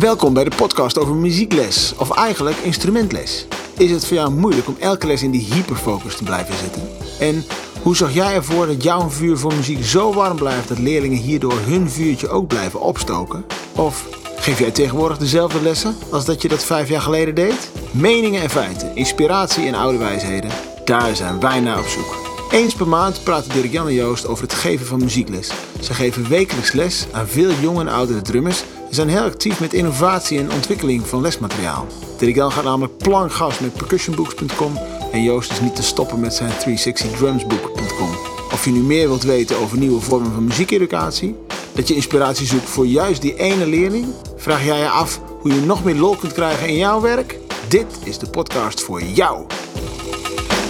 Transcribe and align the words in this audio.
Welkom 0.00 0.34
bij 0.34 0.44
de 0.44 0.56
podcast 0.56 0.98
over 0.98 1.14
muziekles, 1.14 1.94
of 1.98 2.10
eigenlijk 2.10 2.56
instrumentles. 2.56 3.46
Is 3.76 3.90
het 3.90 4.06
voor 4.06 4.16
jou 4.16 4.30
moeilijk 4.30 4.68
om 4.68 4.76
elke 4.78 5.06
les 5.06 5.22
in 5.22 5.30
die 5.30 5.52
hyperfocus 5.52 6.16
te 6.16 6.24
blijven 6.24 6.54
zitten? 6.56 6.82
En 7.18 7.44
hoe 7.82 7.96
zorg 7.96 8.14
jij 8.14 8.34
ervoor 8.34 8.66
dat 8.66 8.82
jouw 8.82 9.10
vuur 9.10 9.38
voor 9.38 9.54
muziek 9.54 9.84
zo 9.84 10.12
warm 10.12 10.36
blijft 10.36 10.68
dat 10.68 10.78
leerlingen 10.78 11.18
hierdoor 11.18 11.58
hun 11.66 11.90
vuurtje 11.90 12.28
ook 12.28 12.46
blijven 12.46 12.80
opstoken? 12.80 13.44
Of 13.76 14.06
geef 14.36 14.58
jij 14.58 14.70
tegenwoordig 14.70 15.18
dezelfde 15.18 15.62
lessen 15.62 15.96
als 16.10 16.24
dat 16.24 16.42
je 16.42 16.48
dat 16.48 16.64
vijf 16.64 16.88
jaar 16.88 17.02
geleden 17.02 17.34
deed? 17.34 17.70
Meningen 17.90 18.42
en 18.42 18.50
feiten, 18.50 18.96
inspiratie 18.96 19.66
en 19.66 19.74
oude 19.74 19.98
wijsheden, 19.98 20.50
daar 20.84 21.16
zijn 21.16 21.40
wij 21.40 21.60
naar 21.60 21.78
op 21.78 21.86
zoek. 21.86 22.16
Eens 22.50 22.74
per 22.74 22.88
maand 22.88 23.24
praten 23.24 23.52
Dirk 23.52 23.72
Jan 23.72 23.86
en 23.86 23.94
Joost 23.94 24.26
over 24.26 24.42
het 24.42 24.54
geven 24.54 24.86
van 24.86 24.98
muziekles. 24.98 25.50
Ze 25.80 25.94
geven 25.94 26.28
wekelijks 26.28 26.72
les 26.72 27.06
aan 27.12 27.28
veel 27.28 27.52
jonge 27.60 27.80
en 27.80 27.88
oudere 27.88 28.22
drummers 28.22 28.64
zijn 28.90 29.08
heel 29.08 29.22
actief 29.22 29.60
met 29.60 29.72
innovatie 29.72 30.38
en 30.38 30.52
ontwikkeling 30.52 31.06
van 31.06 31.20
lesmateriaal. 31.20 31.86
Dirk 32.18 32.34
Jan 32.34 32.52
gaat 32.52 32.64
namelijk 32.64 32.96
plankgas 32.96 33.58
met 33.58 33.72
percussionbooks.com 33.72 34.78
en 35.12 35.22
Joost 35.22 35.50
is 35.50 35.60
niet 35.60 35.76
te 35.76 35.82
stoppen 35.82 36.20
met 36.20 36.34
zijn 36.34 36.50
360drumsbook.com. 36.50 38.10
Of 38.52 38.64
je 38.64 38.70
nu 38.70 38.80
meer 38.80 39.08
wilt 39.08 39.22
weten 39.22 39.58
over 39.58 39.78
nieuwe 39.78 40.00
vormen 40.00 40.32
van 40.32 40.44
muziekeducatie, 40.44 41.36
dat 41.72 41.88
je 41.88 41.94
inspiratie 41.94 42.46
zoekt 42.46 42.68
voor 42.68 42.86
juist 42.86 43.22
die 43.22 43.36
ene 43.36 43.66
leerling, 43.66 44.06
vraag 44.36 44.64
jij 44.64 44.78
je 44.78 44.88
af 44.88 45.20
hoe 45.40 45.54
je 45.54 45.60
nog 45.60 45.84
meer 45.84 45.96
lol 45.96 46.16
kunt 46.16 46.32
krijgen 46.32 46.68
in 46.68 46.76
jouw 46.76 47.00
werk? 47.00 47.38
Dit 47.68 47.98
is 48.04 48.18
de 48.18 48.30
podcast 48.30 48.80
voor 48.80 49.02
jou. 49.02 49.46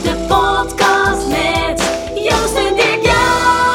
De 0.02 0.24
podcast 0.28 1.26
met 1.26 1.82
Joost 2.14 2.54
en 2.54 2.74
Dirk 2.74 3.02
Jan. 3.02 3.14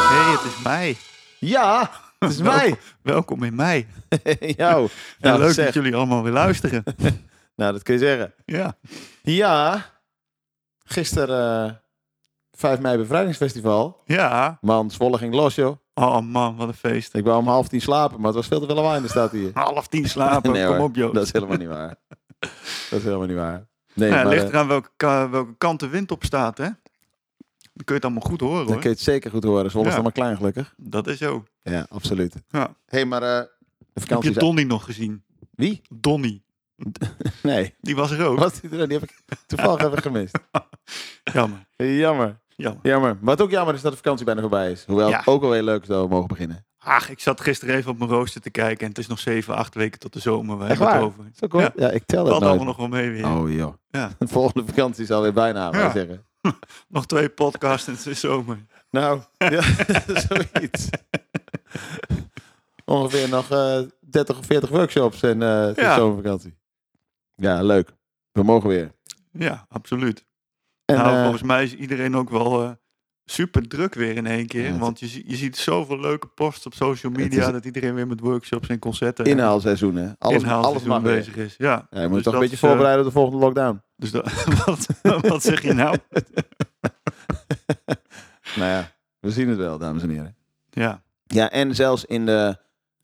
Hey, 0.07 0.31
het 0.31 0.41
is 0.43 0.63
mei. 0.63 0.97
Ja, 1.39 1.91
het 2.19 2.29
is 2.29 2.41
mij. 2.53 2.75
Welkom 3.01 3.43
in 3.43 3.55
mei. 3.55 3.87
Jou. 4.57 4.87
Nou, 5.19 5.39
leuk 5.39 5.53
zeg. 5.53 5.65
dat 5.65 5.73
jullie 5.73 5.95
allemaal 5.95 6.23
weer 6.23 6.31
luisteren. 6.33 6.83
Nou, 7.55 7.71
dat 7.71 7.83
kun 7.83 7.93
je 7.93 7.99
zeggen. 7.99 8.33
ja. 8.45 8.77
Ja, 9.21 9.85
gisteren 10.83 11.67
eh 11.69 11.75
5 12.51 12.79
mei 12.79 12.97
bevrijdingsfestival. 12.97 14.01
Ja. 14.05 14.57
Man, 14.61 14.91
Zwolle 14.91 15.17
ging 15.17 15.33
los, 15.33 15.55
joh. 15.55 15.77
Oh 15.93 16.19
man, 16.21 16.55
wat 16.55 16.67
een 16.67 16.73
feest. 16.73 17.13
Ik 17.15 17.23
wou 17.23 17.37
om 17.39 17.47
half 17.47 17.67
tien 17.67 17.81
slapen, 17.81 18.17
maar 18.17 18.25
het 18.25 18.35
was 18.35 18.47
veel 18.47 18.59
te 18.59 18.65
veel 18.65 18.75
lawaai 18.75 18.97
in 18.97 19.03
de 19.03 19.09
stad 19.09 19.31
hier. 19.31 19.51
Half 19.53 19.87
tien 19.87 20.09
slapen. 20.09 20.51
Nee, 20.51 20.65
Kom 20.65 20.75
hoor, 20.75 20.85
op, 20.85 20.95
Joost. 20.95 21.13
Dat 21.13 21.23
is 21.23 21.31
helemaal 21.31 21.57
niet 21.57 21.67
waar. 21.67 21.95
Dat 22.89 22.99
is 22.99 23.03
helemaal 23.03 23.27
niet 23.27 23.35
waar. 23.35 23.67
Nee, 23.93 24.11
het 24.11 24.23
maar 24.23 24.33
ligt 24.33 24.43
eh, 24.43 24.49
eraan 24.49 24.67
welke, 24.67 25.27
welke 25.31 25.55
kant 25.57 25.79
de 25.79 25.87
wind 25.87 26.11
op 26.11 26.23
staat, 26.23 26.57
hè? 26.57 26.63
Dan 26.63 27.83
kun 27.85 27.85
je 27.85 27.93
het 27.93 28.03
allemaal 28.03 28.29
goed 28.29 28.39
horen, 28.39 28.57
dan 28.57 28.65
hoor. 28.67 28.79
kun 28.81 28.89
je 28.89 28.95
het 28.95 29.05
zeker 29.05 29.31
goed 29.31 29.43
horen. 29.43 29.71
Zwolle 29.71 29.87
is 29.87 29.93
allemaal 29.93 30.11
klein, 30.11 30.35
gelukkig. 30.35 30.73
Dat 30.77 31.07
is 31.07 31.17
zo. 31.17 31.43
Ja, 31.73 31.85
absoluut. 31.89 32.35
Ja. 32.49 32.59
Hé, 32.67 32.73
hey, 32.97 33.05
maar 33.05 33.21
eh, 33.21 33.27
de 33.29 33.49
Heb 33.93 34.03
vakantie 34.03 34.29
je 34.29 34.35
is... 34.35 34.41
Donnie 34.41 34.65
nog 34.65 34.83
gezien? 34.83 35.23
Wie? 35.51 35.81
Donnie. 35.93 36.43
Nee. 37.43 37.75
Die 37.79 37.95
was 37.95 38.11
er 38.11 38.25
ook. 38.27 38.39
Was 38.39 38.59
die 38.61 38.69
er? 38.69 38.87
Die 38.87 38.97
heb 38.99 39.09
ik 39.09 39.15
toevallig 39.47 39.83
even 39.83 40.01
gemist. 40.01 40.39
Jammer. 41.33 41.65
Jammer. 41.75 42.39
Jammer. 42.55 42.79
Jammer. 42.83 43.17
Wat 43.21 43.41
ook 43.41 43.51
jammer 43.51 43.73
is 43.75 43.81
dat 43.81 43.91
de 43.91 43.97
vakantie 43.97 44.25
bijna 44.25 44.41
voorbij 44.41 44.71
is. 44.71 44.83
Hoewel 44.85 45.09
Ja. 45.09 45.17
het 45.17 45.27
ook 45.27 45.43
alweer 45.43 45.63
leuk 45.63 45.85
dat 45.87 46.01
we 46.03 46.09
mogen 46.09 46.27
beginnen. 46.27 46.65
Ach, 46.77 47.09
ik 47.09 47.19
zat 47.19 47.41
gisteren 47.41 47.75
even 47.75 47.91
op 47.91 47.97
mijn 47.97 48.09
rooster 48.09 48.41
te 48.41 48.49
kijken 48.49 48.81
en 48.81 48.87
het 48.87 48.97
is 48.97 49.07
nog 49.07 49.19
7, 49.19 49.55
8 49.55 49.75
weken 49.75 49.99
tot 49.99 50.13
de 50.13 50.19
zomer. 50.19 50.57
We 50.57 50.65
Echt 50.65 50.69
hebben 50.79 50.87
het 50.87 50.95
waar? 50.97 51.05
over. 51.05 51.25
Zo 51.35 51.47
cool. 51.47 51.63
Ja. 51.63 51.71
Ja. 51.75 51.89
ik 51.89 52.03
tel 52.05 52.23
dat 52.23 52.31
nooit. 52.33 52.43
allemaal 52.43 52.65
nog 52.65 52.77
wel 52.77 52.87
mee 52.87 53.09
weer. 53.09 53.25
Oh 53.27 53.51
joh. 53.51 53.73
Ja. 53.89 54.09
De 54.19 54.27
volgende 54.27 54.65
vakantie 54.67 55.03
is 55.03 55.11
alweer 55.11 55.33
bijna, 55.33 55.71
Ja. 55.71 55.91
zeggen. 55.91 56.25
Nog 56.87 57.05
twee 57.05 57.29
podcasts 57.29 57.87
het 57.87 58.05
is 58.05 58.19
zomer. 58.19 58.65
Nou, 58.89 59.21
ja, 59.37 59.61
zoiets. 60.27 60.89
Ongeveer 62.85 63.29
nog 63.29 63.51
eh 63.51 63.79
30 64.09 64.37
of 64.37 64.45
40 64.45 64.69
workshops 64.69 65.21
en 65.21 65.41
is 65.41 65.75
Ja. 65.75 65.95
zomervakantie. 65.95 66.57
Ja, 67.35 67.61
leuk. 67.63 67.89
We 68.31 68.43
mogen 68.43 68.69
weer. 68.69 68.91
Ja, 69.31 69.65
absoluut. 69.69 70.25
En, 70.85 70.95
nou, 70.95 71.15
eh, 71.15 71.21
volgens 71.21 71.43
mij 71.43 71.63
is 71.63 71.75
iedereen 71.75 72.15
ook 72.15 72.29
wel 72.29 72.75
super 73.25 73.67
druk 73.67 73.93
weer 73.93 74.15
in 74.15 74.25
één 74.25 74.47
keer. 74.47 74.63
Ja, 74.73 74.77
want 74.77 74.99
je, 74.99 75.23
je 75.29 75.35
ziet 75.35 75.57
zoveel 75.57 75.99
leuke 75.99 76.27
posts 76.27 76.65
op 76.65 76.73
social 76.73 77.11
media 77.11 77.51
dat 77.51 77.65
iedereen 77.65 77.93
weer 77.95 78.07
met 78.07 78.19
workshops 78.19 78.67
en 78.67 78.79
concerten 78.79 79.25
en 79.25 79.31
inhaalseizoen, 79.31 79.95
hè? 79.95 80.11
Alles, 80.17 80.43
alles 80.43 80.83
mag 80.83 81.01
bezig 81.01 81.35
is. 81.35 81.55
Ja, 81.57 81.87
Ja, 81.89 82.01
je 82.01 82.07
moet 82.07 82.15
Dus 82.15 82.23
toch 82.23 82.33
een 82.33 82.39
beetje 82.39 82.57
voorbereiden 82.57 82.99
op 82.99 83.05
de 83.07 83.17
volgende 83.17 83.39
lockdown. 83.39 83.81
Dus 83.95 84.11
dat, 84.11 84.43
wat, 84.65 84.87
wat 85.27 85.43
zeg 85.43 85.61
je 85.61 85.73
nou? 85.73 85.97
Nou 88.55 88.69
ja, 88.69 88.91
we 89.19 89.31
zien 89.31 89.47
het 89.49 89.57
wel, 89.57 89.77
dames 89.77 90.03
en 90.03 90.09
heren. 90.09 90.35
Ja, 90.69 91.03
Ja, 91.25 91.51
en 91.51 91.75
zelfs 91.75 92.05
in 92.05 92.25
de, 92.25 92.57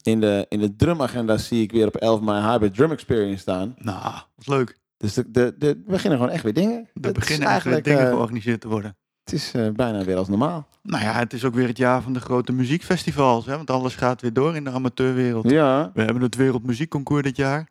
in 0.04 0.20
de, 0.20 0.46
in 0.50 0.60
de 0.60 0.76
drumagenda 0.76 1.38
zie 1.38 1.62
ik 1.62 1.72
weer 1.72 1.88
op 1.88 1.96
11 1.96 2.22
mei 2.22 2.42
Hybrid 2.42 2.74
Drum 2.74 2.92
Experience 2.92 3.42
staan. 3.42 3.76
nou, 3.78 4.14
wat 4.36 4.48
leuk. 4.48 4.80
Dus 4.98 5.14
de, 5.14 5.32
de, 5.32 5.56
de, 5.58 5.68
we 5.68 5.92
beginnen 5.92 6.20
gewoon 6.20 6.34
echt 6.34 6.44
weer 6.44 6.54
dingen. 6.54 6.90
Er 7.02 7.12
beginnen 7.12 7.48
eigenlijk 7.48 7.84
dingen 7.84 8.02
eh, 8.02 8.10
georganiseerd 8.10 8.62
te 8.62 8.68
worden. 8.68 8.96
Het 9.24 9.34
is 9.34 9.54
eh, 9.54 9.70
bijna 9.70 10.04
weer 10.04 10.18
als 10.18 10.28
normaal. 10.28 10.68
Nou 10.84 11.04
ja, 11.04 11.14
het 11.14 11.34
is 11.34 11.46
ook 11.46 11.54
weer 11.54 11.68
het 11.68 11.78
jaar 11.78 12.02
van 12.02 12.14
de 12.14 12.20
grote 12.20 12.52
muziekfestivals. 12.52 13.46
Hè, 13.46 13.56
want 13.56 13.70
alles 13.70 13.96
gaat 13.96 14.22
weer 14.22 14.34
door 14.34 14.56
in 14.56 14.64
de 14.64 14.70
amateurwereld. 14.70 15.50
Ja, 15.50 15.92
We 15.94 16.02
hebben 16.02 16.24
het 16.24 16.36
Wereldmuziekconcours 16.36 17.24
dit 17.24 17.36
jaar. 17.36 17.70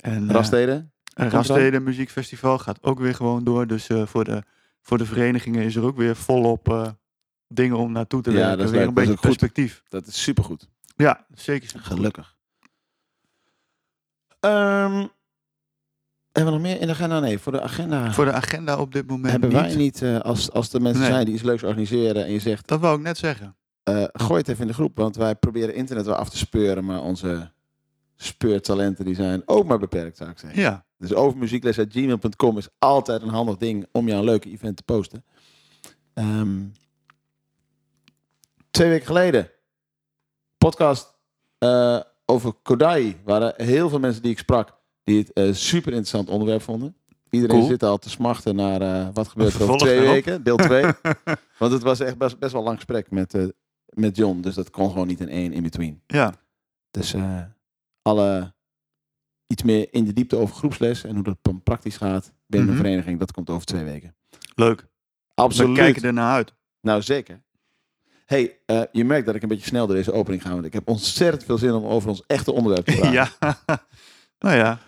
En, 0.00 0.28
eh, 0.28 0.34
Raststeden. 0.34 0.92
En 1.14 1.30
Raststeden 1.30 1.82
Muziekfestival 1.82 2.58
gaat 2.58 2.82
ook 2.82 2.98
weer 2.98 3.14
gewoon 3.14 3.44
door. 3.44 3.66
Dus 3.66 3.88
eh, 3.88 4.06
voor, 4.06 4.24
de, 4.24 4.42
voor 4.82 4.98
de 4.98 5.06
verenigingen 5.06 5.62
is 5.62 5.76
er 5.76 5.84
ook 5.84 5.96
weer 5.96 6.16
volop 6.16 6.94
dingen 7.48 7.76
om 7.76 7.92
naartoe 7.92 8.22
te 8.22 8.30
Ja, 8.30 8.36
werken. 8.36 8.56
dat 8.56 8.66
is 8.66 8.72
weer 8.72 8.80
leuk. 8.80 8.88
een 8.88 8.94
Dat 8.94 9.02
is 9.04 9.08
beetje 9.10 9.28
perspectief. 9.28 9.82
Dat 9.88 10.06
is 10.06 10.22
supergoed. 10.22 10.68
Ja, 10.96 11.26
zeker. 11.34 11.70
Gelukkig. 11.80 12.36
Ehm, 14.40 15.06
hebben 16.32 16.52
we 16.52 16.58
nog 16.58 16.60
meer 16.60 16.80
in 16.80 16.86
de 16.86 16.92
agenda? 16.92 17.20
Nee, 17.20 17.38
voor 17.38 17.52
de 17.52 17.60
agenda 17.60 18.12
Voor 18.12 18.24
de 18.24 18.32
agenda 18.32 18.78
op 18.78 18.92
dit 18.92 19.06
moment 19.06 19.30
hebben 19.30 19.48
niet. 19.50 19.58
wij 19.58 19.74
niet, 19.76 20.02
eh, 20.02 20.20
als, 20.20 20.50
als 20.52 20.72
er 20.72 20.82
mensen 20.82 21.02
Nee. 21.02 21.10
zijn 21.10 21.24
die 21.24 21.34
iets 21.34 21.42
leuks 21.42 21.62
organiseren 21.62 22.24
en 22.24 22.32
je 22.32 22.38
zegt, 22.38 22.68
Dat 22.68 22.80
wou 22.80 22.96
ik 22.96 23.02
net 23.02 23.18
zeggen. 23.18 23.56
eh, 23.82 24.04
gooi 24.12 24.38
het 24.40 24.48
even 24.48 24.60
in 24.62 24.66
de 24.66 24.74
groep, 24.74 24.96
want 24.96 25.16
wij 25.16 25.34
proberen 25.34 25.74
internet 25.74 26.06
wel 26.06 26.14
af 26.14 26.30
te 26.30 26.36
speuren, 26.36 26.84
maar 26.84 27.00
onze 27.02 27.50
speurtalenten 28.16 29.04
die 29.04 29.14
zijn 29.14 29.42
ook 29.46 29.64
maar 29.66 29.78
beperkt, 29.78 30.16
zou 30.16 30.30
ik 30.30 30.38
zeggen. 30.38 30.60
Ja, 30.60 30.84
Dus 30.98 31.14
overmuziekles.gmail.com 31.14 32.58
is 32.58 32.68
altijd 32.78 33.22
een 33.22 33.28
handig 33.28 33.56
ding 33.56 33.86
om 33.92 34.06
jou 34.06 34.18
een 34.18 34.24
leuke 34.24 34.50
event 34.50 34.76
te 34.76 34.82
posten. 34.82 35.24
Ehm, 36.14 36.58
twee 38.76 38.88
weken 38.88 39.06
geleden, 39.06 39.50
podcast 40.58 41.18
eh, 41.58 42.00
over 42.24 42.52
Kodai. 42.52 43.16
waren 43.24 43.54
heel 43.56 43.88
veel 43.88 43.98
mensen 43.98 44.22
die 44.22 44.30
ik 44.30 44.38
sprak 44.38 44.74
die 45.04 45.18
het 45.18 45.32
eh, 45.32 45.52
super 45.52 45.88
interessant 45.88 46.28
onderwerp 46.28 46.62
vonden. 46.62 46.96
Iedereen 47.30 47.56
Cool. 47.56 47.68
zit 47.68 47.82
al 47.82 47.98
te 47.98 48.10
smachten 48.10 48.54
naar 48.56 48.80
eh, 48.80 49.08
wat 49.12 49.28
gebeurt 49.28 49.54
er 49.54 49.62
over 49.62 49.76
twee 49.78 50.00
weken, 50.00 50.42
deel 50.42 50.56
2. 50.56 50.82
Want 51.58 51.72
het 51.72 51.82
was 51.82 52.00
echt 52.00 52.18
best, 52.18 52.38
best 52.38 52.52
wel 52.52 52.62
lang 52.62 52.76
gesprek 52.76 53.10
met, 53.10 53.52
met 53.86 54.16
John, 54.16 54.40
dus 54.40 54.54
dat 54.54 54.70
kon 54.70 54.90
gewoon 54.90 55.06
niet 55.06 55.20
in 55.20 55.28
één 55.28 55.52
in-between. 55.52 56.02
ja, 56.06 56.34
Dus 56.90 57.14
alle 58.02 58.54
iets 59.46 59.62
meer 59.62 59.88
in 59.90 60.04
de 60.04 60.12
diepte 60.12 60.36
over 60.36 60.54
groepsles 60.56 61.04
en 61.04 61.14
hoe 61.14 61.24
dat 61.24 61.62
praktisch 61.64 61.96
gaat 61.96 62.32
binnen 62.46 62.68
Mhm. 62.68 62.76
de 62.78 62.82
vereniging, 62.82 63.18
dat 63.18 63.32
komt 63.32 63.50
over 63.50 63.66
twee 63.66 63.84
weken. 63.84 64.16
leuk. 64.54 64.80
We 64.80 65.42
Absoluut. 65.42 65.76
kijken 65.76 66.02
er 66.02 66.12
naar 66.12 66.32
uit. 66.34 66.54
Nou, 66.80 67.02
zeker. 67.02 67.42
Hey, 68.26 68.58
eh, 68.66 68.82
je 68.92 69.04
merkt 69.04 69.26
dat 69.26 69.34
ik 69.34 69.42
een 69.42 69.48
beetje 69.48 69.66
snel 69.66 69.86
door 69.86 69.96
deze 69.96 70.12
opening 70.12 70.42
ga, 70.42 70.50
want 70.52 70.64
ik 70.64 70.72
heb 70.72 70.88
ontzettend 70.88 71.44
veel 71.44 71.58
zin 71.58 71.72
om 71.72 71.84
over 71.84 72.08
ons 72.08 72.22
echte 72.26 72.52
onderwerp 72.52 72.86
te 72.86 72.92
praten. 72.96 73.12
ja. 73.20 73.28
nou 74.38 74.56
ja. 74.56 74.78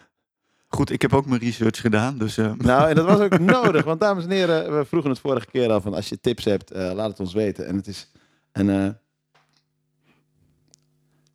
Goed, 0.68 0.90
ik 0.90 1.02
heb 1.02 1.12
ook 1.14 1.26
mijn 1.26 1.40
research 1.40 1.80
gedaan. 1.80 2.18
Dus 2.18 2.36
eh, 2.38 2.52
Nou, 2.58 2.88
en 2.88 2.94
dat 2.94 3.04
was 3.06 3.20
ook 3.20 3.38
nodig, 3.38 3.84
want 3.84 4.00
dames 4.00 4.24
en 4.24 4.30
heren, 4.30 4.78
we 4.78 4.84
vroegen 4.84 5.10
het 5.10 5.18
vorige 5.20 5.46
keer 5.46 5.70
al 5.70 5.80
van 5.80 5.94
als 5.94 6.08
je 6.08 6.20
tips 6.20 6.44
hebt, 6.44 6.70
eh, 6.70 6.92
laat 6.94 7.10
het 7.10 7.20
ons 7.20 7.32
weten. 7.34 7.66
En 7.66 7.76
het 7.76 7.86
is 7.86 8.10
een, 8.52 8.96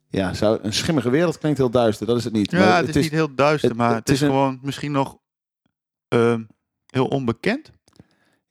ja, 0.07 0.33
zou, 0.33 0.59
een 0.61 0.73
schimmige 0.73 1.09
wereld 1.09 1.37
klinkt 1.37 1.57
heel 1.57 1.69
duister, 1.69 2.07
dat 2.07 2.17
is 2.17 2.23
het 2.23 2.33
niet. 2.33 2.51
ja, 2.51 2.59
Maar 2.59 2.77
het 2.85 2.95
is, 2.95 3.03
niet 3.03 3.11
heel 3.11 3.35
duister, 3.35 3.69
het- 3.69 3.77
maar 3.77 3.89
het 3.89 3.97
het 3.97 4.09
is, 4.09 4.15
is 4.15 4.21
een- 4.21 4.27
gewoon 4.27 4.59
misschien 4.61 4.91
nog 4.91 5.17
ehm, 6.07 6.43
heel 6.85 7.05
onbekend. 7.07 7.71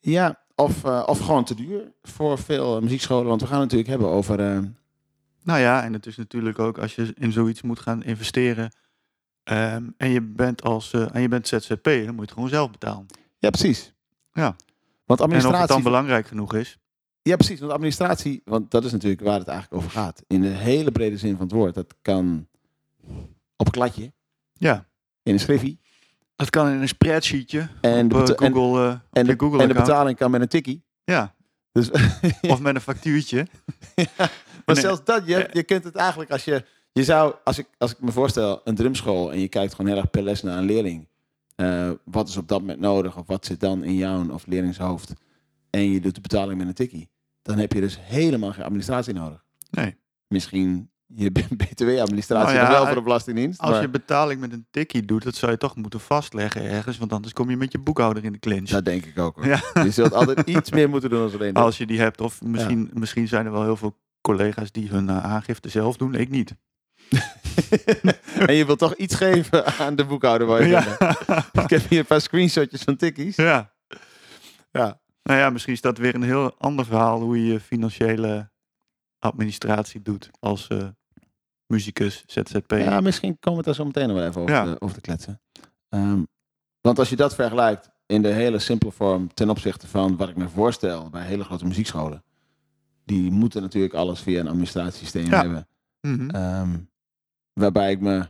Ja, 0.00 0.41
of, 0.54 0.84
eh, 0.84 1.02
of 1.06 1.18
gewoon 1.18 1.44
te 1.44 1.54
duur 1.54 1.92
voor 2.02 2.38
veel 2.38 2.76
eh, 2.76 2.82
muziekscholen. 2.82 3.26
Want 3.26 3.40
we 3.40 3.46
gaan 3.46 3.60
het 3.60 3.70
natuurlijk 3.72 3.90
hebben 3.90 4.08
over. 4.08 4.40
eh, 4.40 4.58
Nou 5.42 5.60
ja, 5.60 5.82
en 5.84 5.92
het 5.92 6.06
is 6.06 6.16
natuurlijk 6.16 6.58
ook 6.58 6.78
als 6.78 6.94
je 6.94 7.12
in 7.14 7.32
zoiets 7.32 7.62
moet 7.62 7.80
gaan 7.80 8.02
investeren. 8.02 8.72
ehm, 9.42 9.84
en 9.96 10.10
je 10.10 10.20
bent 10.22 10.62
als 10.62 10.92
eh, 10.92 11.14
en 11.14 11.20
je 11.20 11.28
bent 11.28 11.48
ZZP, 11.48 11.84
dan 11.84 11.92
moet 12.06 12.14
je 12.14 12.20
het 12.20 12.32
gewoon 12.32 12.48
zelf 12.48 12.70
betalen. 12.70 13.06
ja, 13.38 13.50
precies. 13.50 13.92
Ja. 14.32 14.42
Want 14.42 14.56
En 14.56 14.56
of 15.06 15.08
het 15.08 15.20
administratie. 15.20 15.74
dan 15.74 15.82
belangrijk 15.82 16.26
genoeg 16.26 16.54
is. 16.54 16.78
ja, 17.22 17.36
precies. 17.36 17.60
Want 17.60 17.72
administratie, 17.72 18.42
want 18.44 18.70
dat 18.70 18.84
is 18.84 18.92
natuurlijk 18.92 19.22
waar 19.22 19.38
het 19.38 19.48
eigenlijk 19.48 19.82
over 19.82 19.90
gaat. 19.98 20.22
In 20.26 20.40
de 20.40 20.48
hele 20.48 20.92
brede 20.92 21.16
zin 21.18 21.36
van 21.36 21.46
het 21.46 21.54
woord. 21.54 21.74
Dat 21.74 21.94
kan 22.02 22.46
op 23.56 23.66
een 23.66 23.72
kladje, 23.72 24.12
Ja, 24.52 24.86
in 25.22 25.32
een 25.32 25.40
schriffie. 25.40 25.80
Dat 26.42 26.50
kan 26.50 26.68
in 26.68 26.80
een 26.80 26.88
spreadsheetje 26.88 27.68
En, 27.80 28.04
op 28.14 28.26
de, 28.26 28.34
eh, 28.34 28.46
en, 28.46 28.52
Google, 28.52 28.80
eh, 28.82 28.90
en, 29.12 29.22
op 29.22 29.38
de, 29.38 29.44
Google 29.44 29.62
en 29.62 29.68
de 29.68 29.74
betaling 29.74 30.18
kan 30.18 30.30
met 30.30 30.40
een 30.40 30.48
tikkie. 30.48 30.84
Ja, 31.04 31.34
Dus, 31.72 31.90
of 32.52 32.60
met 32.60 32.74
een 32.74 32.80
factuurtje. 32.80 33.46
maar 33.94 34.30
En, 34.64 34.74
eh, 34.74 34.80
zelfs 34.80 35.04
dat, 35.04 35.26
je, 35.26 35.48
je 35.52 35.62
kunt 35.62 35.84
het 35.84 35.96
eigenlijk 35.96 36.30
als 36.30 36.44
je 36.44 36.64
Je 36.92 37.04
zou, 37.04 37.34
als 37.44 37.58
ik, 37.58 37.66
als 37.78 37.90
ik 37.90 38.00
me 38.00 38.12
voorstel, 38.12 38.60
een 38.64 38.74
drumschool 38.74 39.32
en 39.32 39.40
je 39.40 39.48
kijkt 39.48 39.74
gewoon 39.74 39.90
heel 39.90 40.00
erg 40.00 40.10
per 40.10 40.22
les 40.22 40.42
naar 40.42 40.58
een 40.58 40.64
leerling. 40.64 41.08
eh, 41.56 41.90
wat 42.04 42.28
is 42.28 42.36
op 42.36 42.48
dat 42.48 42.60
moment 42.60 42.80
nodig? 42.80 43.16
Of 43.16 43.26
wat 43.26 43.46
zit 43.46 43.60
dan 43.60 43.84
in 43.84 43.94
jouw 43.94 44.30
of 44.30 44.46
leerlingshoofd? 44.46 45.12
En 45.70 45.90
je 45.90 46.00
doet 46.00 46.14
de 46.14 46.20
betaling 46.20 46.58
met 46.58 46.66
een 46.66 46.74
tikkie. 46.74 47.10
Dan 47.42 47.58
heb 47.58 47.72
je 47.72 47.80
dus 47.80 47.98
helemaal 48.00 48.52
geen 48.52 48.64
administratie 48.64 49.14
nodig. 49.14 49.44
Nee. 49.70 49.96
Misschien 50.28 50.90
je 51.14 51.30
btw-administratie 51.30 52.54
Nou 52.54 52.56
ja, 52.56 52.60
nog 52.62 52.68
wel 52.70 52.78
voor 52.78 52.86
als- 52.86 52.94
de 52.94 53.02
Belastingdienst. 53.02 53.60
Als 53.60 53.70
maar 53.70 53.80
je 53.80 53.88
betaling 53.88 54.40
met 54.40 54.52
een 54.52 54.66
tikkie 54.70 55.04
doet, 55.04 55.22
dat 55.22 55.34
zou 55.34 55.52
je 55.52 55.58
toch 55.58 55.76
moeten 55.76 56.00
vastleggen 56.00 56.62
ergens. 56.62 56.98
Want 56.98 57.12
anders 57.12 57.32
kom 57.32 57.50
je 57.50 57.56
met 57.56 57.72
je 57.72 57.78
boekhouder 57.78 58.24
in 58.24 58.32
de 58.32 58.38
clinch. 58.38 58.68
Dat 58.68 58.84
denk 58.84 59.04
ik 59.04 59.18
ook. 59.18 59.36
Hoor. 59.36 59.46
Ja. 59.46 59.60
Je 59.74 59.90
zult 59.90 60.12
altijd 60.14 60.48
iets 60.58 60.70
meer 60.70 60.88
moeten 60.88 61.10
doen 61.10 61.18
dan 61.28 61.32
alleen 61.34 61.54
dat. 61.54 61.64
Als 61.64 61.78
je 61.78 61.86
die 61.86 62.00
hebt. 62.00 62.20
Of 62.20 62.42
misschien, 62.42 62.90
misschien 62.92 63.28
zijn 63.28 63.46
er 63.46 63.52
wel 63.52 63.62
heel 63.62 63.76
veel 63.76 63.98
collega's 64.20 64.72
die 64.72 64.88
hun 64.88 65.08
eh, 65.08 65.24
aangifte 65.24 65.68
zelf 65.68 65.96
doen. 65.96 66.14
Ik 66.14 66.28
niet. 66.30 66.54
en 68.46 68.54
je 68.54 68.66
wilt 68.66 68.78
toch 68.78 68.94
iets 68.94 69.14
geven 69.14 69.66
aan 69.66 69.96
de 69.96 70.04
boekhouder. 70.04 70.46
Waar 70.46 70.66
je. 70.66 70.76
Ik 71.62 71.70
heb 71.70 71.88
hier 71.88 71.98
een 71.98 72.06
paar 72.06 72.20
screenshotjes 72.20 72.82
van 72.82 72.96
tikkies. 72.96 73.36
ja. 73.36 73.72
Ja. 74.70 75.00
Nou 75.22 75.38
ja, 75.38 75.50
misschien 75.50 75.72
is 75.72 75.80
dat 75.80 75.98
weer 75.98 76.14
een 76.14 76.22
heel 76.22 76.54
ander 76.58 76.84
verhaal 76.84 77.20
hoe 77.20 77.44
je 77.46 77.52
je 77.52 77.60
financiële 77.60 78.50
administratie 79.18 80.02
doet 80.02 80.30
als 80.40 80.68
eh 80.68 80.86
muzikus, 81.72 82.24
ZZP. 82.26 82.70
Ja, 82.70 83.00
misschien 83.00 83.36
komen 83.40 83.58
we 83.60 83.64
daar 83.64 83.74
zo 83.74 83.84
meteen 83.84 84.08
nog 84.08 84.16
wel 84.16 84.26
even 84.26 84.40
over, 84.40 84.54
Ja. 84.54 84.64
te, 84.64 84.80
over 84.80 84.94
te 84.94 85.00
kletsen. 85.00 85.40
Ehm, 85.88 86.22
want 86.80 86.98
als 86.98 87.08
je 87.08 87.16
dat 87.16 87.34
vergelijkt 87.34 87.90
in 88.06 88.22
de 88.22 88.28
hele 88.28 88.58
simpele 88.58 88.92
vorm 88.92 89.34
ten 89.34 89.50
opzichte 89.50 89.86
van 89.86 90.16
wat 90.16 90.28
ik 90.28 90.36
me 90.36 90.48
voorstel 90.48 91.10
bij 91.10 91.24
hele 91.26 91.44
grote 91.44 91.64
muziekscholen. 91.66 92.24
Die 93.04 93.30
moeten 93.30 93.62
natuurlijk 93.62 93.94
alles 93.94 94.20
via 94.20 94.40
een 94.40 94.48
administratiesysteem 94.48 95.26
Ja. 95.26 95.40
hebben. 95.40 95.68
Mhm. 96.00 96.30
Ehm, 96.30 96.78
waarbij 97.52 97.90
ik 97.90 98.00
me 98.00 98.28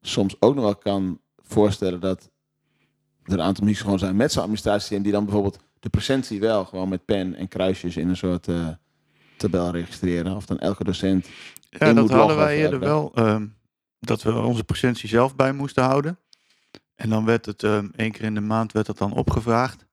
soms 0.00 0.36
ook 0.40 0.54
nog 0.54 0.64
wel 0.64 0.76
kan 0.76 1.20
voorstellen 1.36 2.00
dat 2.00 2.30
er 3.24 3.32
een 3.32 3.40
aantal 3.42 3.64
muziekscholen 3.64 3.98
zijn 3.98 4.16
met 4.16 4.32
zo'n 4.32 4.42
administratiesysteem 4.42 5.02
die 5.02 5.12
dan 5.12 5.24
bijvoorbeeld 5.24 5.58
de 5.80 5.88
presentie 5.88 6.40
wel 6.40 6.64
gewoon 6.64 6.88
met 6.88 7.04
pen 7.04 7.34
en 7.34 7.48
kruisjes 7.48 7.96
in 7.96 8.08
een 8.08 8.16
soort 8.16 8.48
eh, 8.48 8.68
tabel 9.50 9.70
registreren. 9.70 10.36
Of 10.36 10.46
dan 10.46 10.58
elke 10.58 10.84
docent 10.84 11.28
Ja, 11.70 11.92
dat 11.92 12.10
hadden 12.10 12.36
wij 12.36 12.56
eerder 12.56 12.78
wel. 12.78 13.12
ehm, 13.14 13.46
dat 14.00 14.22
we 14.22 14.32
onze 14.38 14.64
presentie 14.64 15.08
zelf 15.08 15.36
bij 15.36 15.52
moesten 15.52 15.84
houden. 15.84 16.18
En 16.94 17.08
dan 17.08 17.24
werd 17.24 17.46
het 17.46 17.62
ehm 17.62 17.86
één 17.96 18.10
keer 18.12 18.22
in 18.24 18.34
de 18.34 18.40
maand 18.40 18.72
werd 18.72 18.86
het 18.86 18.98
dan 18.98 19.12
opgevraagd. 19.12 19.86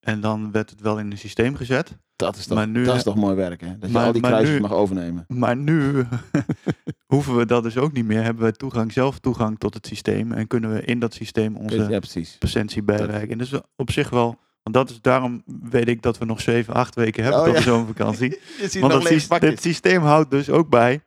En 0.00 0.20
dan 0.20 0.52
werd 0.52 0.70
het 0.70 0.80
wel 0.80 0.98
in 0.98 1.10
een 1.10 1.18
systeem 1.18 1.54
gezet. 1.56 1.96
Dat 2.16 2.36
is 2.36 2.46
toch, 2.46 2.56
Maar 2.58 2.68
nu- 2.68 2.84
dat 2.84 2.96
is 2.96 3.02
toch 3.02 3.16
mooi 3.16 3.34
werk, 3.36 3.60
hè? 3.60 3.78
Dat 3.78 3.88
je 3.88 3.94
Maar- 3.94 4.06
al 4.06 4.12
die 4.12 4.22
kruisjes 4.22 4.54
nu- 4.54 4.60
mag 4.60 4.72
overnemen. 4.72 5.24
Maar 5.28 5.56
nu 5.56 6.06
hoeven 7.12 7.36
we 7.36 7.46
dat 7.46 7.62
dus 7.62 7.76
ook 7.76 7.92
niet 7.92 8.04
meer. 8.04 8.22
Hebben 8.22 8.44
we 8.44 8.52
toegang, 8.52 8.92
zelf 8.92 9.18
toegang 9.18 9.58
tot 9.58 9.74
het 9.74 9.86
systeem. 9.86 10.32
En 10.32 10.46
kunnen 10.46 10.72
we 10.72 10.84
in 10.84 10.98
dat 10.98 11.14
systeem 11.14 11.56
onze 11.56 11.76
Ja, 11.88 11.98
precies. 11.98 12.36
presentie 12.38 12.82
bijwerken. 12.82 13.30
En 13.30 13.38
dus 13.38 13.52
op 13.76 13.90
zich 13.90 14.10
wel. 14.10 14.38
Want 14.62 14.76
dat 14.76 14.90
is 14.90 15.00
daarom 15.00 15.42
weet 15.62 15.88
ik 15.88 16.02
dat 16.02 16.18
we 16.18 16.24
nog 16.24 16.40
7, 16.40 16.74
8 16.74 16.94
weken 16.94 17.22
hebben 17.22 17.40
Oh, 17.40 17.46
tot 17.46 17.54
ja. 17.56 17.60
de 17.62 17.66
zomervakantie. 17.70 18.38
Want 18.80 18.92
dat 18.92 19.02
lege 19.02 19.18
sys- 19.18 19.26
pakjes. 19.26 19.50
dit 19.50 19.62
systeem 19.62 20.02
houdt 20.02 20.30
dus 20.30 20.50
ook 20.50 20.68
bij 20.68 21.00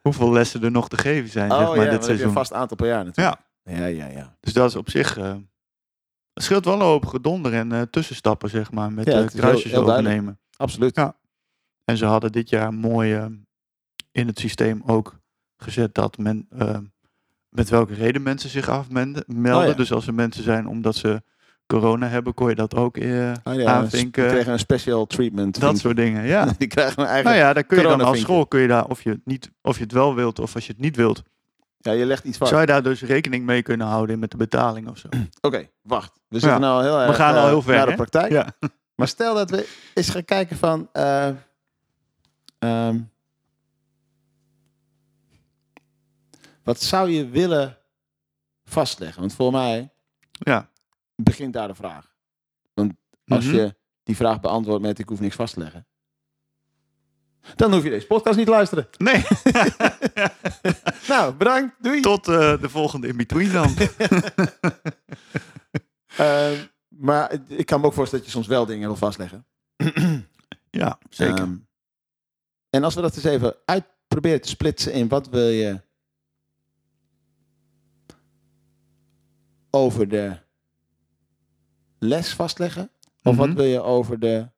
hoeveel 0.00 0.32
lessen 0.32 0.62
er 0.64 0.70
nog 0.70 0.88
te 0.88 0.98
geven 0.98 1.30
zijn 1.30 1.50
Oh 1.52 1.58
zeg 1.58 1.66
maar, 1.68 1.76
ja, 1.76 1.82
dit 1.82 1.90
want 1.90 2.00
dan 2.00 2.00
heb 2.00 2.00
je 2.00 2.06
seizoen. 2.06 2.28
een 2.28 2.32
vast 2.34 2.52
aantal 2.52 2.76
per 2.76 2.86
jaar 2.86 3.04
natuurlijk. 3.04 3.38
Ja, 3.64 3.86
ja, 3.86 4.06
ja. 4.06 4.36
Dus 4.40 4.52
dat 4.52 4.68
is 4.68 4.76
op 4.76 4.90
zich. 4.90 5.16
eh 5.18 5.34
het 6.34 6.42
scheelt 6.48 6.64
wel 6.64 6.74
een 6.74 6.80
hoop 6.80 7.06
gedonder 7.06 7.52
en 7.54 7.72
eh, 7.72 7.82
tussenstappen, 7.82 8.50
zeg 8.50 8.70
maar, 8.72 8.92
met 8.92 9.06
Ja, 9.06 9.12
eh, 9.12 9.18
heel- 9.18 9.28
kruisjes 9.28 9.70
heel 9.72 9.82
overnemen. 9.82 10.38
Absoluut. 10.56 10.96
Ja. 10.96 11.16
En 11.84 11.96
ze 11.96 12.04
hadden 12.04 12.32
dit 12.32 12.48
jaar 12.48 12.74
mooi 12.74 13.28
in 14.12 14.26
het 14.26 14.38
systeem 14.38 14.82
ook 14.86 15.18
gezet 15.56 15.94
dat 15.94 16.18
men 16.18 16.48
met 17.48 17.68
welke 17.68 17.94
reden 17.94 18.22
mensen 18.22 18.50
zich 18.50 18.68
afmelden. 18.68 19.24
melden. 19.26 19.62
Oh 19.62 19.70
ja. 19.70 19.76
Dus 19.76 19.92
als 19.92 20.06
er 20.06 20.14
mensen 20.14 20.42
zijn 20.42 20.66
omdat 20.66 20.96
ze 20.96 21.22
corona 21.70 22.06
hebben, 22.08 22.34
kon 22.34 22.48
je 22.48 22.54
dat 22.54 22.74
ook 22.74 22.96
Oh, 22.96 23.02
ja, 23.02 23.64
aanvinken. 23.64 24.24
We 24.24 24.30
kregen 24.30 24.52
een 24.52 24.58
special 24.58 25.06
treatment. 25.06 25.60
dat 25.60 25.78
soort 25.78 25.96
dingen, 25.96 26.24
ja. 26.26 26.44
Die 26.58 26.68
krijgen 26.68 27.02
een 27.02 27.08
eigen... 27.08 27.24
nou 27.24 27.36
ja, 27.36 27.52
dan 27.52 27.66
kun 27.66 27.76
je 27.76 27.82
dan 27.82 28.00
als 28.00 28.20
school, 28.20 28.46
kun 28.46 28.60
je 28.60 28.68
daar, 28.68 28.86
of 28.86 29.02
je, 29.02 29.10
het 29.10 29.20
niet, 29.24 29.50
of 29.62 29.76
je 29.76 29.82
het 29.82 29.92
wel 29.92 30.14
wilt 30.14 30.38
of 30.38 30.54
als 30.54 30.66
je 30.66 30.72
het 30.72 30.80
niet 30.80 30.96
wilt, 30.96 31.22
Ja, 31.78 31.92
je 31.92 32.04
legt 32.06 32.24
iets 32.24 32.36
vast. 32.38 32.50
zou 32.50 32.60
je 32.62 32.66
daar 32.66 32.82
dus 32.82 33.02
rekening 33.02 33.44
mee 33.44 33.62
kunnen 33.62 33.86
houden 33.86 34.18
met 34.18 34.30
de 34.30 34.36
betaling 34.36 34.88
of 34.88 34.98
zo. 34.98 35.08
Oké, 35.40 35.68
wacht. 35.82 36.12
We 36.28 36.38
zitten 36.38 36.60
nou 36.60 36.82
heel 36.82 37.00
erg 37.00 37.16
gaan 37.16 37.34
al 37.34 37.42
eh, 37.42 37.46
heel 37.48 37.62
ver, 37.62 37.76
naar 37.76 37.86
de 37.86 37.94
praktijk. 37.94 38.30
Ja. 38.32 38.46
Maar 38.94 39.08
stel 39.08 39.34
dat 39.34 39.50
we 39.50 39.68
eens 39.94 40.10
gaan 40.10 40.24
kijken 40.24 40.56
van... 40.56 40.88
eh, 40.92 41.28
ehm, 42.58 42.98
wat 46.64 46.80
zou 46.82 47.10
je 47.10 47.28
willen 47.28 47.76
vastleggen? 48.64 49.20
Want 49.20 49.34
voor 49.34 49.52
mij 49.52 49.90
ja. 50.32 50.68
Begint 51.22 51.52
daar 51.52 51.68
de 51.68 51.74
vraag. 51.74 52.14
Want 52.74 52.92
als 53.26 53.44
Mhm. 53.44 53.54
je 53.54 53.74
die 54.02 54.16
vraag 54.16 54.40
beantwoordt 54.40 54.82
met 54.82 54.98
ik 54.98 55.08
hoef 55.08 55.20
niks 55.20 55.34
vast 55.36 55.54
te 55.54 55.60
leggen. 55.60 55.86
Dan 57.56 57.72
hoef 57.72 57.82
je 57.82 57.90
deze 57.90 58.06
podcast 58.06 58.36
niet 58.36 58.46
te 58.46 58.52
luisteren. 58.52 58.88
Nee. 58.98 59.22
Nou, 61.08 61.34
bedankt. 61.34 61.74
Doei. 61.82 62.00
Tot 62.00 62.28
eh, 62.28 62.60
de 62.60 62.68
volgende 62.68 63.06
in-between 63.08 63.52
dan. 63.52 63.74
Ehm, 66.16 66.64
maar 66.88 67.38
ik 67.48 67.66
kan 67.66 67.80
me 67.80 67.86
ook 67.86 67.92
voorstellen 67.92 68.24
dat 68.24 68.32
je 68.34 68.40
soms 68.40 68.46
wel 68.46 68.66
dingen 68.66 68.86
wil 68.88 68.96
vastleggen. 68.96 69.46
ja, 70.70 70.98
zeker. 71.10 71.38
Ehm, 71.38 71.56
en 72.70 72.84
als 72.84 72.94
we 72.94 73.00
dat 73.00 73.14
eens 73.16 73.24
even 73.24 73.56
uit 73.64 73.84
proberen 74.08 74.40
te 74.40 74.48
splitsen 74.48 74.92
in 74.92 75.08
wat 75.08 75.28
wil 75.28 75.48
je 75.48 75.80
over 79.70 80.08
de 80.08 80.36
les 82.00 82.34
vastleggen? 82.34 82.90
Of 83.22 83.36
wat 83.36 83.46
Mhm. 83.46 83.56
wil 83.56 83.64
je 83.64 83.80
over 83.82 84.18
de 84.18 84.48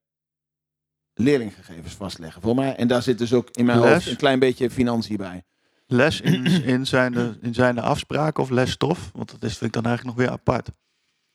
leerlinggegevens 1.14 1.94
vastleggen? 1.94 2.42
Voor 2.42 2.54
mij, 2.54 2.76
en 2.76 2.88
daar 2.88 3.02
zit 3.02 3.18
dus 3.18 3.32
ook 3.32 3.50
in 3.50 3.64
mijn 3.64 3.80
Les. 3.80 3.92
hoofd 3.92 4.06
een 4.06 4.16
klein 4.16 4.38
beetje 4.38 4.70
financiën 4.70 5.16
bij. 5.16 5.44
Les 5.86 6.20
in, 6.20 6.46
in, 6.74 6.86
zijn 6.86 7.12
de, 7.12 7.38
in 7.40 7.54
zijn 7.54 7.74
de 7.74 7.80
afspraken 7.80 8.42
of 8.42 8.50
lesstof? 8.50 9.10
Want 9.12 9.30
dat 9.30 9.42
is, 9.42 9.58
vind 9.58 9.64
ik 9.76 9.82
dan 9.82 9.84
eigenlijk 9.86 10.16
nog 10.16 10.26
weer 10.26 10.34
apart. 10.34 10.70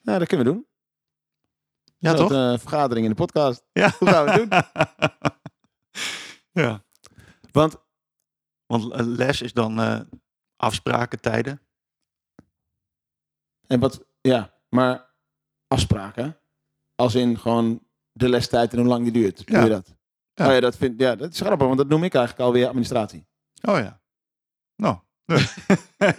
Nou, 0.01 0.19
dat 0.19 0.27
kunnen 0.27 0.45
we 0.45 0.51
doen. 0.51 0.65
Ja, 1.98 2.13
toch? 2.13 2.31
Een 2.31 2.59
vergadering 2.59 3.06
in 3.06 3.12
de 3.12 3.18
podcast. 3.18 3.63
Ja. 3.74 3.94
Hoe 4.00 4.07
gaan 4.07 4.25
we 4.25 4.31
het 4.31 4.39
doen? 4.50 4.62
ja. 6.63 6.83
Want 7.51 7.75
Want 8.65 8.92
eh, 8.94 9.06
les 9.06 9.42
is 9.42 9.54
dan 9.54 9.80
eh 9.80 10.00
afspraken, 10.56 11.19
tijden. 11.21 11.61
En 13.68 13.80
wat, 13.80 14.06
ja, 14.21 14.54
maar 14.69 15.06
afspraken. 15.68 16.38
Als 16.95 17.16
in 17.16 17.40
gewoon 17.40 17.80
de 18.12 18.30
lestijd 18.30 18.71
en 18.74 18.80
hoe 18.80 18.88
lang 18.88 19.04
die 19.04 19.12
duurt. 19.12 19.47
Doe 19.47 19.57
Ja. 19.57 19.64
je 19.64 19.69
dat? 19.69 19.95
Ja. 20.33 20.47
Oh 20.47 20.54
ja, 20.54 20.59
dat, 20.59 20.78
vind, 20.78 21.00
ja, 21.00 21.16
dat 21.16 21.33
is 21.33 21.40
grappig, 21.40 21.66
want 21.68 21.78
dat 21.78 21.88
noem 21.88 22.04
ik 22.04 22.14
eigenlijk 22.14 22.45
alweer 22.45 22.68
administratie. 22.68 23.26
Oh 23.62 23.78
ja. 23.78 24.00
Nou. 24.76 24.97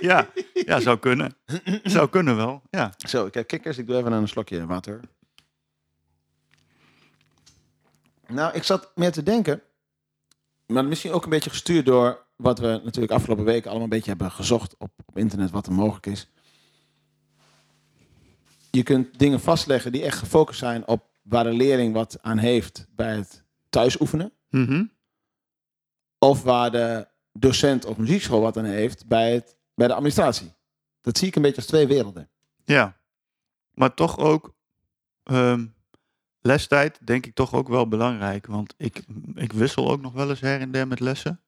ja. 0.01 0.29
ja, 0.53 0.81
zou 0.81 0.99
kunnen. 0.99 1.37
Zou 1.83 2.09
kunnen 2.09 2.37
wel. 2.37 2.63
Ja. 2.71 2.93
Zo, 2.97 3.27
ik 3.27 3.35
heb 3.35 3.47
kikkers. 3.47 3.79
Ik 3.79 3.87
doe 3.87 3.97
even 3.97 4.13
een 4.13 4.29
slokje 4.29 4.67
water. 4.67 5.01
Nou, 8.27 8.55
ik 8.55 8.63
zat 8.63 8.93
meer 8.95 9.13
te 9.13 9.23
denken. 9.23 9.63
Maar 10.67 10.85
misschien 10.85 11.13
ook 11.13 11.25
een 11.25 11.31
beetje 11.31 11.51
gestuurd 11.51 11.87
door 11.87 12.27
wat 12.37 12.59
we 12.59 12.81
natuurlijk 12.85 13.13
afgelopen 13.13 13.45
weken 13.45 13.65
allemaal 13.65 13.83
een 13.85 13.89
beetje 13.89 14.11
hebben 14.11 14.31
gezocht 14.31 14.75
op, 14.79 14.91
op 15.07 15.19
internet, 15.19 15.51
wat 15.51 15.67
er 15.67 15.73
mogelijk 15.73 16.07
is. 16.07 16.29
Je 18.71 18.83
kunt 18.83 19.19
dingen 19.19 19.41
vastleggen 19.41 19.93
die 19.93 20.03
echt 20.03 20.19
gefocust 20.19 20.59
zijn 20.59 20.87
op 20.87 21.09
waar 21.23 21.45
de 21.45 21.53
leerling 21.53 21.93
wat 21.93 22.19
aan 22.23 22.39
heeft 22.39 22.87
bij 22.91 23.17
het 23.17 23.45
thuisoefenen. 23.69 24.33
Mhm. 24.51 24.85
Of 26.19 26.43
waar 26.43 26.71
de 26.71 27.09
docent 27.33 27.85
of 27.85 27.97
muziekschool 27.97 28.41
wat 28.41 28.57
aan 28.57 28.65
heeft 28.65 29.07
bij, 29.07 29.33
het, 29.33 29.57
bij 29.75 29.87
de 29.87 29.95
administratie. 29.95 30.55
Dat 31.01 31.19
zie 31.19 31.29
ik 31.29 31.37
een 31.37 31.43
beetje 31.43 31.57
als 31.57 31.67
twee 31.67 31.87
werelden. 31.87 32.31
Ja. 32.65 32.97
Maar 33.71 33.95
toch 33.95 34.19
ook 34.19 34.55
ehm, 35.23 35.67
lestijd 36.41 37.07
denk 37.07 37.27
ik 37.27 37.35
toch 37.35 37.55
ook 37.55 37.69
wel 37.69 37.89
belangrijk. 37.89 38.47
Want 38.47 38.75
ik, 38.77 39.05
ik 39.35 39.53
wissel 39.53 39.91
ook 39.91 40.01
nog 40.01 40.13
wel 40.13 40.31
eens 40.31 40.41
her 40.41 40.61
en 40.61 40.71
der 40.71 40.89
met 40.89 41.01
lessen. 41.01 41.43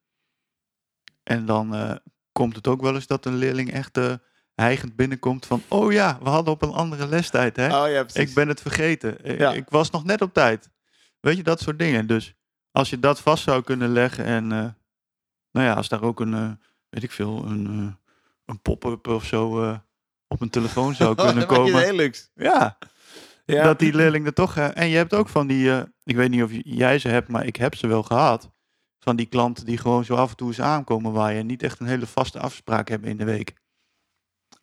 En 1.23 1.45
dan 1.45 1.75
eh, 1.75 1.95
komt 2.31 2.55
het 2.55 2.67
ook 2.67 2.81
wel 2.81 2.95
eens 2.95 3.07
dat 3.07 3.25
een 3.25 3.35
leerling 3.35 3.71
echt 3.71 3.97
eh 3.97 4.13
hijgend 4.55 4.95
binnenkomt 4.95 5.45
van... 5.45 5.61
Oh 5.67 5.91
ja, 5.91 6.17
we 6.23 6.29
hadden 6.29 6.53
op 6.53 6.61
een 6.61 6.71
andere 6.71 7.07
lestijd, 7.07 7.55
hè? 7.55 7.65
Oh 7.83 7.89
ja, 7.91 8.05
ik 8.13 8.33
ben 8.33 8.47
het 8.47 8.61
vergeten. 8.61 9.25
Ik, 9.25 9.39
Ja. 9.39 9.51
ik 9.53 9.65
was 9.69 9.89
nog 9.89 10.03
net 10.03 10.21
op 10.21 10.33
tijd. 10.33 10.69
Weet 11.19 11.37
je, 11.37 11.43
dat 11.43 11.59
soort 11.59 11.79
dingen. 11.79 12.07
Dus 12.07 12.33
als 12.71 12.89
je 12.89 12.99
dat 12.99 13.19
vast 13.21 13.43
zou 13.43 13.63
kunnen 13.63 13.89
leggen 13.89 14.25
en... 14.25 14.51
eh, 14.51 14.65
nou 15.51 15.67
ja, 15.67 15.73
als 15.73 15.89
daar 15.89 16.01
ook 16.01 16.19
een, 16.19 16.33
eh, 16.33 16.49
weet 16.89 17.03
ik 17.03 17.11
veel, 17.11 17.43
een, 17.45 17.65
eh, 17.67 17.93
een 18.45 18.61
pop-up 18.61 19.07
of 19.07 19.25
zo 19.25 19.75
op 20.27 20.41
een 20.41 20.49
telefoon 20.49 20.95
zou 20.95 21.15
kunnen 21.25 21.35
het 21.37 21.45
komen. 21.45 21.71
Ja, 22.35 22.77
Ja. 23.45 23.63
dat 23.63 23.79
die 23.79 23.93
leerling 23.95 24.25
er 24.25 24.33
toch... 24.33 24.57
en 24.57 24.87
je 24.87 24.95
hebt 24.97 25.13
ook 25.13 25.29
van 25.29 25.47
die... 25.47 25.71
ik 26.03 26.15
weet 26.15 26.29
niet 26.29 26.43
of 26.43 26.51
jij 26.53 26.99
ze 26.99 27.07
hebt, 27.07 27.27
maar 27.27 27.45
ik 27.45 27.55
heb 27.55 27.75
ze 27.75 27.87
wel 27.87 28.03
gehad. 28.03 28.51
van 28.99 29.15
die 29.15 29.25
klanten 29.25 29.65
die 29.65 29.77
gewoon 29.77 30.05
zo 30.05 30.15
af 30.15 30.29
en 30.29 30.35
toe 30.35 30.47
eens 30.47 30.61
aankomen 30.61 31.11
waar 31.11 31.33
je 31.33 31.43
niet 31.43 31.63
echt 31.63 31.79
een 31.79 31.87
hele 31.87 32.05
vaste 32.07 32.39
afspraak 32.39 32.87
hebt 32.89 33.05
in 33.05 33.17
de 33.17 33.23
week. 33.25 33.53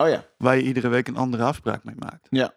Oh 0.02 0.08
ja. 0.08 0.28
Waar 0.38 0.56
je 0.56 0.62
iedere 0.62 0.88
week 0.88 1.08
een 1.08 1.16
andere 1.16 1.42
afspraak 1.42 1.84
mee 1.84 1.94
maakt. 1.98 2.26
Ja. 2.30 2.56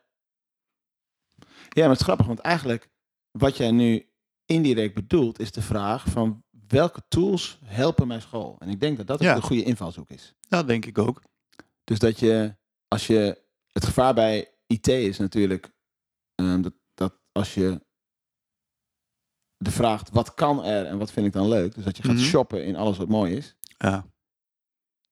Ja, 1.70 1.82
maar 1.82 1.90
het 1.90 2.00
is 2.00 2.06
grappig, 2.06 2.26
want 2.26 2.40
eigenlijk 2.40 2.90
wat 3.32 3.58
jij 3.58 3.72
nu 3.72 4.10
indirect 4.46 4.94
bedoelt 4.94 5.40
is 5.40 5.52
de 5.52 5.62
vraag 5.62 6.06
van 6.06 6.44
welke 6.68 7.02
tools 7.08 7.60
helpen 7.66 8.08
mijn 8.08 8.22
school? 8.22 8.56
En 8.60 8.70
ik 8.70 8.80
denk 8.80 8.98
dat 8.98 9.08
dat 9.08 9.20
Ja. 9.20 9.36
een 9.36 9.42
goede 9.42 9.64
invalshoek 9.64 10.10
is. 10.10 10.34
Dat 10.48 10.68
denk 10.68 10.86
ik 10.86 10.98
ook. 10.98 11.22
Dus 11.84 12.00
dat 12.00 12.20
je, 12.20 12.56
als 12.88 13.08
je, 13.08 13.42
het 13.72 13.86
gevaar 13.86 14.14
bij 14.14 14.54
IT 14.68 14.88
is 14.88 15.18
natuurlijk 15.18 15.72
ehm, 16.36 16.62
dat, 16.62 16.74
dat 16.94 17.14
als 17.32 17.54
je 17.54 17.86
de 19.58 19.72
vraagt 19.72 20.10
wat 20.10 20.34
kan 20.34 20.64
er 20.64 20.86
en 20.86 20.98
wat 20.98 21.12
vind 21.12 21.26
ik 21.26 21.34
dan 21.34 21.48
leuk, 21.48 21.76
dus 21.76 21.84
dat 21.84 21.98
je 21.98 22.04
gaat 22.04 22.16
Mhm. 22.16 22.24
shoppen 22.24 22.66
in 22.66 22.76
alles 22.76 22.98
wat 22.98 23.08
mooi 23.08 23.36
is, 23.36 23.56
Ja. 23.78 24.06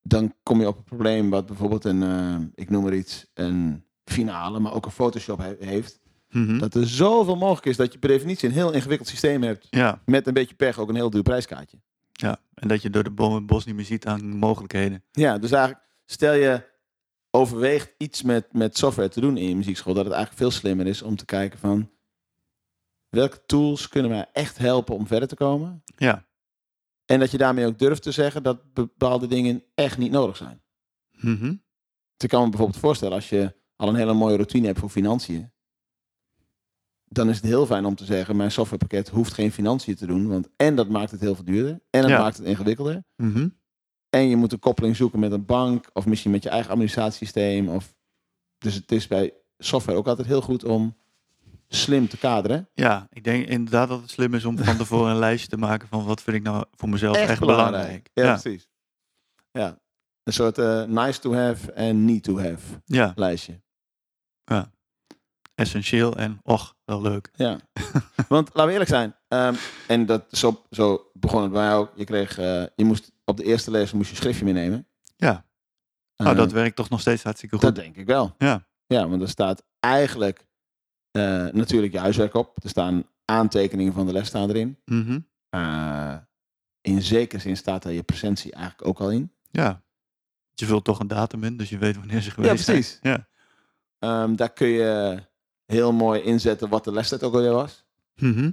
Dan 0.09 0.33
kom 0.43 0.59
je 0.61 0.67
op 0.67 0.77
een 0.77 0.83
probleem 0.83 1.29
wat 1.29 1.45
bijvoorbeeld 1.45 1.83
een, 1.85 2.03
eh, 2.03 2.35
ik 2.55 2.69
noem 2.69 2.83
maar 2.83 2.93
iets, 2.93 3.25
een 3.33 3.83
finale, 4.05 4.59
maar 4.59 4.73
ook 4.73 4.85
een 4.85 4.91
Photoshop 4.91 5.37
he- 5.37 5.55
heeft. 5.59 5.99
Mhm. 6.29 6.57
Dat 6.57 6.73
er 6.75 6.87
zoveel 6.87 7.35
mogelijk 7.35 7.65
is 7.65 7.77
dat 7.77 7.93
je 7.93 7.99
per 7.99 8.09
definitie 8.09 8.47
een 8.49 8.55
heel 8.55 8.71
ingewikkeld 8.71 9.09
systeem 9.09 9.43
hebt. 9.43 9.67
ja. 9.69 10.01
Met 10.05 10.27
een 10.27 10.33
beetje 10.33 10.55
pech 10.55 10.77
ook 10.79 10.89
een 10.89 10.95
heel 10.95 11.09
duur 11.09 11.21
prijskaartje. 11.23 11.77
Ja. 12.11 12.37
En 12.53 12.67
dat 12.67 12.81
je 12.81 12.89
door 12.89 13.03
de 13.03 13.11
boom 13.11 13.29
en 13.31 13.35
het 13.37 13.45
bos 13.45 13.65
niet 13.65 13.75
meer 13.75 13.85
ziet 13.85 14.05
aan 14.05 14.25
mogelijkheden. 14.37 15.03
Ja, 15.11 15.37
dus 15.37 15.51
eigenlijk 15.51 15.83
stel 16.05 16.33
je 16.33 16.67
overweegt 17.31 17.93
iets 17.97 18.21
met, 18.23 18.53
met 18.53 18.77
software 18.77 19.09
te 19.09 19.21
doen 19.21 19.37
in 19.37 19.49
je 19.49 19.55
muziekschool, 19.55 19.93
dat 19.93 20.05
het 20.05 20.13
eigenlijk 20.13 20.41
veel 20.43 20.59
slimmer 20.59 20.87
is 20.87 21.01
om 21.01 21.15
te 21.15 21.25
kijken 21.25 21.59
van 21.59 21.89
welke 23.09 23.45
tools 23.45 23.87
kunnen 23.87 24.11
mij 24.11 24.25
echt 24.33 24.57
helpen 24.57 24.95
om 24.95 25.07
verder 25.07 25.27
te 25.27 25.35
komen. 25.35 25.83
Ja. 25.97 26.25
En 27.09 27.19
dat 27.19 27.31
je 27.31 27.37
daarmee 27.37 27.65
ook 27.65 27.79
durft 27.79 28.01
te 28.03 28.11
zeggen 28.11 28.43
dat 28.43 28.73
bepaalde 28.73 29.27
dingen 29.27 29.63
echt 29.75 29.97
niet 29.97 30.11
nodig 30.11 30.37
zijn. 30.37 30.61
Dus 32.17 32.23
ik 32.23 32.29
kan 32.29 32.43
me 32.43 32.49
bijvoorbeeld 32.49 32.79
voorstellen 32.79 33.13
als 33.15 33.29
je 33.29 33.55
al 33.75 33.87
een 33.89 33.95
hele 33.95 34.13
mooie 34.13 34.35
routine 34.35 34.67
hebt 34.67 34.79
voor 34.79 34.89
financiën. 34.89 35.51
Dan 37.05 37.29
is 37.29 37.35
het 37.35 37.45
heel 37.45 37.65
fijn 37.65 37.85
om 37.85 37.95
te 37.95 38.05
zeggen, 38.05 38.35
mijn 38.35 38.51
softwarepakket 38.51 39.09
hoeft 39.09 39.33
geen 39.33 39.51
financiën 39.51 39.95
te 39.95 40.05
doen. 40.05 40.27
Want 40.27 40.49
en 40.55 40.75
dat 40.75 40.89
maakt 40.89 41.11
het 41.11 41.19
heel 41.19 41.35
veel 41.35 41.43
duurder. 41.43 41.79
En 41.89 42.01
dat 42.01 42.09
Ja. 42.09 42.19
maakt 42.19 42.37
het 42.37 42.45
ingewikkelder. 42.45 43.03
Mhm. 43.15 43.47
En 44.09 44.29
je 44.29 44.35
moet 44.35 44.51
een 44.51 44.59
koppeling 44.59 44.95
zoeken 44.95 45.19
met 45.19 45.31
een 45.31 45.45
bank. 45.45 45.89
Of 45.93 46.05
misschien 46.05 46.31
met 46.31 46.43
je 46.43 46.49
eigen 46.49 46.71
administratiesysteem. 46.71 47.67
Of... 47.69 47.95
Dus 48.57 48.73
het 48.75 48.91
is 48.91 49.07
bij 49.07 49.33
software 49.57 49.97
ook 49.97 50.07
altijd 50.07 50.27
heel 50.27 50.41
goed 50.41 50.63
om 50.63 50.97
slim 51.73 52.07
te 52.07 52.17
kaderen. 52.17 52.69
Ja, 52.73 53.07
ik 53.09 53.23
denk 53.23 53.45
inderdaad 53.47 53.89
dat 53.89 54.01
het 54.01 54.09
slim 54.09 54.33
is 54.33 54.45
om 54.45 54.57
van 54.57 54.77
tevoren 54.77 55.11
een 55.11 55.19
lijstje 55.27 55.47
te 55.49 55.57
maken 55.57 55.87
van 55.87 56.05
wat 56.05 56.21
vind 56.21 56.35
ik 56.37 56.43
nou 56.43 56.65
voor 56.71 56.89
mezelf 56.89 57.15
echt, 57.15 57.39
belangrijk. 57.39 57.71
belangrijk. 57.71 58.09
Ja, 58.13 58.23
Ja, 58.23 58.37
precies. 58.39 58.67
Ja. 59.51 59.79
Een 60.23 60.33
soort 60.33 60.57
eh, 60.57 60.83
nice 60.83 61.19
to 61.19 61.33
have 61.35 61.71
en 61.71 62.05
need 62.05 62.23
to 62.23 62.37
have 62.39 62.81
ja, 62.85 63.11
lijstje. 63.15 63.61
essentieel 65.55 66.15
en 66.17 66.39
och, 66.43 66.75
wel 66.85 67.01
leuk. 67.01 67.31
Ja. 67.35 67.59
Want 68.27 68.47
laten 68.47 68.65
we 68.65 68.71
eerlijk 68.71 68.89
zijn. 68.89 69.15
ehm, 69.27 69.53
en 69.87 70.05
dat, 70.05 70.25
zo, 70.31 70.65
zo 70.69 71.09
begon 71.13 71.41
het 71.41 71.51
bij 71.51 71.61
mij 71.61 71.75
ook. 71.75 71.91
Je 71.95 72.03
kreeg, 72.03 72.37
eh, 72.37 72.63
je 72.75 72.85
moest 72.85 73.11
op 73.25 73.37
de 73.37 73.43
eerste 73.43 73.71
les 73.71 73.91
moest 73.91 74.09
je 74.09 74.15
een 74.15 74.21
schriftje 74.21 74.45
meenemen. 74.45 74.87
Ja, 75.15 75.45
nou 76.15 76.31
Eh, 76.31 76.37
dat 76.37 76.51
werkt 76.51 76.75
toch 76.75 76.89
nog 76.89 76.99
steeds 77.01 77.23
hartstikke 77.23 77.55
goed. 77.55 77.63
dat 77.65 77.75
denk 77.75 77.95
ik 77.95 78.05
wel. 78.05 78.35
Ja. 78.37 78.67
Ja, 78.87 79.07
want 79.07 79.21
er 79.21 79.29
staat 79.29 79.63
eigenlijk 79.79 80.47
eh, 81.19 81.53
natuurlijk 81.53 81.93
je 81.93 81.99
huiswerk 81.99 82.33
op. 82.33 82.63
Er 82.63 82.69
staan 82.69 83.03
aantekeningen 83.25 83.93
van 83.93 84.05
de 84.05 84.11
les 84.11 84.27
staan 84.27 84.49
erin. 84.49 84.77
Mhm. 84.85 85.19
Eh, 85.49 86.17
in 86.81 87.01
zekere 87.01 87.41
zin 87.41 87.57
staat 87.57 87.83
daar 87.83 87.93
je 87.93 88.03
presentie 88.03 88.51
eigenlijk 88.51 88.87
ook 88.87 88.99
al 88.99 89.11
in. 89.11 89.31
Ja. 89.51 89.83
Je 90.53 90.65
vult 90.65 90.83
toch 90.83 90.99
een 90.99 91.07
datum 91.07 91.43
in, 91.43 91.57
dus 91.57 91.69
je 91.69 91.77
weet 91.77 91.95
wanneer 91.95 92.21
ze 92.21 92.31
geweest 92.31 92.63
zijn. 92.63 92.77
precies. 92.77 92.99
Ja. 93.01 93.27
Ehm, 93.99 94.35
daar 94.35 94.53
kun 94.53 94.67
je 94.67 95.19
heel 95.65 95.91
mooi 95.91 96.21
inzetten 96.21 96.69
wat 96.69 96.83
de 96.83 96.91
lestijd 96.91 97.23
ook 97.23 97.33
alweer 97.33 97.53
was. 97.53 97.85
Mhm. 98.15 98.51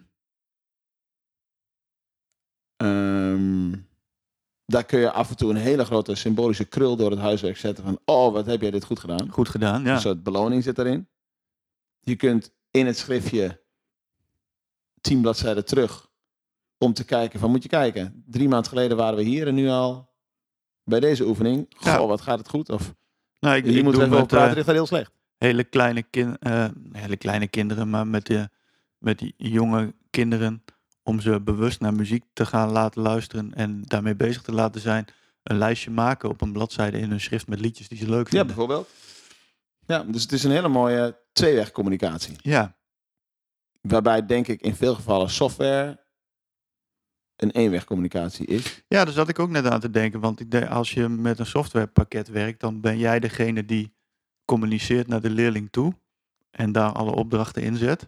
Ehm, 2.77 3.75
daar 4.65 4.85
kun 4.85 4.99
je 4.99 5.11
af 5.11 5.31
en 5.31 5.37
toe 5.37 5.51
een 5.51 5.57
hele 5.57 5.85
grote 5.85 6.15
symbolische 6.15 6.65
krul 6.65 6.97
door 6.97 7.11
het 7.11 7.21
huiswerk 7.21 7.57
zetten 7.57 7.85
van 7.85 7.99
oh, 8.05 8.33
wat 8.33 8.47
heb 8.47 8.61
jij 8.61 8.71
dit 8.71 8.85
goed 8.85 8.99
gedaan. 8.99 9.31
Goed 9.31 9.49
gedaan, 9.49 9.85
ja. 9.85 9.95
Een 9.95 10.01
soort 10.01 10.23
beloning 10.23 10.63
zit 10.63 10.79
erin. 10.79 11.09
Je 12.07 12.17
kunt 12.17 12.51
in 12.71 12.87
het 12.87 12.99
schriftje 12.99 13.61
tien 15.01 15.21
bladzijden 15.21 15.65
terug 15.65 16.11
om 16.79 16.93
te 16.93 17.05
kijken 17.05 17.41
van 17.41 17.51
moet 17.51 17.63
je 17.63 17.69
kijken. 17.69 18.25
Drie 18.27 18.49
maanden 18.49 18.69
geleden 18.69 18.97
waren 18.97 19.17
we 19.17 19.23
hier 19.25 19.47
en 19.47 19.55
nu 19.55 19.69
al 19.69 20.11
bij 20.85 21.01
deze 21.01 21.25
oefening. 21.27 21.67
Goh, 21.77 21.93
Ja. 21.93 22.07
wat 22.07 22.21
gaat 22.21 22.39
het 22.39 22.49
goed? 22.49 22.69
Of 22.71 22.95
Nou, 23.41 23.57
ik, 23.57 23.65
je 23.65 23.73
ik 23.73 23.83
moet 23.83 23.95
even 23.95 24.13
over 24.13 24.27
praten, 24.27 24.65
gaat 24.65 24.75
heel 24.75 24.87
slecht. 24.87 25.13
hele 25.39 25.65
kleine, 25.65 26.03
kin 26.03 26.39
eh, 26.39 26.69
hele 26.93 27.17
kleine 27.17 27.49
kinderen, 27.49 27.91
maar 27.91 28.07
met, 28.07 28.27
de, 28.27 28.49
met 28.99 29.19
die 29.19 29.35
jonge 29.37 29.95
kinderen, 30.11 30.65
om 31.03 31.21
ze 31.21 31.41
bewust 31.41 31.81
naar 31.81 31.95
muziek 31.95 32.25
te 32.33 32.47
gaan 32.47 32.71
laten 32.71 33.03
luisteren 33.03 33.55
en 33.55 33.83
daarmee 33.83 34.15
bezig 34.17 34.43
te 34.43 34.53
laten 34.53 34.81
zijn, 34.81 35.05
een 35.43 35.59
lijstje 35.59 35.91
maken 35.91 36.29
op 36.29 36.41
een 36.41 36.53
bladzijde 36.53 36.99
in 36.99 37.11
hun 37.11 37.21
schrift 37.21 37.47
met 37.47 37.61
liedjes 37.61 37.89
die 37.89 37.99
ze 37.99 38.09
leuk 38.09 38.25
Ja, 38.25 38.29
vinden. 38.29 38.47
bijvoorbeeld. 38.47 38.89
Ja, 39.87 40.03
dus 40.03 40.23
het 40.23 40.33
is 40.33 40.45
een 40.45 40.51
hele 40.51 40.69
mooie 40.69 41.19
tweewegcommunicatie. 41.33 42.37
Ja, 42.43 42.77
Waarbij 43.89 44.27
denk 44.27 44.49
ik 44.49 44.61
in 44.61 44.75
veel 44.75 44.95
gevallen 44.95 45.31
software 45.31 46.05
een 47.37 47.51
eenwegcommunicatie 47.51 48.47
is. 48.47 48.85
ja, 48.89 49.05
daar 49.05 49.15
zat 49.15 49.29
ik 49.29 49.39
ook 49.39 49.51
net 49.51 49.67
aan 49.67 49.81
te 49.81 49.91
denken, 49.91 50.21
want 50.21 50.41
ik 50.41 50.51
denk, 50.51 50.71
als 50.71 50.93
je 50.93 51.09
met 51.09 51.39
een 51.39 51.47
softwarepakket 51.47 52.29
werkt, 52.29 52.61
dan 52.61 52.81
ben 52.81 52.99
jij 52.99 53.21
degene 53.21 53.65
die 53.65 53.95
communiceert 54.45 55.07
naar 55.07 55.21
de 55.21 55.31
leerling 55.31 55.69
toe 55.71 55.95
en 56.51 56.73
daar 56.73 56.93
alle 56.93 57.15
opdrachten 57.15 57.63
in 57.63 57.77
zet. 57.77 58.07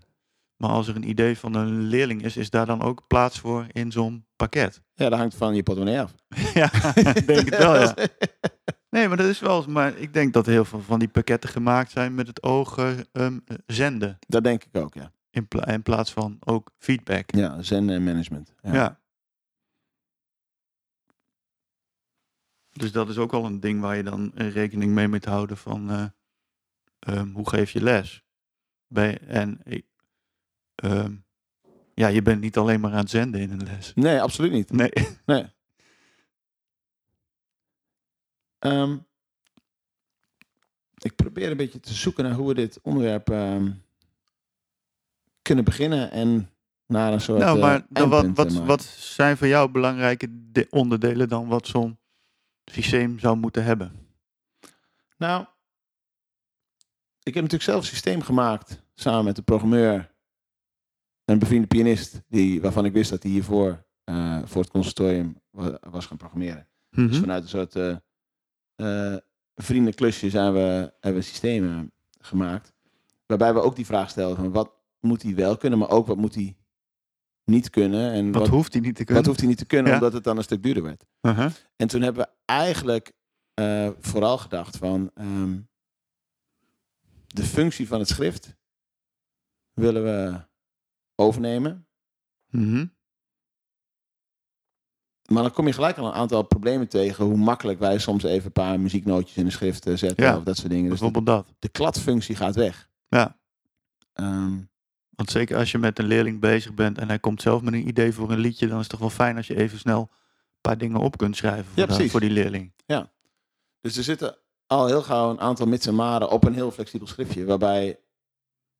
Maar 0.56 0.70
als 0.70 0.88
er 0.88 0.96
een 0.96 1.08
idee 1.08 1.38
van 1.38 1.54
een 1.54 1.80
leerling 1.80 2.22
is, 2.22 2.36
is 2.36 2.50
daar 2.50 2.66
dan 2.66 2.82
ook 2.82 3.06
plaats 3.06 3.38
voor 3.38 3.66
in 3.72 3.92
zo'n 3.92 4.26
pakket? 4.36 4.82
Ja, 4.94 5.08
dat 5.08 5.18
hangt 5.18 5.34
van 5.34 5.54
je 5.54 5.62
portemonnee 5.62 6.00
af. 6.00 6.14
ja, 6.54 6.94
ik 6.94 7.26
denk 7.26 7.50
het 7.50 7.58
wel, 7.58 7.74
ja. 7.80 7.94
Nee, 8.90 9.08
maar 9.08 9.16
dat 9.16 9.26
is 9.26 9.40
wel. 9.40 9.64
Maar 9.66 9.96
ik 9.96 10.12
denk 10.12 10.32
dat 10.32 10.46
heel 10.46 10.64
veel 10.64 10.80
van 10.80 10.98
die 10.98 11.08
pakketten 11.08 11.50
gemaakt 11.50 11.90
zijn 11.90 12.14
met 12.14 12.26
het 12.26 12.42
oog 12.42 12.78
eh, 12.78 13.36
zenden. 13.66 14.18
Dat 14.26 14.44
denk 14.44 14.64
ik 14.64 14.76
ook, 14.76 14.94
ja. 14.94 15.12
In, 15.30 15.48
pla- 15.48 15.66
in 15.66 15.82
plaats 15.82 16.12
van 16.12 16.36
ook 16.40 16.70
feedback. 16.78 17.34
Ja, 17.34 17.62
zen 17.62 17.90
en 17.90 18.04
management. 18.04 18.54
Ja. 18.62 18.72
Ja. 18.74 19.00
Dus 22.72 22.92
dat 22.92 23.08
is 23.08 23.18
ook 23.18 23.32
al 23.32 23.44
een 23.44 23.60
ding 23.60 23.80
waar 23.80 23.96
je 23.96 24.02
dan 24.02 24.32
eh, 24.34 24.52
rekening 24.52 24.92
mee 24.92 25.08
moet 25.08 25.24
houden 25.24 25.56
van 25.56 25.90
eh, 25.90 26.04
ehm, 26.98 27.28
hoe 27.32 27.48
geef 27.48 27.70
je 27.70 27.82
les. 27.82 28.22
Bij, 28.86 29.18
en 29.18 29.60
ehm, 30.74 31.14
ja, 31.94 32.06
je 32.08 32.22
bent 32.22 32.40
niet 32.40 32.56
alleen 32.56 32.80
maar 32.80 32.90
aan 32.92 32.98
het 32.98 33.10
zenden 33.10 33.40
in 33.40 33.50
een 33.50 33.62
les. 33.64 33.92
Nee, 33.94 34.20
absoluut 34.22 34.52
niet. 34.52 34.72
Nee. 34.72 34.90
Nee. 35.26 35.46
Ehm, 38.58 38.96
ik 40.98 41.14
probeer 41.16 41.50
een 41.50 41.56
beetje 41.56 41.80
te 41.80 41.94
zoeken 41.94 42.24
naar 42.24 42.32
hoe 42.32 42.48
we 42.48 42.54
dit 42.54 42.80
onderwerp 42.82 43.30
ehm, 43.30 43.72
kunnen 45.42 45.64
beginnen 45.64 46.10
en 46.10 46.50
naar 46.86 47.12
een 47.12 47.20
soort. 47.20 47.38
Nou, 47.38 47.56
eh, 47.56 47.62
maar 47.62 48.08
wat, 48.08 48.26
wat, 48.34 48.52
wat 48.66 48.82
zijn 48.82 49.36
voor 49.36 49.46
jou 49.46 49.70
belangrijke 49.70 50.28
de- 50.52 50.66
onderdelen 50.70 51.28
dan 51.28 51.48
wat 51.48 51.66
zo'n 51.66 51.98
systeem 52.64 53.18
zou 53.18 53.36
moeten 53.36 53.64
hebben? 53.64 54.06
Nou, 55.16 55.42
ik 57.22 57.34
heb 57.34 57.42
natuurlijk 57.42 57.62
zelf 57.70 57.80
een 57.80 57.86
systeem 57.88 58.20
gemaakt 58.22 58.82
samen 58.94 59.24
met 59.24 59.36
de 59.36 59.42
programmeur, 59.42 60.14
een 61.24 61.38
bevriende 61.38 61.66
pianist, 61.66 62.22
die, 62.28 62.60
waarvan 62.60 62.84
ik 62.84 62.92
wist 62.92 63.10
dat 63.10 63.22
hij 63.22 63.32
hiervoor 63.32 63.86
eh, 64.04 64.42
voor 64.44 64.62
het 64.62 64.70
conservatorium 64.70 65.40
wa- 65.50 65.78
was 65.80 66.06
gaan 66.06 66.16
programmeren. 66.16 66.68
Dus 66.90 67.10
Mhm. 67.10 67.20
vanuit 67.20 67.42
een 67.42 67.48
soort 67.48 67.76
eh 67.76 67.96
eh, 68.78 69.16
vriendenklusje 69.54 70.30
zijn 70.30 70.52
we, 70.52 70.92
hebben 71.00 71.22
we 71.22 71.50
eh, 71.50 71.80
gemaakt. 72.20 72.72
Waarbij 73.26 73.54
we 73.54 73.60
ook 73.60 73.76
die 73.76 73.86
vraag 73.86 74.10
stelden 74.10 74.36
van 74.36 74.52
wat 74.52 74.70
moet 75.00 75.22
hij 75.22 75.34
wel 75.34 75.56
kunnen, 75.56 75.78
maar 75.78 75.90
ook 75.90 76.06
wat 76.06 76.16
moet 76.16 76.34
hij 76.34 76.56
niet 77.44 77.70
kunnen. 77.70 78.12
En 78.12 78.32
Wat 78.32 78.40
wat, 78.42 78.50
hoeft 78.50 78.72
hij 78.72 78.82
niet 78.82 78.92
te 78.94 78.98
wat 78.98 79.06
kunnen? 79.06 79.24
hoeft 79.26 79.38
hij 79.38 79.48
niet 79.48 79.58
te 79.58 79.66
kunnen, 79.66 79.88
Ja. 79.88 79.94
omdat 79.94 80.12
het 80.12 80.24
dan 80.24 80.36
een 80.36 80.42
stuk 80.42 80.62
duurder 80.62 80.82
werd. 80.82 81.04
Uh-huh. 81.22 81.52
En 81.76 81.88
toen 81.88 82.02
hebben 82.02 82.22
we 82.22 82.30
eigenlijk 82.44 83.12
eh, 83.54 83.90
vooral 84.00 84.38
gedacht 84.38 84.76
van 84.76 85.10
ehm, 85.14 85.58
de 87.26 87.42
functie 87.42 87.88
van 87.88 87.98
het 87.98 88.08
schrift 88.08 88.56
willen 89.72 90.02
we 90.04 90.40
overnemen. 91.14 91.86
Mhm. 92.50 92.86
Maar 95.32 95.42
dan 95.42 95.52
kom 95.52 95.66
je 95.66 95.72
gelijk 95.72 95.98
al 95.98 96.06
een 96.06 96.12
aantal 96.12 96.42
problemen 96.42 96.88
tegen 96.88 97.24
hoe 97.24 97.36
makkelijk 97.36 97.78
wij 97.78 97.98
soms 97.98 98.22
even 98.22 98.46
een 98.46 98.52
paar 98.52 98.80
muzieknootjes 98.80 99.36
in 99.36 99.44
de 99.44 99.50
schrift 99.50 99.86
eh, 99.86 99.96
zetten 99.96 100.24
Ja, 100.24 100.36
of 100.36 100.42
dat 100.42 100.56
soort 100.56 100.70
dingen. 100.70 100.90
Dus 100.90 100.98
de, 100.98 101.04
Bijvoorbeeld 101.04 101.46
dat. 101.46 101.54
de 101.58 101.68
kladfunctie 101.68 102.36
gaat 102.36 102.54
weg. 102.54 102.88
Ja. 103.08 103.36
Ehm, 104.12 104.56
Want 105.10 105.30
zeker 105.30 105.56
als 105.56 105.70
je 105.70 105.78
met 105.78 105.98
een 105.98 106.04
leerling 106.06 106.40
bezig 106.40 106.74
bent 106.74 106.98
en 106.98 107.08
hij 107.08 107.18
komt 107.18 107.42
zelf 107.42 107.62
met 107.62 107.74
een 107.74 107.88
idee 107.88 108.12
voor 108.12 108.30
een 108.30 108.38
liedje, 108.38 108.66
dan 108.66 108.74
is 108.76 108.82
het 108.82 108.90
toch 108.90 109.00
wel 109.00 109.10
fijn 109.10 109.36
als 109.36 109.46
je 109.46 109.56
even 109.56 109.78
snel 109.78 110.00
een 110.00 110.60
paar 110.60 110.78
dingen 110.78 111.00
op 111.00 111.16
kunt 111.18 111.36
schrijven 111.36 111.64
voor, 111.64 111.78
Ja, 111.88 111.96
de- 111.96 112.08
voor 112.10 112.20
die 112.20 112.30
leerling. 112.30 112.72
Dus 113.80 113.96
er 113.96 114.02
zitten 114.02 114.36
al 114.66 114.86
heel 114.86 115.02
gauw 115.02 115.30
een 115.30 115.40
aantal 115.40 115.66
mits 115.66 115.86
en 115.86 115.94
maren 115.94 116.30
op 116.30 116.44
een 116.44 116.54
heel 116.54 116.70
flexibel 116.70 117.06
schriftje. 117.06 117.44
Waarbij 117.44 117.98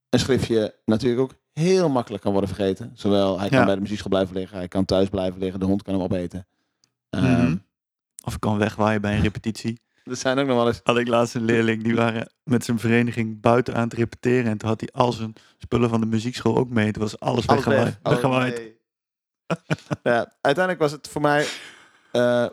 een 0.08 0.18
schriftje 0.18 0.74
natuurlijk 0.84 1.20
ook 1.22 1.34
heel 1.58 1.88
makkelijk 1.88 2.22
kan 2.22 2.32
worden 2.32 2.54
vergeten. 2.54 2.90
Zowel 2.94 3.38
hij 3.38 3.48
kan 3.48 3.58
Ja. 3.58 3.64
bij 3.64 3.74
de 3.74 3.80
muziekschool 3.80 4.10
blijven 4.10 4.36
liggen, 4.36 4.56
hij 4.58 4.68
kan 4.68 4.84
thuis 4.84 5.08
blijven 5.08 5.40
liggen, 5.40 5.60
de 5.60 5.66
hond 5.66 5.82
kan 5.82 5.94
hem 5.94 6.02
opeten. 6.02 6.46
Mhm. 7.10 7.56
Of 8.24 8.34
ik 8.34 8.40
kan 8.40 8.58
wegwaaien 8.58 9.00
bij 9.00 9.14
een 9.16 9.22
repetitie. 9.22 9.80
Er 10.04 10.16
zijn 10.16 10.38
ook 10.38 10.46
nog 10.46 10.56
wel 10.56 10.66
eens. 10.66 10.80
Had 10.82 10.96
ik 10.98 11.08
laatst 11.08 11.34
een 11.34 11.44
leerling, 11.44 11.82
die 11.82 11.94
waren 11.94 12.32
met 12.42 12.64
zijn 12.64 12.78
vereniging 12.78 13.40
buiten 13.40 13.74
aan 13.74 13.82
het 13.82 13.92
repeteren. 13.92 14.50
En 14.50 14.58
toen 14.58 14.68
had 14.68 14.80
hij 14.80 14.88
al 14.92 15.12
zijn 15.12 15.32
spullen 15.58 15.88
van 15.88 16.00
de 16.00 16.06
muziekschool 16.06 16.56
ook 16.56 16.68
mee. 16.70 16.92
Toen 16.92 17.02
was 17.02 17.20
alles, 17.20 17.46
alles 17.46 17.64
weggewaaid. 17.64 17.98
weg. 18.02 18.24
Oh, 18.24 18.38
nee. 18.38 18.78
ja, 20.14 20.32
uiteindelijk 20.40 20.78
was 20.78 20.92
het 20.92 21.08
voor 21.08 21.20
mij. 21.20 21.46
eh, 22.12 22.46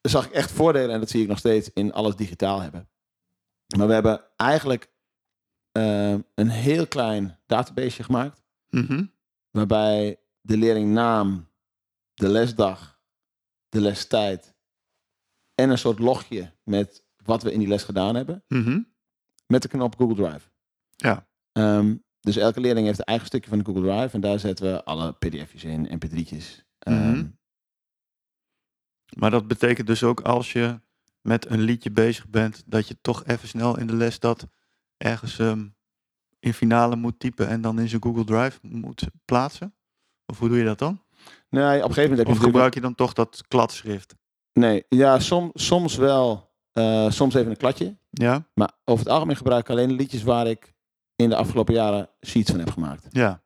zag 0.00 0.26
ik 0.26 0.32
echt 0.32 0.50
voordelen 0.50 0.90
en 0.90 1.00
dat 1.00 1.10
zie 1.10 1.22
ik 1.22 1.28
nog 1.28 1.38
steeds 1.38 1.70
in 1.74 1.92
alles 1.92 2.16
digitaal 2.16 2.60
hebben. 2.60 2.88
Maar 3.76 3.86
we 3.86 3.92
hebben 3.92 4.20
eigenlijk 4.36 4.90
eh, 5.78 6.18
een 6.34 6.48
heel 6.48 6.86
klein 6.86 7.38
database 7.46 8.02
gemaakt. 8.02 8.42
Mhm. 8.70 9.04
waarbij 9.50 10.20
de 10.40 10.56
leerling 10.56 10.92
naam, 10.92 11.48
de 12.14 12.28
lesdag, 12.28 13.00
de 13.68 13.80
lestijd 13.80 14.54
en 15.54 15.70
een 15.70 15.78
soort 15.78 15.98
logje 15.98 16.52
met 16.64 17.04
wat 17.24 17.42
we 17.42 17.52
in 17.52 17.58
die 17.58 17.68
les 17.68 17.82
gedaan 17.84 18.14
hebben, 18.14 18.44
Mhm. 18.48 18.80
met 19.46 19.62
de 19.62 19.68
knop 19.68 19.96
Google 19.96 20.14
Drive. 20.28 20.48
Ja. 20.96 21.26
Ehm, 21.52 21.96
dus 22.20 22.36
elke 22.36 22.60
leerling 22.60 22.86
heeft 22.86 22.98
een 22.98 23.04
eigen 23.04 23.26
stukje 23.26 23.48
van 23.48 23.58
de 23.58 23.64
Google 23.64 23.82
Drive 23.82 24.14
en 24.14 24.20
daar 24.20 24.38
zetten 24.38 24.72
we 24.72 24.84
alle 24.84 25.12
pdf'jes 25.12 25.64
in, 25.64 25.86
mp3'tjes. 25.98 26.64
Ehm, 26.78 27.10
Mhm. 27.10 27.26
Maar 29.18 29.30
dat 29.30 29.46
betekent 29.48 29.86
dus 29.86 30.02
ook 30.02 30.20
als 30.20 30.52
je 30.52 30.80
met 31.20 31.50
een 31.50 31.60
liedje 31.60 31.90
bezig 31.90 32.28
bent, 32.28 32.62
dat 32.66 32.88
je 32.88 32.96
toch 33.00 33.24
even 33.24 33.48
snel 33.48 33.78
in 33.78 33.86
de 33.86 33.94
les 33.96 34.18
dat 34.20 34.46
ergens 34.98 35.38
ehm, 35.38 35.66
in 36.40 36.54
finale 36.54 36.96
moet 36.96 37.18
typen 37.18 37.48
en 37.48 37.60
dan 37.60 37.78
in 37.78 37.88
zijn 37.88 38.02
Google 38.02 38.24
Drive 38.24 38.58
moet 38.62 39.06
plaatsen? 39.24 39.74
Of 40.26 40.38
hoe 40.38 40.48
doe 40.48 40.58
je 40.58 40.64
dat 40.64 40.78
dan? 40.78 41.02
nee, 41.50 41.64
op 41.64 41.88
een 41.88 41.94
gegeven 41.94 42.02
moment 42.02 42.18
heb 42.18 42.26
je 42.26 42.32
Of 42.32 42.46
gebruik 42.46 42.74
je 42.74 42.80
dan 42.80 42.94
toch 42.94 43.12
dat 43.12 43.44
kladschrift? 43.48 44.14
Nee, 44.52 44.84
ja, 44.88 45.18
som, 45.18 45.50
soms 45.54 45.96
wel, 45.96 46.52
eh, 46.72 47.10
soms 47.10 47.34
even 47.34 47.50
een 47.50 47.56
kladje. 47.56 47.98
Ja? 48.10 48.48
Maar 48.54 48.72
over 48.84 49.04
het 49.04 49.12
algemeen 49.12 49.36
gebruik 49.36 49.62
ik 49.62 49.70
alleen 49.70 49.92
liedjes 49.92 50.22
waar 50.22 50.46
ik 50.46 50.74
in 51.16 51.28
de 51.28 51.36
afgelopen 51.36 51.74
jaren 51.74 52.10
sheets 52.26 52.50
van 52.50 52.58
heb 52.58 52.70
gemaakt. 52.70 53.06
Ja. 53.10 53.42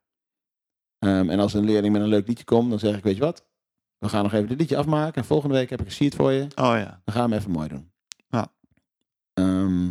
Ehm, 0.99 1.31
en 1.31 1.41
als 1.41 1.55
een 1.55 1.65
leerling 1.65 1.93
met 1.93 2.03
een 2.03 2.09
leuk 2.09 2.27
liedje 2.27 2.45
komt, 2.45 2.71
dan 2.71 2.79
zeg 2.79 2.97
ik, 2.97 3.03
weet 3.03 3.15
je 3.15 3.21
wat? 3.21 3.47
We 3.99 4.09
gaan 4.09 4.23
nog 4.23 4.33
even 4.33 4.49
dit 4.49 4.59
liedje 4.59 4.77
afmaken. 4.77 5.15
En 5.15 5.25
volgende 5.25 5.55
week 5.55 5.71
heb 5.71 5.81
ik 5.81 5.87
een 5.87 5.93
sheet 5.93 6.15
voor 6.15 6.33
je. 6.33 6.43
Oh 6.43 6.75
ja. 6.77 7.01
Dan 7.05 7.15
gaan 7.15 7.25
we 7.25 7.31
hem 7.31 7.33
even 7.33 7.51
mooi 7.51 7.69
doen. 7.69 7.93
Ja. 8.29 8.53
Ehm, 9.33 9.91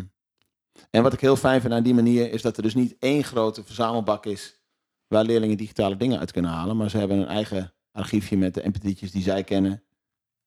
en 0.91 1.03
wat 1.03 1.13
ik 1.13 1.19
heel 1.19 1.35
fijn 1.35 1.61
vind 1.61 1.73
aan 1.73 1.83
die 1.83 1.93
manier, 1.93 2.31
is 2.31 2.41
dat 2.41 2.57
er 2.57 2.63
dus 2.63 2.75
niet 2.75 2.95
één 2.99 3.23
grote 3.23 3.63
verzamelbak 3.63 4.25
is 4.25 4.59
waar 5.07 5.23
leerlingen 5.23 5.57
digitale 5.57 5.97
dingen 5.97 6.19
uit 6.19 6.31
kunnen 6.31 6.51
halen. 6.51 6.77
Maar 6.77 6.89
ze 6.89 6.97
hebben 6.97 7.17
een 7.17 7.27
eigen 7.27 7.73
archiefje 7.91 8.37
met 8.37 8.53
de 8.53 8.63
mp3'tjes 8.71 9.11
die 9.11 9.21
zij 9.21 9.43
kennen. 9.43 9.83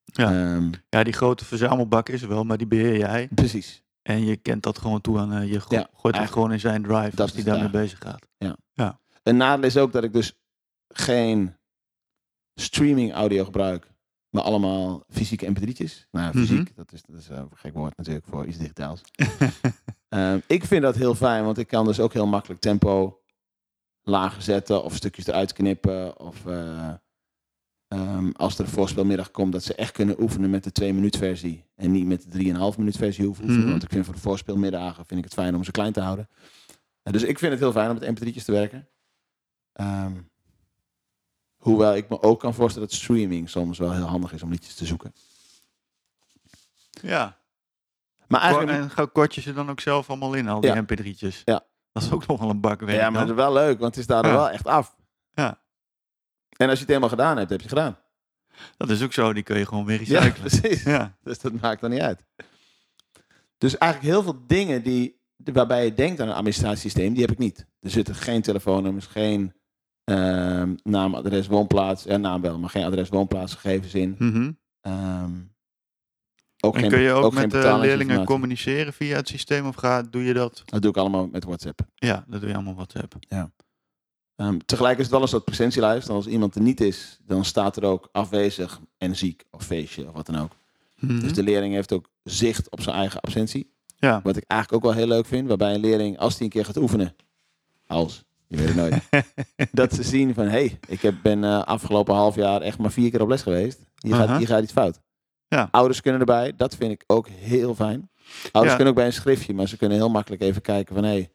Ja. 0.04 0.30
Ehm, 0.54 0.70
Ja, 0.88 1.04
die 1.04 1.12
grote 1.12 1.44
verzamelbak 1.44 2.08
is 2.08 2.22
er 2.22 2.28
wel, 2.28 2.44
maar 2.44 2.58
die 2.58 2.66
beheer 2.66 2.96
jij. 2.98 3.28
precies. 3.34 3.82
En 4.02 4.24
je 4.24 4.36
kent 4.36 4.62
dat 4.62 4.78
gewoon 4.78 5.00
toe 5.00 5.18
aan, 5.18 5.32
eh, 5.32 5.52
je 5.52 5.60
go- 5.60 5.74
Ja, 5.74 5.88
gooit 5.94 6.16
het 6.18 6.30
gewoon 6.30 6.52
in 6.52 6.60
zijn 6.60 6.82
drive 6.82 7.10
Dat 7.10 7.20
als 7.20 7.32
die 7.32 7.42
het 7.44 7.52
daarmee 7.52 7.70
bezig 7.70 7.98
gaat. 7.98 8.26
Een 9.22 9.36
nadeel 9.36 9.64
is 9.64 9.76
ook 9.76 9.92
dat 9.92 10.04
ik 10.04 10.12
dus 10.12 10.38
geen 10.88 11.56
streaming 12.54 13.12
audio 13.12 13.44
gebruik, 13.44 13.86
maar 14.34 14.42
allemaal 14.42 15.04
fysieke 15.08 15.46
mp3'tjes. 15.50 16.08
Nou, 16.10 16.24
ja, 16.26 16.32
fysiek, 16.32 16.58
Mhm. 16.58 16.74
dat 16.74 16.92
is, 16.92 17.02
dat 17.02 17.20
is 17.20 17.28
eh, 17.28 17.36
een 17.36 17.48
gek 17.54 17.74
woord 17.74 17.96
natuurlijk 17.96 18.26
voor 18.26 18.46
iets 18.46 18.58
digitaals. 18.58 19.00
Ehm, 20.08 20.38
ik 20.47 20.64
vind 20.64 20.82
dat 20.82 20.94
heel 20.97 21.14
fijn, 21.14 21.44
want 21.44 21.58
ik 21.58 21.66
kan 21.66 21.84
dus 21.84 22.00
ook 22.00 22.12
heel 22.12 22.26
makkelijk 22.26 22.60
tempo 22.60 23.20
lager 24.02 24.42
zetten 24.42 24.84
of 24.84 24.94
stukjes 24.94 25.26
eruit 25.26 25.52
knippen. 25.52 26.20
Of 26.20 26.47
eh, 26.47 26.94
ehm, 27.88 28.30
als 28.30 28.58
er 28.58 28.64
een 28.64 28.70
voorspelmiddag 28.70 29.30
komt, 29.30 29.52
dat 29.52 29.62
ze 29.62 29.75
echt 29.75 29.92
kunnen 29.92 30.20
oefenen 30.23 30.50
met 30.50 30.64
de 30.64 30.73
2 30.73 30.92
minuut 30.94 31.16
versie 31.16 31.64
en 31.75 31.90
niet 31.90 32.06
met 32.06 32.23
de 32.32 32.38
3,5 32.73 32.78
minuut 32.78 32.97
versie 32.97 33.25
hoeven 33.25 33.44
oefenen. 33.44 33.62
Mhm. 33.64 33.70
Want 33.70 33.82
ik 33.82 33.90
vind 33.90 34.04
voor 34.04 34.14
de 34.14 34.20
voorspelmiddagen 34.20 35.06
vind 35.06 35.18
ik 35.18 35.25
het 35.25 35.34
fijn 35.34 35.54
om 35.54 35.64
ze 35.64 35.70
klein 35.70 35.92
te 35.92 36.00
houden. 36.00 36.28
Eh, 37.02 37.12
dus 37.12 37.23
ik 37.23 37.38
vind 37.38 37.50
het 37.52 37.60
heel 37.60 37.73
fijn 37.73 37.90
om 37.90 37.99
met 37.99 38.20
mp3'tjes 38.20 38.44
te 38.44 38.52
werken. 38.52 38.88
Ehm, 39.73 40.12
hoewel 41.64 41.96
ik 41.96 42.08
me 42.08 42.22
ook 42.22 42.40
kan 42.40 42.54
voorstellen 42.54 42.88
dat 42.88 42.96
streaming 42.96 43.50
soms 43.50 43.78
wel 43.78 43.92
heel 43.92 44.04
handig 44.04 44.32
is 44.32 44.42
om 44.42 44.50
liedjes 44.50 44.74
te 44.74 44.84
zoeken. 44.86 45.14
Ja. 46.90 47.38
Maar 48.28 48.40
eigenlijk, 48.40 48.70
En 48.78 48.90
ga- 48.90 49.06
kort 49.12 49.34
je 49.34 49.40
ze 49.40 49.52
dan 49.52 49.70
ook 49.70 49.80
zelf 49.80 50.08
allemaal 50.08 50.34
in, 50.34 50.48
al 50.48 50.60
die 50.60 50.70
Ja. 50.74 50.82
mp3'tjes? 50.82 51.42
Ja. 51.44 51.64
Dat 51.92 52.02
is 52.02 52.10
ook 52.12 52.26
nog 52.26 52.40
wel 52.40 52.50
een 52.50 52.60
bak 52.60 52.80
werk 52.80 52.92
ja, 53.00 53.10
maar 53.10 53.26
dan. 53.26 53.36
dat 53.36 53.38
is 53.38 53.42
wel 53.44 53.52
leuk, 53.52 53.78
want 53.78 53.90
het 53.94 54.00
is 54.00 54.06
daar 54.06 54.26
Ja. 54.26 54.32
wel 54.32 54.50
echt 54.50 54.66
af. 54.66 54.96
Ja. 55.34 55.60
En 56.56 56.64
als 56.68 56.72
je 56.74 56.78
het 56.84 56.88
helemaal 56.88 57.08
gedaan 57.08 57.36
hebt, 57.36 57.50
heb 57.50 57.60
je 57.60 57.66
het 57.68 57.78
gedaan. 57.78 57.98
Dat 58.76 58.90
is 58.90 59.02
ook 59.02 59.12
zo, 59.12 59.32
die 59.32 59.42
kun 59.42 59.58
je 59.58 59.66
gewoon 59.66 59.84
weer 59.84 60.08
Ja, 60.08 60.20
recyclen. 60.20 60.48
precies. 60.60 60.82
Ja. 60.82 61.16
Dus 61.22 61.38
dat 61.38 61.52
maakt 61.60 61.80
dan 61.80 61.90
niet 61.90 62.00
uit. 62.00 62.20
Dus 63.58 63.78
eigenlijk 63.78 64.12
heel 64.12 64.22
veel 64.22 64.42
dingen 64.46 64.82
die, 64.82 65.20
waarbij 65.36 65.84
je 65.84 65.94
denkt 65.94 66.20
aan 66.20 66.28
een 66.28 66.34
administratiesysteem, 66.34 67.12
die 67.12 67.22
heb 67.22 67.30
ik 67.30 67.38
niet. 67.38 67.66
Er 67.80 67.90
zitten 67.90 68.14
geen 68.14 68.42
telefoonnummers, 68.42 69.06
geen 69.06 69.54
naam, 70.82 71.14
adres, 71.14 71.47
woonplaats. 71.47 72.04
Ja, 72.04 72.17
naam 72.17 72.40
wel, 72.40 72.58
maar 72.58 72.71
geen 72.71 72.84
adres, 72.84 73.08
woonplaatsgegevens 73.08 73.95
in. 73.95 74.14
Mhm. 74.19 74.50
Ehm, 74.80 75.32
ook 76.60 76.75
En 76.75 76.80
geen, 76.80 76.90
kun 76.90 77.00
je 77.00 77.10
ook, 77.12 77.23
met 77.23 77.43
de 77.43 77.49
betalingsinformatie. 77.49 77.97
leerlingen 77.97 78.25
communiceren 78.26 78.93
via 78.93 79.17
het 79.17 79.28
systeem 79.28 79.67
of 79.67 79.75
ga, 79.75 80.02
doe 80.02 80.25
je 80.25 80.34
dat? 80.34 80.62
Dat 80.64 80.82
doe 80.82 80.90
ik 80.90 80.97
allemaal 80.97 81.26
met 81.26 81.45
WhatsApp. 81.45 81.80
Ja, 81.95 82.25
dat 82.28 82.40
doe 82.40 82.49
je 82.49 82.54
allemaal 82.54 82.75
WhatsApp. 82.75 83.14
Ehm, 84.36 84.58
tegelijk 84.67 84.97
is 84.97 85.02
het 85.02 85.12
wel 85.12 85.23
een 85.23 85.28
soort 85.28 85.45
presentielijst. 85.45 86.08
Als 86.08 86.26
iemand 86.26 86.54
er 86.54 86.60
niet 86.60 86.80
is, 86.80 87.19
dan 87.26 87.45
staat 87.45 87.76
er 87.76 87.84
ook 87.84 88.08
afwezig 88.12 88.80
en 88.99 89.17
ziek 89.17 89.45
of 89.50 89.64
feestje 89.64 90.06
of 90.06 90.12
wat 90.12 90.26
dan 90.26 90.36
ook. 90.38 90.52
Mhm. 90.99 91.21
Dus 91.21 91.32
de 91.32 91.43
leerling 91.43 91.75
heeft 91.75 91.93
ook 91.93 92.08
zicht 92.23 92.71
op 92.71 92.80
zijn 92.80 92.97
eigen 92.97 93.21
absentie. 93.21 93.73
Ja. 93.97 94.21
Wat 94.23 94.36
ik 94.36 94.45
eigenlijk 94.47 94.84
ook 94.84 94.90
wel 94.93 95.00
heel 95.00 95.08
leuk 95.08 95.26
vind, 95.26 95.49
waarbij 95.49 95.75
een 95.75 95.80
leerling, 95.80 96.19
als 96.19 96.34
die 96.34 96.45
een 96.45 96.50
keer 96.50 96.64
gaat 96.64 96.76
oefenen, 96.76 97.17
als, 97.86 98.25
je 98.47 98.57
weet 98.57 98.67
het 98.67 98.76
nooit, 98.76 99.25
dat 99.73 99.93
ze 99.95 100.02
zien 100.02 100.35
van, 100.35 100.45
hé, 100.45 100.50
hey, 100.50 100.78
ik 100.87 101.00
heb, 101.00 101.15
ben 101.23 101.45
eh, 101.45 101.63
afgelopen 101.63 102.15
half 102.15 102.35
jaar 102.35 102.61
echt 102.61 102.78
maar 102.78 102.93
vier 102.93 103.11
keer 103.11 103.23
op 103.23 103.28
les 103.28 103.43
geweest. 103.43 103.80
Hier 103.99 104.15
gaat, 104.15 104.39
hier 104.39 104.47
gaat 104.47 104.63
iets 104.63 104.73
fout. 104.73 105.00
Ja. 105.49 105.69
Ouders 105.71 106.00
kunnen 106.00 106.21
erbij, 106.21 106.52
dat 106.57 106.76
vind 106.76 106.93
ik 106.93 107.04
ook 107.07 107.28
heel 107.28 107.75
fijn. 107.75 108.11
Ouders 108.43 108.71
Ja. 108.71 108.75
kunnen 108.75 108.87
ook 108.87 108.95
bij 108.95 109.07
een 109.07 109.13
schriftje, 109.13 109.54
maar 109.54 109.69
ze 109.69 109.76
kunnen 109.76 109.97
heel 109.97 110.11
makkelijk 110.11 110.43
even 110.43 110.63
kijken 110.63 110.95
van, 110.95 111.04
hé, 111.04 111.11
hey, 111.11 111.30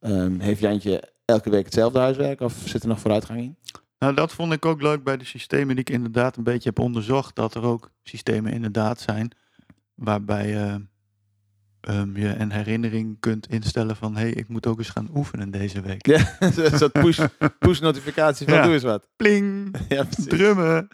ehm, 0.00 0.38
heeft 0.38 0.60
Jantje 0.60 1.12
elke 1.24 1.50
week 1.50 1.64
hetzelfde 1.64 1.98
huiswerk 1.98 2.40
of 2.40 2.62
zit 2.64 2.82
er 2.82 2.88
nog 2.88 3.00
vooruitgang 3.00 3.40
in? 3.40 3.56
Nou, 3.98 4.14
dat 4.14 4.32
vond 4.32 4.52
ik 4.52 4.64
ook 4.64 4.82
leuk 4.82 5.04
bij 5.04 5.16
de 5.16 5.24
systemen 5.24 5.68
die 5.68 5.84
ik 5.84 5.90
inderdaad 5.90 6.36
een 6.36 6.44
beetje 6.44 6.68
heb 6.68 6.78
onderzocht. 6.78 7.34
Dat 7.36 7.54
er 7.54 7.62
ook 7.62 7.90
systemen 8.02 8.52
inderdaad 8.52 9.00
zijn 9.00 9.30
waarbij 9.94 10.48
je 10.48 10.86
ehm, 11.84 12.16
je 12.16 12.28
een 12.34 12.52
herinnering 12.52 13.20
kunt 13.20 13.46
instellen 13.48 13.96
van... 13.96 14.14
hé, 14.16 14.20
hey, 14.22 14.30
ik 14.32 14.48
moet 14.48 14.66
ook 14.66 14.78
eens 14.78 14.88
gaan 14.88 15.08
oefenen 15.14 15.50
deze 15.50 15.80
week. 15.80 16.06
Ja, 16.06 16.38
soort 16.78 16.92
push, 16.92 17.26
push 17.58 17.80
notificatie 17.80 18.46
van 18.46 18.54
Ja. 18.56 18.62
doe 18.62 18.72
eens 18.72 18.82
wat. 18.82 19.08
Pling! 19.16 19.76
Ja. 19.88 20.04
Drummen! 20.04 20.88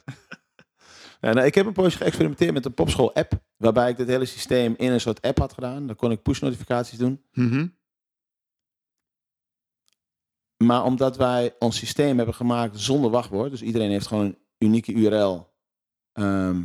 Ja, 1.21 1.33
nou, 1.33 1.47
ik 1.47 1.55
heb 1.55 1.67
een 1.67 1.73
poosje 1.73 1.97
geëxperimenteerd 1.99 2.53
met 2.53 2.65
een 2.65 2.75
popschool 2.75 3.15
app. 3.15 3.33
Waarbij 3.57 3.91
ik 3.91 3.97
dit 3.97 4.09
hele 4.09 4.25
systeem 4.25 4.75
in 4.77 4.93
een 4.93 5.01
soort 5.01 5.23
app 5.23 5.39
had 5.39 5.53
gedaan. 5.53 5.87
Dan 5.87 5.97
kon 5.97 6.11
ik 6.11 6.23
push 6.23 6.41
notificaties 6.41 6.99
doen. 6.99 7.23
Mhm. 7.33 7.67
Maar 10.57 10.85
omdat 10.85 11.17
wij 11.17 11.55
ons 11.59 11.77
systeem 11.77 12.17
hebben 12.17 12.35
gemaakt 12.35 12.81
zonder 12.81 13.11
wachtwoord. 13.11 13.51
Dus 13.51 13.63
iedereen 13.63 13.91
heeft 13.91 14.07
gewoon 14.07 14.25
een 14.25 14.39
unieke 14.59 14.93
URL. 14.93 15.49
ehm, 16.13 16.63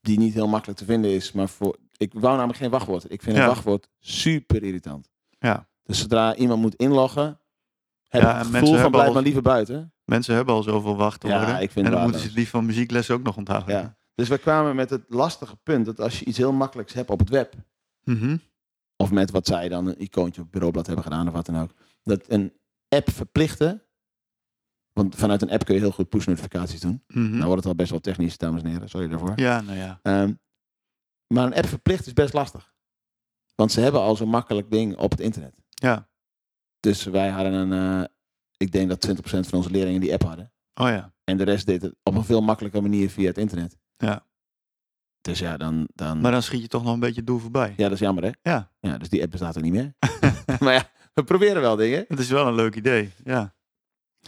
die 0.00 0.18
niet 0.18 0.34
heel 0.34 0.48
makkelijk 0.48 0.78
te 0.78 0.84
vinden 0.84 1.10
is. 1.10 1.32
Maar 1.32 1.48
voor, 1.48 1.76
ik 2.00 2.12
wou 2.12 2.34
namelijk 2.34 2.58
geen 2.58 2.70
wachtwoord. 2.70 3.12
Ik 3.12 3.22
vind 3.22 3.36
Ja. 3.36 3.42
een 3.42 3.48
wachtwoord 3.48 3.88
super 3.98 4.62
irritant. 4.62 5.08
Ja. 5.38 5.68
Dus 5.82 5.98
zodra 5.98 6.34
iemand 6.34 6.60
moet 6.60 6.74
inloggen. 6.74 7.38
Heb 8.08 8.22
Ja, 8.22 8.38
het 8.38 8.46
gevoel 8.46 8.76
van 8.78 8.90
blijf 8.90 9.06
al- 9.06 9.12
maar 9.12 9.22
liever 9.22 9.42
buiten. 9.42 9.92
Mensen 10.04 10.34
hebben 10.34 10.54
al 10.54 10.62
zoveel 10.62 10.96
wachtwoorden. 10.96 11.40
Ja, 11.40 11.58
ik 11.58 11.70
vind 11.70 11.86
en 11.86 11.92
dan 11.92 12.02
moeten 12.02 12.20
ze 12.20 12.26
het 12.26 12.36
lief 12.36 12.50
van 12.50 12.66
muziekles 12.66 13.10
ook 13.10 13.22
nog 13.22 13.36
onthouden. 13.36 13.74
Ja. 13.76 13.96
Dus 14.14 14.28
we 14.28 14.38
kwamen 14.38 14.76
met 14.76 14.90
het 14.90 15.02
lastige 15.08 15.56
punt. 15.56 15.86
Dat 15.86 16.00
als 16.00 16.18
je 16.18 16.24
iets 16.24 16.38
heel 16.38 16.52
makkelijks 16.52 16.92
hebt 16.92 17.10
op 17.10 17.18
het 17.18 17.28
web. 17.28 17.54
Mhm. 18.04 18.36
Of 18.96 19.10
met 19.10 19.30
wat 19.30 19.46
zij 19.46 19.68
dan 19.68 19.86
een 19.86 20.00
icoontje 20.02 20.40
op 20.40 20.46
het 20.46 20.50
bureaublad 20.50 20.86
hebben 20.86 21.04
gedaan 21.04 21.26
of 21.26 21.32
wat 21.32 21.46
dan 21.46 21.58
ook. 21.58 21.70
Dat 22.02 22.24
een 22.28 22.52
app 22.88 23.10
verplichten. 23.10 23.82
Want 24.92 25.14
vanuit 25.16 25.42
een 25.42 25.50
app 25.50 25.64
kun 25.64 25.74
je 25.74 25.80
heel 25.80 25.90
goed 25.90 26.08
push 26.08 26.26
notificaties 26.26 26.80
doen. 26.80 27.02
Mhm. 27.06 27.30
Nou 27.30 27.44
wordt 27.44 27.56
het 27.56 27.66
al 27.66 27.74
best 27.74 27.90
wel 27.90 28.00
technisch, 28.00 28.38
dames 28.38 28.62
en 28.62 28.70
heren. 28.70 28.88
Sorry 28.88 29.08
daarvoor. 29.08 29.32
Ja, 29.36 29.60
nou 29.60 29.78
ja. 29.78 29.98
Ehm, 30.02 30.32
maar 31.34 31.46
een 31.46 31.54
app 31.54 31.66
verplichten 31.66 32.06
is 32.06 32.12
best 32.12 32.32
lastig. 32.32 32.72
Want 33.54 33.72
ze 33.72 33.80
hebben 33.80 34.00
al 34.00 34.16
zo'n 34.16 34.28
makkelijk 34.28 34.70
ding 34.70 34.96
op 34.96 35.10
het 35.10 35.20
internet. 35.20 35.54
Ja. 35.68 36.08
Dus 36.80 37.04
wij 37.04 37.28
hadden 37.28 37.52
een, 37.52 38.02
eh, 38.02 38.08
ik 38.56 38.72
denk 38.72 38.88
dat 38.88 39.00
20% 39.00 39.48
van 39.48 39.58
onze 39.58 39.70
leerlingen 39.70 40.00
die 40.00 40.12
app 40.12 40.22
hadden. 40.22 40.52
Oh 40.74 40.88
ja. 40.88 41.14
En 41.24 41.36
de 41.36 41.44
rest 41.44 41.66
deed 41.66 41.82
het 41.82 41.94
op 42.02 42.14
een 42.14 42.24
veel 42.24 42.40
makkelijker 42.42 42.82
manier 42.82 43.10
via 43.10 43.26
het 43.26 43.38
internet. 43.38 43.76
Ja. 43.96 44.26
Dus 45.20 45.38
ja, 45.38 45.56
dan, 45.56 45.88
dan 45.94 46.20
Maar 46.20 46.32
dan 46.32 46.42
schiet 46.42 46.62
je 46.62 46.68
toch 46.68 46.82
nog 46.84 46.92
een 46.92 47.00
beetje 47.00 47.16
het 47.16 47.26
doel 47.26 47.38
voorbij. 47.38 47.74
ja, 47.76 47.82
dat 47.82 47.92
is 47.92 47.98
jammer 47.98 48.24
hè. 48.24 48.30
Ja. 48.42 48.70
Ja, 48.80 48.98
dus 48.98 49.08
die 49.08 49.22
app 49.22 49.30
bestaat 49.30 49.56
er 49.56 49.62
niet 49.62 49.72
meer. 49.72 49.94
maar 50.60 50.72
ja, 50.72 50.90
we 51.14 51.24
proberen 51.24 51.60
wel 51.62 51.76
dingen. 51.76 52.04
Het 52.08 52.18
is 52.18 52.28
wel 52.28 52.46
een 52.46 52.54
leuk 52.54 52.74
idee. 52.76 53.12
Ja. 53.24 53.54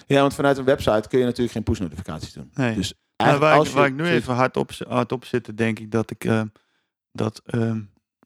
Ja, 0.07 0.21
want 0.21 0.35
vanuit 0.35 0.59
een 0.59 0.65
website 0.65 1.09
kun 1.09 1.19
je 1.19 1.25
natuurlijk 1.25 1.53
geen 1.53 1.63
push 1.63 1.79
notificaties 1.79 2.33
doen. 2.33 2.51
Nee. 2.55 2.75
Dus 2.75 2.95
Nou, 3.17 3.39
waar, 3.39 3.57
als 3.57 3.67
ik, 3.67 3.73
je 3.73 3.79
waar 3.79 3.89
ik 3.89 3.95
nu 3.95 4.07
even 4.07 4.35
hard 4.35 4.57
op, 4.57 4.71
hard 4.89 5.13
op 5.13 5.25
zit, 5.25 5.57
denk 5.57 5.79
ik 5.79 5.91
dat 5.91 6.11
ik 6.11 6.25
ehm, 6.25 6.47
dat 7.13 7.43
ehm, 7.45 7.81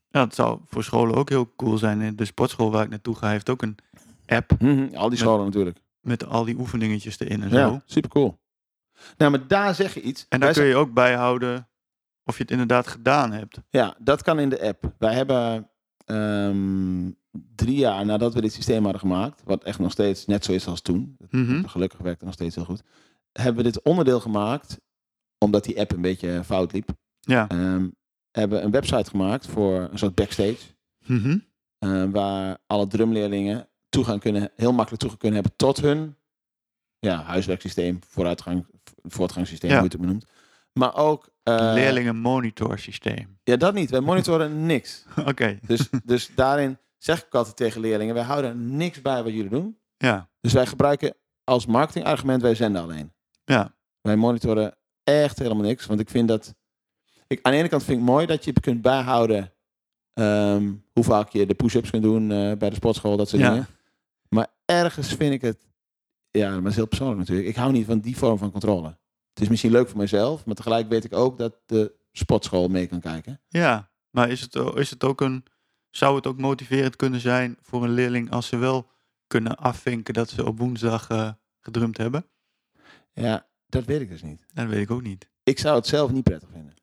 ja, 0.09 0.23
het 0.23 0.35
zou 0.35 0.59
voor 0.65 0.83
scholen 0.83 1.15
ook 1.15 1.29
heel 1.29 1.53
cool 1.55 1.77
zijn. 1.77 2.15
De 2.15 2.25
sportschool 2.25 2.71
waar 2.71 2.83
ik 2.83 2.89
naartoe 2.89 3.15
ga 3.15 3.29
heeft 3.29 3.49
ook 3.49 3.61
een 3.61 3.77
app 4.25 4.51
Mhm, 4.61 4.95
al 4.95 5.09
die 5.09 5.17
scholen 5.17 5.45
natuurlijk. 5.45 5.79
met 6.01 6.25
al 6.25 6.45
die 6.45 6.57
oefeningetjes 6.57 7.19
erin 7.19 7.43
en 7.43 7.49
Ja, 7.49 7.67
zo. 7.67 7.81
super 7.85 8.09
cool. 8.09 8.39
Nou, 9.17 9.31
maar 9.31 9.47
daar 9.47 9.75
zeg 9.75 9.93
je 9.93 10.01
iets. 10.01 10.25
En 10.29 10.39
dan 10.39 10.53
kun 10.53 10.65
je 10.65 10.75
ook 10.75 10.93
bijhouden 10.93 11.67
of 12.23 12.35
je 12.37 12.41
het 12.41 12.51
inderdaad 12.51 12.87
gedaan 12.87 13.31
hebt. 13.31 13.61
Ja, 13.69 13.95
dat 13.99 14.21
kan 14.23 14.39
in 14.39 14.49
de 14.49 14.61
app. 14.61 14.93
Wij 14.97 15.13
hebben 15.13 15.69
ehm, 16.05 17.11
drie 17.55 17.75
jaar 17.77 18.05
nadat 18.05 18.33
we 18.33 18.41
dit 18.41 18.53
systeem 18.53 18.83
hadden 18.83 19.01
gemaakt, 19.01 19.41
wat 19.45 19.63
echt 19.63 19.79
nog 19.79 19.91
steeds 19.91 20.25
net 20.25 20.45
zo 20.45 20.51
is 20.51 20.67
als 20.67 20.81
toen, 20.81 21.17
Mhm. 21.29 21.63
gelukkig 21.67 21.99
werkt 21.99 22.15
het 22.17 22.25
nog 22.25 22.33
steeds 22.33 22.55
heel 22.55 22.65
goed, 22.65 22.83
hebben 23.31 23.63
we 23.63 23.71
dit 23.71 23.81
onderdeel 23.81 24.19
gemaakt, 24.19 24.79
omdat 25.37 25.63
die 25.63 25.79
app 25.79 25.91
een 25.91 26.01
beetje 26.01 26.41
fout 26.45 26.71
liep. 26.73 26.89
Ja. 27.19 27.47
Ehm, 27.47 27.87
hebben 28.39 28.63
een 28.63 28.71
website 28.71 29.09
gemaakt 29.09 29.47
voor 29.47 29.87
een 29.91 29.97
soort 29.97 30.15
backstage, 30.15 30.57
Mhm. 31.05 31.37
eh, 31.77 32.03
waar 32.11 32.57
alle 32.67 32.87
drumleerlingen 32.87 33.69
toegang 33.89 34.19
kunnen, 34.19 34.51
heel 34.55 34.71
makkelijk 34.73 34.99
toegang 35.01 35.21
kunnen 35.21 35.39
hebben 35.39 35.57
tot 35.57 35.77
hun 35.81 36.15
ja, 36.99 37.23
huiswerksysteem, 37.23 37.99
vooruitgang, 38.07 38.65
voortgangssysteem, 39.03 39.69
Ja. 39.71 39.75
hoe 39.79 39.85
je 39.89 39.91
het 39.93 40.01
ook 40.01 40.07
noemt. 40.11 40.25
Maar 40.73 40.95
ook... 40.95 41.29
eh, 41.43 41.55
Leerlingen 41.73 42.15
monitor 42.15 42.79
systeem. 42.79 43.39
Ja, 43.43 43.55
dat 43.55 43.73
niet. 43.73 43.89
Wij 43.89 43.99
monitoren 43.99 44.65
niks. 44.65 45.05
Oké. 45.25 45.59
Dus, 45.65 45.89
dus 46.05 46.29
daarin 46.35 46.77
zeg 46.97 47.25
ik 47.25 47.33
altijd 47.35 47.55
tegen 47.55 47.81
leerlingen, 47.81 48.13
wij 48.13 48.23
houden 48.23 48.75
niks 48.77 49.01
bij 49.01 49.23
wat 49.23 49.33
jullie 49.33 49.49
doen. 49.49 49.79
Ja. 49.97 50.29
Dus 50.41 50.53
wij 50.53 50.65
gebruiken 50.65 51.15
als 51.43 51.65
marketingargument, 51.65 52.41
wij 52.41 52.55
zenden 52.55 52.81
alleen. 52.81 53.13
Ja. 53.45 53.75
Wij 54.01 54.15
monitoren 54.15 54.77
echt 55.03 55.39
helemaal 55.39 55.63
niks. 55.63 55.85
Want 55.85 55.99
ik 55.99 56.09
vind 56.09 56.27
dat, 56.27 56.55
ik, 57.27 57.39
aan 57.41 57.51
de 57.51 57.57
ene 57.57 57.67
kant 57.67 57.83
vind 57.83 57.97
ik 57.99 58.03
het 58.05 58.13
mooi 58.13 58.25
dat 58.25 58.45
je 58.45 58.53
kunt 58.53 58.81
bijhouden 58.81 59.53
ehm, 60.13 60.73
hoe 60.93 61.03
vaak 61.03 61.29
je 61.29 61.45
de 61.45 61.53
push-ups 61.55 61.89
kunt 61.89 62.03
doen 62.03 62.31
eh, 62.31 62.51
bij 62.57 62.69
de 62.69 62.75
sportschool, 62.75 63.17
dat 63.17 63.29
soort 63.29 63.41
Ja. 63.41 63.49
dingen. 63.49 63.67
Maar 64.29 64.47
ergens 64.65 65.07
vind 65.13 65.33
ik 65.33 65.41
het, 65.41 65.67
ja, 66.31 66.49
maar 66.49 66.61
dat 66.61 66.69
is 66.71 66.75
heel 66.75 66.87
persoonlijk 66.87 67.19
natuurlijk. 67.19 67.47
Ik 67.47 67.55
hou 67.55 67.71
niet 67.71 67.85
van 67.85 67.99
die 67.99 68.17
vorm 68.17 68.37
van 68.37 68.51
controle. 68.51 68.87
Het 69.33 69.41
is 69.41 69.49
misschien 69.49 69.71
leuk 69.71 69.89
voor 69.89 69.97
mezelf, 69.99 70.45
maar 70.45 70.55
tegelijk 70.55 70.89
weet 70.89 71.03
ik 71.03 71.13
ook 71.15 71.37
dat 71.37 71.55
de 71.65 71.93
sportschool 72.11 72.67
mee 72.67 72.87
kan 72.87 72.99
kijken. 72.99 73.41
Ja. 73.47 73.89
Maar 74.09 74.29
is 74.29 74.41
het, 74.41 74.55
is 74.55 74.89
het 74.89 75.03
ook 75.03 75.21
een. 75.21 75.43
Zou 75.89 76.15
het 76.15 76.27
ook 76.27 76.37
motiverend 76.37 76.95
kunnen 76.95 77.19
zijn 77.19 77.57
voor 77.61 77.83
een 77.83 77.89
leerling 77.91 78.31
als 78.31 78.47
ze 78.47 78.57
wel 78.57 78.87
kunnen 79.27 79.55
afvinken 79.57 80.13
dat 80.13 80.29
ze 80.29 80.45
op 80.45 80.57
woensdag 80.59 81.09
eh, 81.09 81.31
gedrumd 81.59 81.97
hebben? 81.97 82.25
Ja, 83.13 83.47
dat 83.67 83.85
weet 83.85 84.01
ik 84.01 84.09
dus 84.09 84.21
niet. 84.21 84.45
Dat 84.53 84.67
weet 84.67 84.81
ik 84.81 84.91
ook 84.91 85.01
niet. 85.01 85.29
Ik 85.43 85.59
zou 85.59 85.75
het 85.75 85.87
zelf 85.87 86.11
niet 86.11 86.23
prettig 86.23 86.49
vinden. 86.51 86.73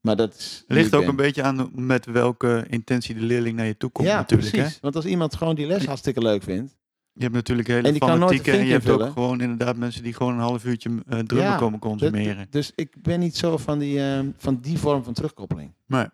Maar 0.00 0.16
dat 0.16 0.34
is. 0.34 0.64
Ligt 0.66 0.94
ook 0.94 1.00
ben. 1.00 1.10
een 1.10 1.16
beetje 1.16 1.42
aan 1.42 1.70
met 1.74 2.06
welke 2.06 2.66
intentie 2.68 3.14
de 3.14 3.20
leerling 3.20 3.56
naar 3.56 3.66
je 3.66 3.76
toe 3.76 3.90
komt 3.90 4.08
Ja, 4.08 4.16
natuurlijk. 4.16 4.50
precies. 4.50 4.72
Hè? 4.74 4.78
Want 4.80 4.96
als 4.96 5.04
iemand 5.04 5.34
gewoon 5.36 5.54
die 5.54 5.66
les 5.66 5.86
hartstikke 5.86 6.20
leuk 6.20 6.42
vindt. 6.42 6.76
Je 7.12 7.22
hebt 7.24 7.34
natuurlijk 7.34 7.68
hele 7.68 7.88
En 7.88 7.96
fanatieke 7.96 8.50
en 8.50 8.66
je 8.66 8.72
hebt 8.72 8.88
ook 8.88 9.12
gewoon 9.12 9.40
inderdaad 9.40 9.76
mensen 9.76 10.02
die 10.02 10.12
gewoon 10.14 10.32
een 10.32 10.40
half 10.40 10.64
uurtje 10.64 10.90
eh 11.08 11.18
drummen 11.18 11.50
Ja, 11.50 11.56
komen 11.56 11.78
consumeren. 11.78 12.46
dus 12.50 12.72
ik 12.74 13.02
ben 13.02 13.20
niet 13.20 13.36
zo 13.36 13.56
van 13.56 13.78
die, 13.78 14.00
ehm, 14.00 14.30
van 14.36 14.60
die 14.60 14.78
vorm 14.78 15.04
van 15.04 15.12
terugkoppeling. 15.12 15.72
Nee. 15.86 16.06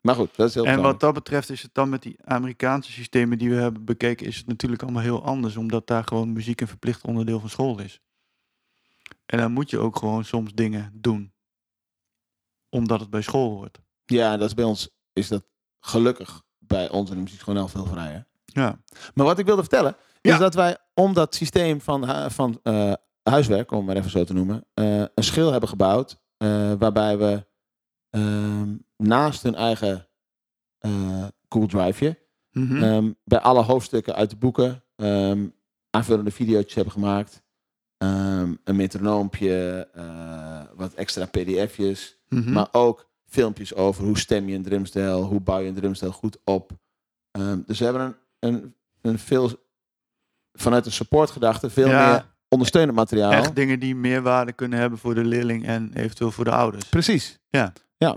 Maar 0.00 0.14
goed, 0.14 0.36
dat 0.36 0.48
is 0.48 0.54
heel 0.54 0.64
En 0.66 0.80
wat 0.82 1.00
dat 1.00 1.14
betreft 1.14 1.50
is 1.50 1.62
het 1.62 1.74
dan 1.74 1.88
met 1.88 2.02
die 2.02 2.16
Amerikaanse 2.24 2.92
systemen 2.92 3.38
die 3.38 3.50
we 3.50 3.56
hebben 3.56 3.84
bekeken, 3.84 4.26
is 4.26 4.36
het 4.36 4.46
natuurlijk 4.46 4.82
allemaal 4.82 5.02
heel 5.02 5.24
anders, 5.24 5.56
omdat 5.56 5.86
daar 5.86 6.04
gewoon 6.04 6.32
muziek 6.32 6.60
een 6.60 6.68
verplicht 6.68 7.04
onderdeel 7.04 7.40
van 7.40 7.48
school 7.50 7.80
is. 7.80 8.00
En 9.26 9.38
dan 9.38 9.52
moet 9.52 9.70
je 9.70 9.78
ook 9.78 9.96
gewoon 9.96 10.24
soms 10.24 10.52
dingen 10.54 10.90
doen, 10.94 11.32
omdat 12.74 13.00
het 13.00 13.10
bij 13.10 13.22
school 13.22 13.50
hoort. 13.50 13.78
Ja, 14.04 14.36
dat 14.36 14.48
is 14.48 14.54
bij 14.54 14.64
ons 14.64 14.88
is 15.12 15.28
dat 15.28 15.44
gelukkig 15.80 16.42
bij 16.58 16.90
ons 16.90 17.10
in 17.10 17.16
de 17.16 17.22
muziek 17.22 17.40
gewoon 17.40 17.58
heel 17.58 17.68
veel 17.68 17.86
vrijer. 17.86 18.26
Ja, 18.44 18.80
Maar 19.14 19.26
wat 19.26 19.38
ik 19.38 19.46
wilde 19.46 19.60
vertellen, 19.60 19.96
is 20.20 20.30
Ja. 20.32 20.38
dat 20.38 20.54
wij 20.54 20.76
om 20.94 21.12
dat 21.14 21.34
systeem 21.34 21.80
van, 21.80 22.30
van 22.30 22.60
eh, 22.62 22.92
huiswerk, 23.22 23.70
om 23.70 23.76
het 23.76 23.86
maar 23.86 23.96
even 23.96 24.10
zo 24.10 24.24
te 24.24 24.32
noemen, 24.32 24.64
eh, 24.74 24.98
een 25.14 25.24
schil 25.24 25.50
hebben 25.50 25.68
gebouwd. 25.68 26.22
eh, 26.36 26.72
waarbij 26.78 27.18
we 27.18 27.46
ehm, 28.10 28.76
naast 28.96 29.42
hun 29.42 29.54
eigen 29.54 30.08
Google 31.48 31.68
Driveje 31.68 32.22
Mhm. 32.50 32.82
Ehm, 32.82 33.12
bij 33.24 33.40
alle 33.40 33.62
hoofdstukken 33.62 34.14
uit 34.14 34.30
de 34.30 34.36
boeken 34.36 34.84
ehm, 34.96 35.48
aanvullende 35.90 36.30
video's 36.30 36.74
hebben 36.74 36.92
gemaakt. 36.92 37.42
Ehm, 38.04 38.54
een 38.64 38.76
metronoompje, 38.76 39.88
eh, 39.94 40.62
wat 40.74 40.94
extra 40.94 41.26
pdf'jes. 41.26 42.18
Mhm. 42.28 42.52
Maar 42.52 42.68
ook 42.72 43.08
filmpjes 43.26 43.74
over 43.74 44.04
hoe 44.04 44.18
stem 44.18 44.48
je 44.48 44.54
een 44.54 44.62
drumstel, 44.62 45.22
hoe 45.22 45.40
bouw 45.40 45.58
je 45.58 45.68
een 45.68 45.74
drumstel 45.74 46.12
goed 46.12 46.38
op. 46.44 46.72
Ehm, 47.30 47.60
dus 47.66 47.78
we 47.78 47.84
hebben 47.84 48.02
een, 48.40 48.52
een, 48.54 48.74
een 49.00 49.18
veel, 49.18 49.50
vanuit 50.52 50.84
de 50.84 50.90
supportgedachte, 50.90 51.70
veel 51.70 51.88
Ja. 51.88 52.12
meer 52.12 52.34
ondersteunend 52.48 52.96
materiaal. 52.96 53.32
Echt 53.32 53.54
dingen 53.56 53.80
die 53.80 53.94
meerwaarde 53.94 54.52
kunnen 54.52 54.78
hebben 54.78 54.98
voor 54.98 55.14
de 55.14 55.24
leerling 55.24 55.66
en 55.66 55.90
eventueel 55.94 56.30
voor 56.30 56.44
de 56.44 56.50
ouders. 56.50 56.88
Precies. 56.88 57.38
Ja. 57.48 57.72
ja. 57.96 58.16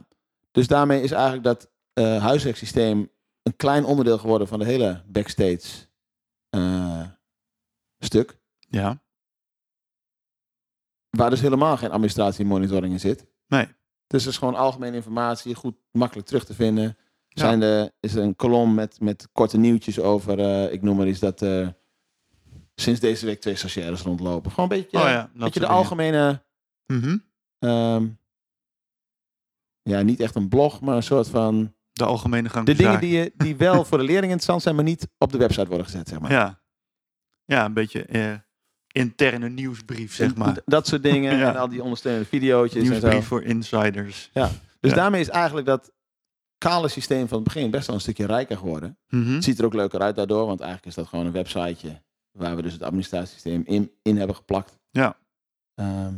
Dus 0.52 0.68
daarmee 0.68 1.02
is 1.02 1.12
eigenlijk 1.12 1.44
dat 1.44 1.70
huiswerksysteem 2.22 3.10
een 3.44 3.56
klein 3.56 3.86
onderdeel 3.86 4.18
geworden 4.18 4.48
van 4.48 4.60
de 4.60 4.66
hele 4.66 5.04
backstage 5.08 5.86
eh, 6.50 7.02
stuk. 8.00 8.38
Ja, 8.70 9.02
Waar 11.18 11.30
dus 11.30 11.42
helemaal 11.42 11.78
geen 11.78 11.92
administratie 11.92 12.44
en 12.44 12.50
monitoring 12.50 12.94
in 12.94 13.00
zit. 13.00 13.26
nee. 13.48 13.76
Dus 14.08 14.24
het 14.24 14.32
is 14.32 14.38
gewoon 14.38 14.56
algemene 14.56 14.96
informatie, 14.96 15.56
goed 15.56 15.76
makkelijk 15.92 16.28
terug 16.28 16.46
te 16.46 16.54
vinden. 16.54 16.98
Ja. 17.28 17.58
Zijn 17.58 17.92
is 18.00 18.16
er 18.16 18.24
een 18.24 18.36
kolom 18.36 18.74
met, 18.74 19.00
met 19.00 19.28
korte 19.32 19.58
nieuwtjes 19.58 20.00
over, 20.00 20.40
eh, 20.40 20.74
ik 20.74 20.82
noem 20.82 20.98
maar 20.98 21.06
eens 21.06 21.20
dat 21.20 21.42
eh, 21.42 21.68
sinds 22.76 23.00
deze 23.00 23.26
week 23.26 23.42
twee 23.42 23.56
stagiaires 23.56 24.02
rondlopen. 24.02 24.52
Gewoon 24.52 24.72
een 24.72 24.78
beetje, 24.78 24.98
oh 24.98 25.04
ja, 25.04 25.22
dat 25.34 25.44
beetje 25.44 25.60
de 25.60 25.68
algemene, 25.68 26.44
ehm, 27.60 28.08
ja 29.82 30.02
niet 30.02 30.20
echt 30.20 30.36
een 30.36 30.50
blog, 30.50 30.82
maar 30.82 30.96
een 30.96 31.04
soort 31.04 31.28
van, 31.28 31.74
De 31.92 32.06
algemene 32.06 32.50
gang 32.50 32.66
de 32.66 32.74
dingen 32.74 33.00
die, 33.00 33.18
je, 33.18 33.34
die 33.36 33.56
wel 33.56 33.84
voor 33.86 33.98
de 33.98 34.04
leerling 34.04 34.32
interessant 34.32 34.62
zijn, 34.62 34.76
maar 34.76 34.84
niet 34.84 35.08
op 35.18 35.32
de 35.32 35.38
website 35.38 35.68
worden 35.68 35.86
gezet, 35.86 36.08
zeg 36.08 36.20
maar. 36.20 36.32
Ja. 36.32 36.62
ja, 37.46 37.66
een 37.66 37.74
beetje 37.74 38.06
eh, 38.06 38.34
interne 38.98 39.50
nieuwsbrief, 39.50 40.14
zeg 40.14 40.36
maar. 40.36 40.58
Dat 40.66 40.88
soort 40.88 41.04
dingen 41.04 41.38
Ja. 41.44 41.50
en 41.54 41.60
al 41.60 41.68
die 41.68 41.84
ondersteunende 41.84 42.28
video's. 42.28 42.74
Nieuwsbrief 42.74 43.26
voor 43.26 43.44
insiders. 43.44 44.30
Dus 44.80 44.92
Ja. 44.92 44.96
daarmee 44.96 45.22
is 45.22 45.30
eigenlijk 45.30 45.68
dat 45.68 45.92
kale 46.58 46.88
systeem 46.88 47.28
van 47.28 47.38
het 47.38 47.48
begin 47.54 47.72
best 47.72 47.88
wel 47.88 47.96
een 47.96 48.02
stukje 48.02 48.26
rijker 48.26 48.58
geworden. 48.58 48.98
Mhm. 49.10 49.34
Het 49.34 49.44
ziet 49.44 49.60
er 49.60 49.66
ook 49.66 49.74
leuker 49.74 50.00
uit 50.02 50.16
daardoor, 50.16 50.46
want 50.46 50.60
eigenlijk 50.60 50.90
is 50.90 50.96
dat 51.04 51.08
gewoon 51.08 51.26
een 51.26 51.32
websiteje 51.32 52.02
waar 52.32 52.56
we 52.56 52.62
dus 52.62 52.74
het 52.74 52.84
administratiesysteem 52.84 53.62
in, 53.66 53.92
in 54.02 54.18
hebben 54.18 54.36
geplakt. 54.36 54.78
Ja. 54.92 55.18
Ehm, 55.76 56.14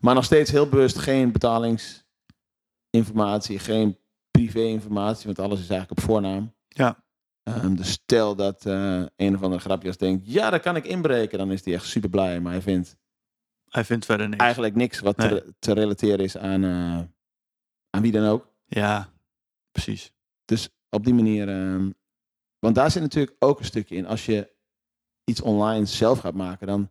maar 0.00 0.14
nog 0.14 0.24
steeds 0.24 0.50
heel 0.50 0.68
bewust 0.68 0.98
geen 0.98 1.32
betalingsinformatie, 1.32 3.58
geen 3.58 3.98
privé-informatie, 4.30 5.26
want 5.26 5.38
alles 5.38 5.60
is 5.60 5.68
eigenlijk 5.68 6.00
op 6.00 6.06
voornaam. 6.06 6.54
Ja. 6.68 7.02
Ehm, 7.44 7.74
dus 7.74 7.90
stel 7.90 8.34
dat 8.36 8.66
eh, 8.66 9.02
een 9.16 9.34
of 9.34 9.42
andere 9.42 9.60
grapjas 9.60 9.96
denkt, 9.96 10.32
ja, 10.32 10.50
dat 10.50 10.60
kan 10.62 10.76
ik 10.76 10.84
inbreken, 10.84 11.38
dan 11.38 11.50
is 11.52 11.64
hij 11.64 11.74
echt 11.74 11.84
super 11.86 12.10
blij. 12.10 12.40
Maar 12.40 12.52
hij 12.52 12.62
vindt 12.62 12.96
Hij 13.68 13.84
vindt 13.84 14.04
verder 14.04 14.28
niks. 14.28 14.42
eigenlijk 14.42 14.74
niks 14.74 15.00
wat 15.00 15.16
Nee. 15.16 15.28
te, 15.28 15.54
te 15.58 15.72
relateren 15.72 16.18
is 16.24 16.36
aan, 16.36 16.64
eh, 16.64 16.98
aan 17.90 18.02
wie 18.02 18.12
dan 18.12 18.26
ook. 18.26 18.52
Ja, 18.66 19.12
precies. 19.70 20.12
Dus 20.44 20.68
op 20.90 21.04
die 21.04 21.14
manier. 21.14 21.48
ehm, 21.48 21.90
want 22.58 22.74
daar 22.74 22.90
zit 22.90 23.02
natuurlijk 23.02 23.36
ook 23.38 23.58
een 23.58 23.64
stukje 23.64 23.96
in. 23.96 24.06
Als 24.06 24.26
je 24.26 24.52
iets 25.24 25.40
online 25.40 25.84
zelf 25.86 26.18
gaat 26.18 26.34
maken, 26.34 26.66
dan 26.66 26.90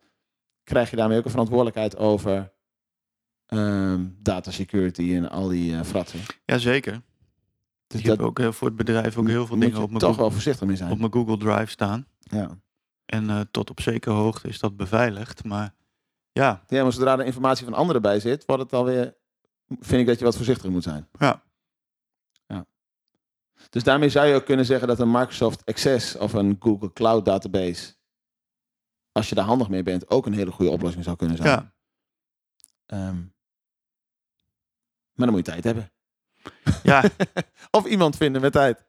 krijg 0.63 0.89
je 0.89 0.95
daarmee 0.95 1.17
ook 1.17 1.25
een 1.25 1.31
verantwoordelijkheid 1.31 1.97
over 1.97 2.51
ehm, 3.45 4.05
data 4.19 4.51
security 4.51 5.13
en 5.15 5.29
al 5.29 5.47
die 5.47 5.75
eh 5.75 5.83
fratsen. 5.83 6.19
Jazeker. 6.45 7.01
Dus 7.93 8.01
ik 8.01 8.17
heb 8.17 8.21
ook 8.21 8.39
eh, 8.39 8.51
voor 8.51 8.67
het 8.67 8.77
bedrijf 8.77 9.17
ook 9.17 9.27
heel 9.27 9.45
veel 9.47 9.59
dingen 9.59 9.81
op 9.81 9.87
mijn, 9.87 9.99
toch 9.99 10.07
Google, 10.07 10.23
wel 10.23 10.31
voorzichtig 10.31 10.67
mee 10.67 10.75
zijn. 10.75 10.91
op 10.91 10.99
mijn 10.99 11.13
Google 11.13 11.37
Drive 11.37 11.71
staan. 11.71 12.07
Ja. 12.19 12.57
En 13.05 13.29
eh, 13.29 13.39
tot 13.51 13.69
op 13.69 13.81
zekere 13.81 14.15
hoogte 14.15 14.47
is 14.47 14.59
dat 14.59 14.77
beveiligd. 14.77 15.43
Maar 15.43 15.75
ja, 16.31 16.63
ja, 16.67 16.83
maar 16.83 16.91
zodra 16.91 17.19
er 17.19 17.25
informatie 17.25 17.65
van 17.65 17.73
anderen 17.73 18.01
bij 18.01 18.19
zit, 18.19 18.45
wordt 18.45 18.63
het 18.63 18.73
alweer. 18.73 19.15
Vind 19.67 20.01
ik 20.01 20.07
dat 20.07 20.19
je 20.19 20.25
wat 20.25 20.35
voorzichtiger 20.35 20.71
moet 20.71 20.83
zijn. 20.83 21.09
Ja. 21.19 21.43
ja. 22.47 22.65
Dus 23.69 23.83
daarmee 23.83 24.09
zou 24.09 24.27
je 24.27 24.35
ook 24.35 24.45
kunnen 24.45 24.65
zeggen 24.65 24.87
dat 24.87 24.99
een 24.99 25.11
Microsoft 25.11 25.65
Access 25.65 26.15
of 26.15 26.33
een 26.33 26.55
Google 26.59 26.93
Cloud 26.93 27.25
database, 27.25 27.93
als 29.11 29.29
je 29.29 29.35
daar 29.35 29.45
handig 29.45 29.69
mee 29.69 29.83
bent, 29.83 30.09
ook 30.09 30.25
een 30.25 30.33
hele 30.33 30.51
goede 30.51 30.71
oplossing 30.71 31.03
zou 31.03 31.15
kunnen 31.15 31.37
zijn. 31.37 31.49
Ja, 31.49 31.73
Ehm, 32.85 33.17
maar 35.13 35.27
dan 35.27 35.29
moet 35.29 35.45
je 35.45 35.51
tijd 35.51 35.63
hebben. 35.63 35.91
ja, 36.83 37.03
Of 37.71 37.85
iemand 37.85 38.17
vinden 38.17 38.41
met 38.41 38.51
tijd. 38.51 38.85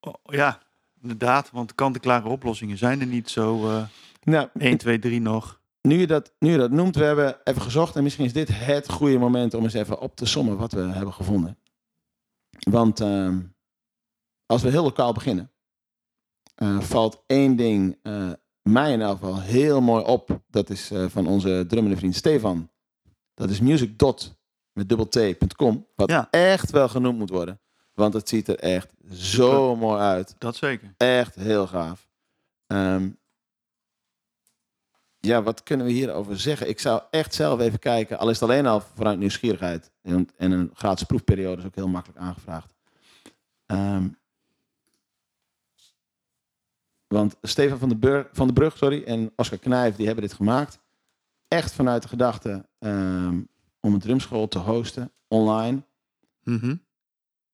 oh, 0.00 0.14
ja, 0.22 0.62
inderdaad. 1.02 1.50
Want 1.50 1.74
kant-en-klare 1.74 2.28
oplossingen 2.28 2.78
zijn 2.78 3.00
er 3.00 3.06
niet 3.06 3.30
zo 3.30 3.68
eh 3.68 3.82
Nou, 4.22 4.48
1, 4.58 4.76
2, 4.78 4.98
3 4.98 5.20
nog. 5.20 5.60
nu 5.80 5.98
je, 5.98 6.06
dat, 6.06 6.32
nu 6.38 6.50
je 6.50 6.58
dat 6.58 6.70
noemt, 6.70 6.96
we 6.96 7.04
hebben 7.04 7.36
even 7.44 7.62
gezocht 7.62 7.96
en 7.96 8.02
misschien 8.02 8.24
is 8.24 8.32
dit 8.32 8.48
het 8.52 8.90
goede 8.90 9.18
moment 9.18 9.54
om 9.54 9.62
eens 9.62 9.74
even 9.74 10.00
op 10.00 10.16
te 10.16 10.26
sommen 10.26 10.56
wat 10.56 10.72
we 10.72 10.80
hebben 10.80 11.12
gevonden. 11.12 11.58
Want 12.70 13.00
ehm, 13.00 13.40
als 14.46 14.62
we 14.62 14.70
heel 14.70 14.82
lokaal 14.82 15.12
beginnen, 15.12 15.52
eh, 16.54 16.80
valt 16.80 17.22
één 17.26 17.56
ding 17.56 17.98
eh, 18.02 18.30
mij 18.62 18.92
in 18.92 19.00
elk 19.00 19.18
geval 19.18 19.40
heel 19.40 19.80
mooi 19.80 20.04
op. 20.04 20.40
Dat 20.46 20.70
is 20.70 20.90
van 21.06 21.26
onze 21.26 21.64
drummende 21.68 21.96
vriend 21.96 22.14
Stefan. 22.14 22.70
Dat 23.34 23.50
is 23.50 23.60
music. 23.60 23.98
Met 24.76 24.88
dubbel 24.88 25.08
t.com. 25.08 25.86
Wat 25.94 26.10
Ja. 26.10 26.28
echt 26.30 26.70
wel 26.70 26.88
genoemd 26.88 27.18
moet 27.18 27.30
worden. 27.30 27.60
Want 27.94 28.14
het 28.14 28.28
ziet 28.28 28.48
er 28.48 28.58
echt 28.58 28.88
zo 29.12 29.76
mooi 29.76 30.00
uit. 30.00 30.34
Dat 30.38 30.56
zeker. 30.56 30.94
Echt 30.96 31.34
heel 31.34 31.66
gaaf. 31.66 32.08
Ehm, 32.66 33.10
ja, 35.18 35.42
wat 35.42 35.62
kunnen 35.62 35.86
we 35.86 35.92
hierover 35.92 36.40
zeggen? 36.40 36.68
Ik 36.68 36.80
zou 36.80 37.02
echt 37.10 37.34
zelf 37.34 37.60
even 37.60 37.78
kijken. 37.78 38.18
Al 38.18 38.30
is 38.30 38.40
het 38.40 38.48
alleen 38.50 38.66
al 38.66 38.80
vanuit 38.80 39.18
nieuwsgierigheid. 39.18 39.90
En, 40.02 40.28
en 40.36 40.50
een 40.50 40.70
gratis 40.74 41.06
proefperiode 41.06 41.60
is 41.60 41.66
ook 41.66 41.74
heel 41.74 41.88
makkelijk 41.88 42.20
aangevraagd. 42.20 42.74
Ehm, 43.66 44.08
want 47.06 47.36
Stefan 47.42 47.78
van 47.78 47.88
de, 47.88 47.96
Bur- 47.96 48.28
van 48.32 48.46
de 48.46 48.52
Brug 48.52 48.76
sorry, 48.76 49.02
en 49.04 49.32
Oscar 49.36 49.58
Knijf 49.58 49.96
die 49.96 50.06
hebben 50.06 50.24
dit 50.24 50.34
gemaakt. 50.34 50.80
Echt 51.48 51.72
vanuit 51.72 52.02
de 52.02 52.08
gedachte 52.08 52.68
ehm, 52.78 53.40
om 53.86 53.94
een 53.94 54.00
drumschool 54.00 54.48
te 54.48 54.58
hosten 54.58 55.12
online. 55.28 55.82
Mhm. 56.42 56.76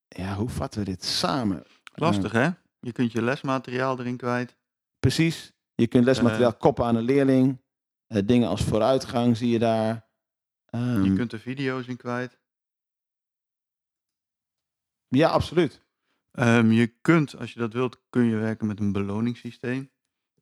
Ja, 0.08 0.34
hoe 0.34 0.48
vatten 0.48 0.80
we 0.80 0.86
dit 0.86 1.04
samen? 1.04 1.62
Lastig, 1.94 2.32
hè? 2.32 2.50
Je 2.80 2.92
kunt 2.92 3.12
je 3.12 3.22
lesmateriaal 3.22 3.98
erin 4.00 4.16
kwijt. 4.16 4.56
Precies. 4.98 5.52
Je 5.74 5.86
kunt 5.86 6.04
lesmateriaal 6.04 6.54
koppen 6.56 6.84
aan 6.84 6.96
een 6.96 7.02
leerling. 7.04 7.60
Eh, 8.06 8.22
dingen 8.24 8.48
als 8.48 8.62
vooruitgang 8.64 9.36
zie 9.36 9.48
je 9.50 9.58
daar. 9.58 10.08
Ehm, 10.66 11.02
Je 11.04 11.12
kunt 11.14 11.32
er 11.32 11.38
video's 11.38 11.86
in 11.86 11.96
kwijt. 11.96 12.40
Ja, 15.08 15.28
absoluut. 15.28 15.80
Ehm, 16.30 16.70
je 16.70 16.86
kunt, 16.86 17.36
als 17.36 17.52
je 17.52 17.58
dat 17.58 17.72
wilt, 17.72 18.00
kun 18.10 18.24
je 18.24 18.36
werken 18.36 18.66
met 18.66 18.80
een 18.80 18.92
beloningssysteem. 18.92 19.90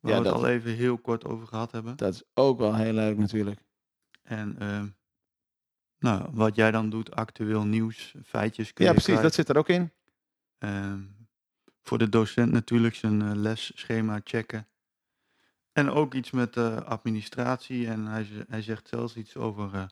Waar 0.01 0.11
Ja, 0.11 0.17
we 0.19 0.23
het 0.25 0.33
dat- 0.33 0.43
al 0.43 0.49
even 0.49 0.71
heel 0.75 0.97
kort 0.97 1.25
over 1.25 1.47
gehad 1.47 1.71
hebben. 1.71 1.97
Dat 1.97 2.13
is 2.13 2.23
ook 2.33 2.57
wel 2.59 2.75
heel 2.75 2.93
leuk 2.93 3.17
natuurlijk. 3.17 3.63
En 4.21 4.59
ehm, 4.59 4.87
nou, 6.01 6.29
wat 6.31 6.55
jij 6.55 6.71
dan 6.71 6.89
doet, 6.89 7.15
actueel 7.15 7.63
nieuws, 7.63 8.13
feitjes 8.25 8.73
kun 8.73 8.85
Ja, 8.85 8.91
je 8.91 9.01
precies. 9.01 9.21
Dat 9.21 9.33
zit 9.33 9.49
er 9.49 9.57
ook 9.57 9.69
in. 9.69 9.91
Ehm, 10.57 10.99
voor 11.81 11.97
de 11.97 12.09
docent 12.09 12.51
natuurlijk 12.51 12.95
zijn 12.95 13.21
eh, 13.21 13.31
lesschema 13.33 14.21
checken. 14.23 14.67
En 15.71 15.89
ook 15.89 16.13
iets 16.13 16.31
met 16.31 16.57
eh, 16.57 16.77
administratie. 16.77 17.87
En 17.87 18.05
hij, 18.05 18.27
hij 18.47 18.61
zegt 18.61 18.87
zelfs 18.87 19.15
iets 19.15 19.35
over 19.35 19.73
eh, 19.73 19.83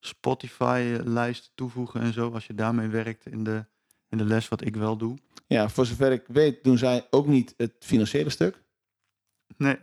Spotify-lijsten 0.00 1.50
toevoegen 1.54 2.00
en 2.00 2.12
zo. 2.12 2.30
Als 2.30 2.46
je 2.46 2.54
daarmee 2.54 2.88
werkt 2.88 3.26
in 3.26 3.44
de, 3.44 3.66
in 4.08 4.18
de 4.18 4.24
les, 4.24 4.48
wat 4.48 4.64
ik 4.64 4.76
wel 4.76 4.96
doe. 4.96 5.18
Ja, 5.46 5.68
voor 5.68 5.86
zover 5.86 6.12
ik 6.12 6.24
weet 6.26 6.64
doen 6.64 6.78
zij 6.78 7.06
ook 7.10 7.26
niet 7.26 7.54
het 7.56 7.74
financiële 7.78 8.30
stuk. 8.30 8.62
Nee. 9.56 9.78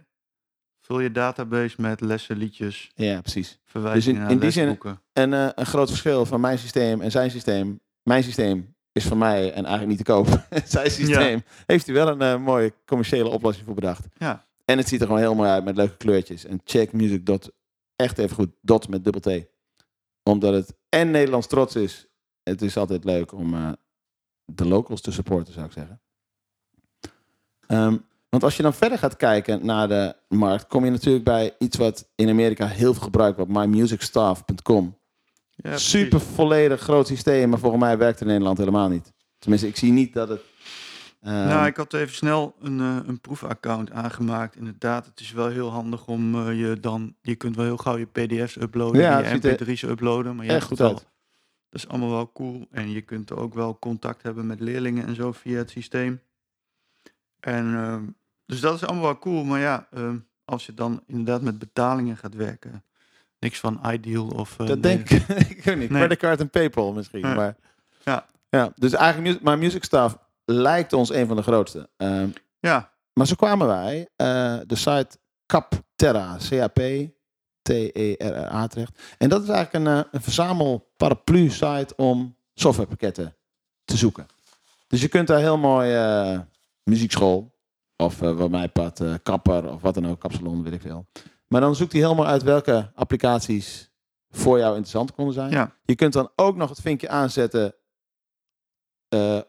Vul 0.92 1.00
je 1.00 1.12
database 1.12 1.82
met 1.82 2.02
lessen, 2.02 2.38
liedjes, 2.38 2.92
Ja, 2.96 3.22
precies. 3.22 3.60
verwijzingen 3.66 4.22
in 4.22 4.28
naar 4.28 4.40
die 4.40 4.52
zin- 4.52 4.66
lesboeken. 4.68 5.02
En 5.14 5.34
eh, 5.34 5.50
een 5.56 5.66
groot 5.66 5.90
verschil 5.90 6.26
van 6.26 6.42
mijn 6.42 6.58
systeem 6.60 7.02
en 7.02 7.12
zijn 7.12 7.32
systeem. 7.32 7.80
Mijn 8.04 8.24
systeem 8.24 8.76
is 8.92 9.06
van 9.06 9.18
mij 9.18 9.46
en 9.54 9.66
eigenlijk 9.66 9.88
niet 9.88 9.98
te 9.98 10.12
koop. 10.12 10.28
zijn 10.66 10.92
systeem 10.92 11.44
heeft 11.66 11.86
hij 11.86 11.96
wel 11.96 12.08
een 12.08 12.22
eh, 12.22 12.38
mooie 12.44 12.74
commerciële 12.86 13.30
oplossing 13.30 13.66
voor 13.66 13.76
bedacht. 13.76 14.06
Ja. 14.18 14.46
En 14.66 14.78
het 14.78 14.88
ziet 14.88 15.00
er 15.02 15.06
gewoon 15.06 15.22
heel 15.22 15.36
mooi 15.36 15.50
uit 15.50 15.64
met 15.64 15.76
leuke 15.76 15.98
kleurtjes. 15.98 16.46
En 16.46 16.62
check 16.64 16.92
music. 16.94 17.26
Dot, 17.26 17.52
echt 17.96 18.18
even 18.18 18.36
goed. 18.36 18.50
Dot 18.62 18.88
met 18.88 19.04
dubbel 19.04 19.22
T. 19.22 19.46
Omdat 20.24 20.54
het 20.54 20.76
en 20.90 21.12
Nederlands 21.12 21.48
trots 21.48 21.76
is. 21.76 22.08
Het 22.44 22.62
is 22.62 22.78
altijd 22.78 23.04
leuk 23.04 23.32
om 23.34 23.54
eh, 23.54 23.72
de 24.46 24.66
locals 24.68 25.02
te 25.02 25.12
supporten, 25.12 25.54
zou 25.54 25.66
ik 25.66 25.72
zeggen. 25.72 26.02
Ehm, 27.68 27.98
want 28.30 28.44
als 28.44 28.58
je 28.58 28.64
dan 28.64 28.74
verder 28.74 28.98
gaat 28.98 29.16
kijken 29.18 29.66
naar 29.66 29.88
de 29.88 30.16
markt, 30.28 30.68
kom 30.68 30.86
je 30.86 30.92
natuurlijk 30.92 31.26
bij 31.26 31.56
iets 31.60 31.78
wat 31.78 32.10
in 32.16 32.30
Amerika 32.30 32.66
heel 32.68 32.94
veel 32.94 33.04
gebruikt 33.04 33.38
wordt. 33.38 33.52
MyMusicStaff.com. 33.52 34.98
Ja. 35.56 35.78
Super 35.78 36.20
volledig 36.22 36.82
groot 36.82 37.08
systeem, 37.08 37.50
maar 37.50 37.60
volgens 37.60 37.82
mij 37.82 37.98
werkt 37.98 38.14
het 38.20 38.22
in 38.22 38.28
Nederland 38.28 38.58
helemaal 38.58 38.90
niet. 38.90 39.14
Tenminste, 39.40 39.68
ik 39.68 39.78
zie 39.78 39.92
niet 39.92 40.14
dat 40.14 40.30
het. 40.30 40.42
ehm, 41.22 41.34
Nou, 41.34 41.66
ik 41.66 41.78
had 41.78 41.94
even 41.94 42.16
snel 42.16 42.56
een, 42.60 42.80
eh, 42.80 42.98
een 43.06 43.20
proefaccount 43.22 43.92
aangemaakt. 43.92 44.56
Inderdaad, 44.56 45.06
het 45.06 45.20
is 45.20 45.32
wel 45.32 45.48
heel 45.48 45.70
handig 45.70 46.08
om 46.08 46.36
eh, 46.48 46.60
je 46.60 46.80
dan... 46.80 47.16
Je 47.22 47.36
kunt 47.36 47.56
wel 47.56 47.66
heel 47.66 47.78
gauw 47.78 47.98
je 47.98 48.06
pdf's 48.06 48.56
uploaden, 48.56 49.02
Ja, 49.02 49.18
je 49.18 49.24
het 49.24 49.44
ziet 49.44 49.60
er 49.62 49.68
mp3's 49.68 49.82
uploaden. 49.84 50.36
Maar 50.36 50.46
hebt 50.46 50.64
goed 50.64 50.78
wel- 50.78 50.88
uit. 50.90 51.08
Dat 51.70 51.82
is 51.82 51.88
allemaal 51.88 52.10
wel 52.10 52.32
cool. 52.32 52.68
En 52.72 52.92
je 52.92 53.02
kunt 53.02 53.32
ook 53.34 53.54
wel 53.54 53.80
contact 53.80 54.24
hebben 54.24 54.48
met 54.48 54.60
leerlingen 54.60 55.06
en 55.08 55.16
zo 55.16 55.32
via 55.32 55.58
het 55.58 55.70
systeem. 55.70 56.22
En 57.40 57.74
ehm, 57.76 58.04
dus 58.50 58.60
dat 58.60 58.76
is 58.76 58.84
allemaal 58.86 59.04
wel 59.04 59.20
cool. 59.20 59.44
Maar 59.44 59.60
ja, 59.60 59.88
ehm, 59.92 60.18
als 60.46 60.66
je 60.66 60.74
dan 60.74 61.04
inderdaad 61.08 61.42
met 61.42 61.60
betalingen 61.60 62.18
gaat 62.18 62.34
werken... 62.36 62.84
Niks 63.40 63.60
van 63.60 63.80
Ideal 63.92 64.28
of... 64.28 64.60
eh, 64.60 64.68
Dat 64.68 64.80
nee. 64.80 65.04
denk 65.04 65.10
ik, 65.30 65.48
ik 65.50 65.64
weet 65.64 65.78
niet. 65.78 65.90
Nee. 65.90 66.00
Creditcard 66.00 66.40
en 66.40 66.50
PayPal 66.50 66.94
misschien. 66.94 67.20
Ja. 67.20 67.34
Maar, 67.34 67.56
Ja. 68.04 68.26
ja. 68.50 68.72
Dus 68.76 68.94
eigenlijk, 68.94 69.42
maar 69.42 69.58
Music 69.58 69.84
Staff 69.84 70.18
lijkt 70.46 70.94
ons 70.94 71.10
een 71.14 71.28
van 71.28 71.36
de 71.36 71.42
grootste. 71.42 71.90
Ehm, 71.98 72.30
Ja, 72.60 72.92
maar 73.14 73.28
zo 73.28 73.36
kwamen 73.36 73.68
wij 73.68 74.08
eh, 74.16 74.58
de 74.66 74.76
site 74.76 75.18
Capterra, 75.46 76.38
C-A-P, 76.50 76.80
T-E-R-R-A 77.62 78.68
terecht. 78.68 79.00
En 79.18 79.30
dat 79.30 79.44
is 79.44 79.50
eigenlijk 79.50 79.86
een, 79.86 79.94
eh, 79.94 80.04
een 80.12 80.22
verzamel 80.22 80.92
paraplu 80.98 81.50
site 81.50 81.94
om 81.96 82.36
softwarepakketten 82.54 83.36
te 83.86 83.98
zoeken. 83.98 84.26
Dus 84.88 85.02
je 85.02 85.08
kunt 85.08 85.28
daar 85.28 85.40
heel 85.40 85.58
mooi 85.58 85.90
muziekschool 86.84 87.58
of 88.02 88.22
eh, 88.22 88.38
wat 88.38 88.50
mij 88.50 88.70
pad, 88.70 89.00
eh, 89.00 89.14
kapper 89.24 89.72
of 89.72 89.82
wat 89.82 89.94
dan 89.94 90.08
ook, 90.08 90.20
kapsalon, 90.20 90.64
weet 90.64 90.74
ik 90.74 90.82
veel. 90.82 91.06
Maar 91.48 91.62
dan 91.62 91.76
zoekt 91.76 91.92
hij 91.92 92.02
helemaal 92.02 92.26
uit 92.28 92.44
welke 92.44 92.92
applicaties 92.96 93.92
voor 94.30 94.58
jou 94.58 94.70
interessant 94.70 95.12
konden 95.14 95.34
zijn. 95.34 95.52
ja. 95.52 95.76
Je 95.84 95.96
kunt 95.96 96.14
dan 96.14 96.32
ook 96.36 96.56
nog 96.56 96.70
het 96.70 96.82
vinkje 96.82 97.10
aanzetten. 97.10 97.76
eh 99.10 99.40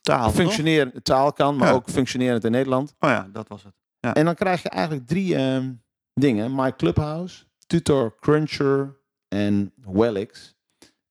Taal, 0.00 0.24
toch? 0.26 0.34
functionerend 0.34 1.04
taal 1.04 1.32
kan, 1.32 1.56
maar 1.56 1.68
Ja. 1.68 1.74
ook 1.74 1.90
functionerend 1.90 2.44
in 2.44 2.50
Nederland. 2.50 2.94
Oh 2.98 3.10
ja, 3.10 3.28
dat 3.32 3.48
was 3.48 3.62
het. 3.64 3.74
En 4.16 4.24
dan 4.24 4.34
krijg 4.34 4.62
je 4.62 4.68
eigenlijk 4.68 5.06
drie 5.06 5.36
ehm, 5.36 5.72
dingen: 6.14 6.54
My 6.54 6.72
Clubhouse, 6.76 7.44
Tutor 7.66 8.16
Cruncher 8.20 8.96
en 9.28 9.72
Wellix. 9.76 10.54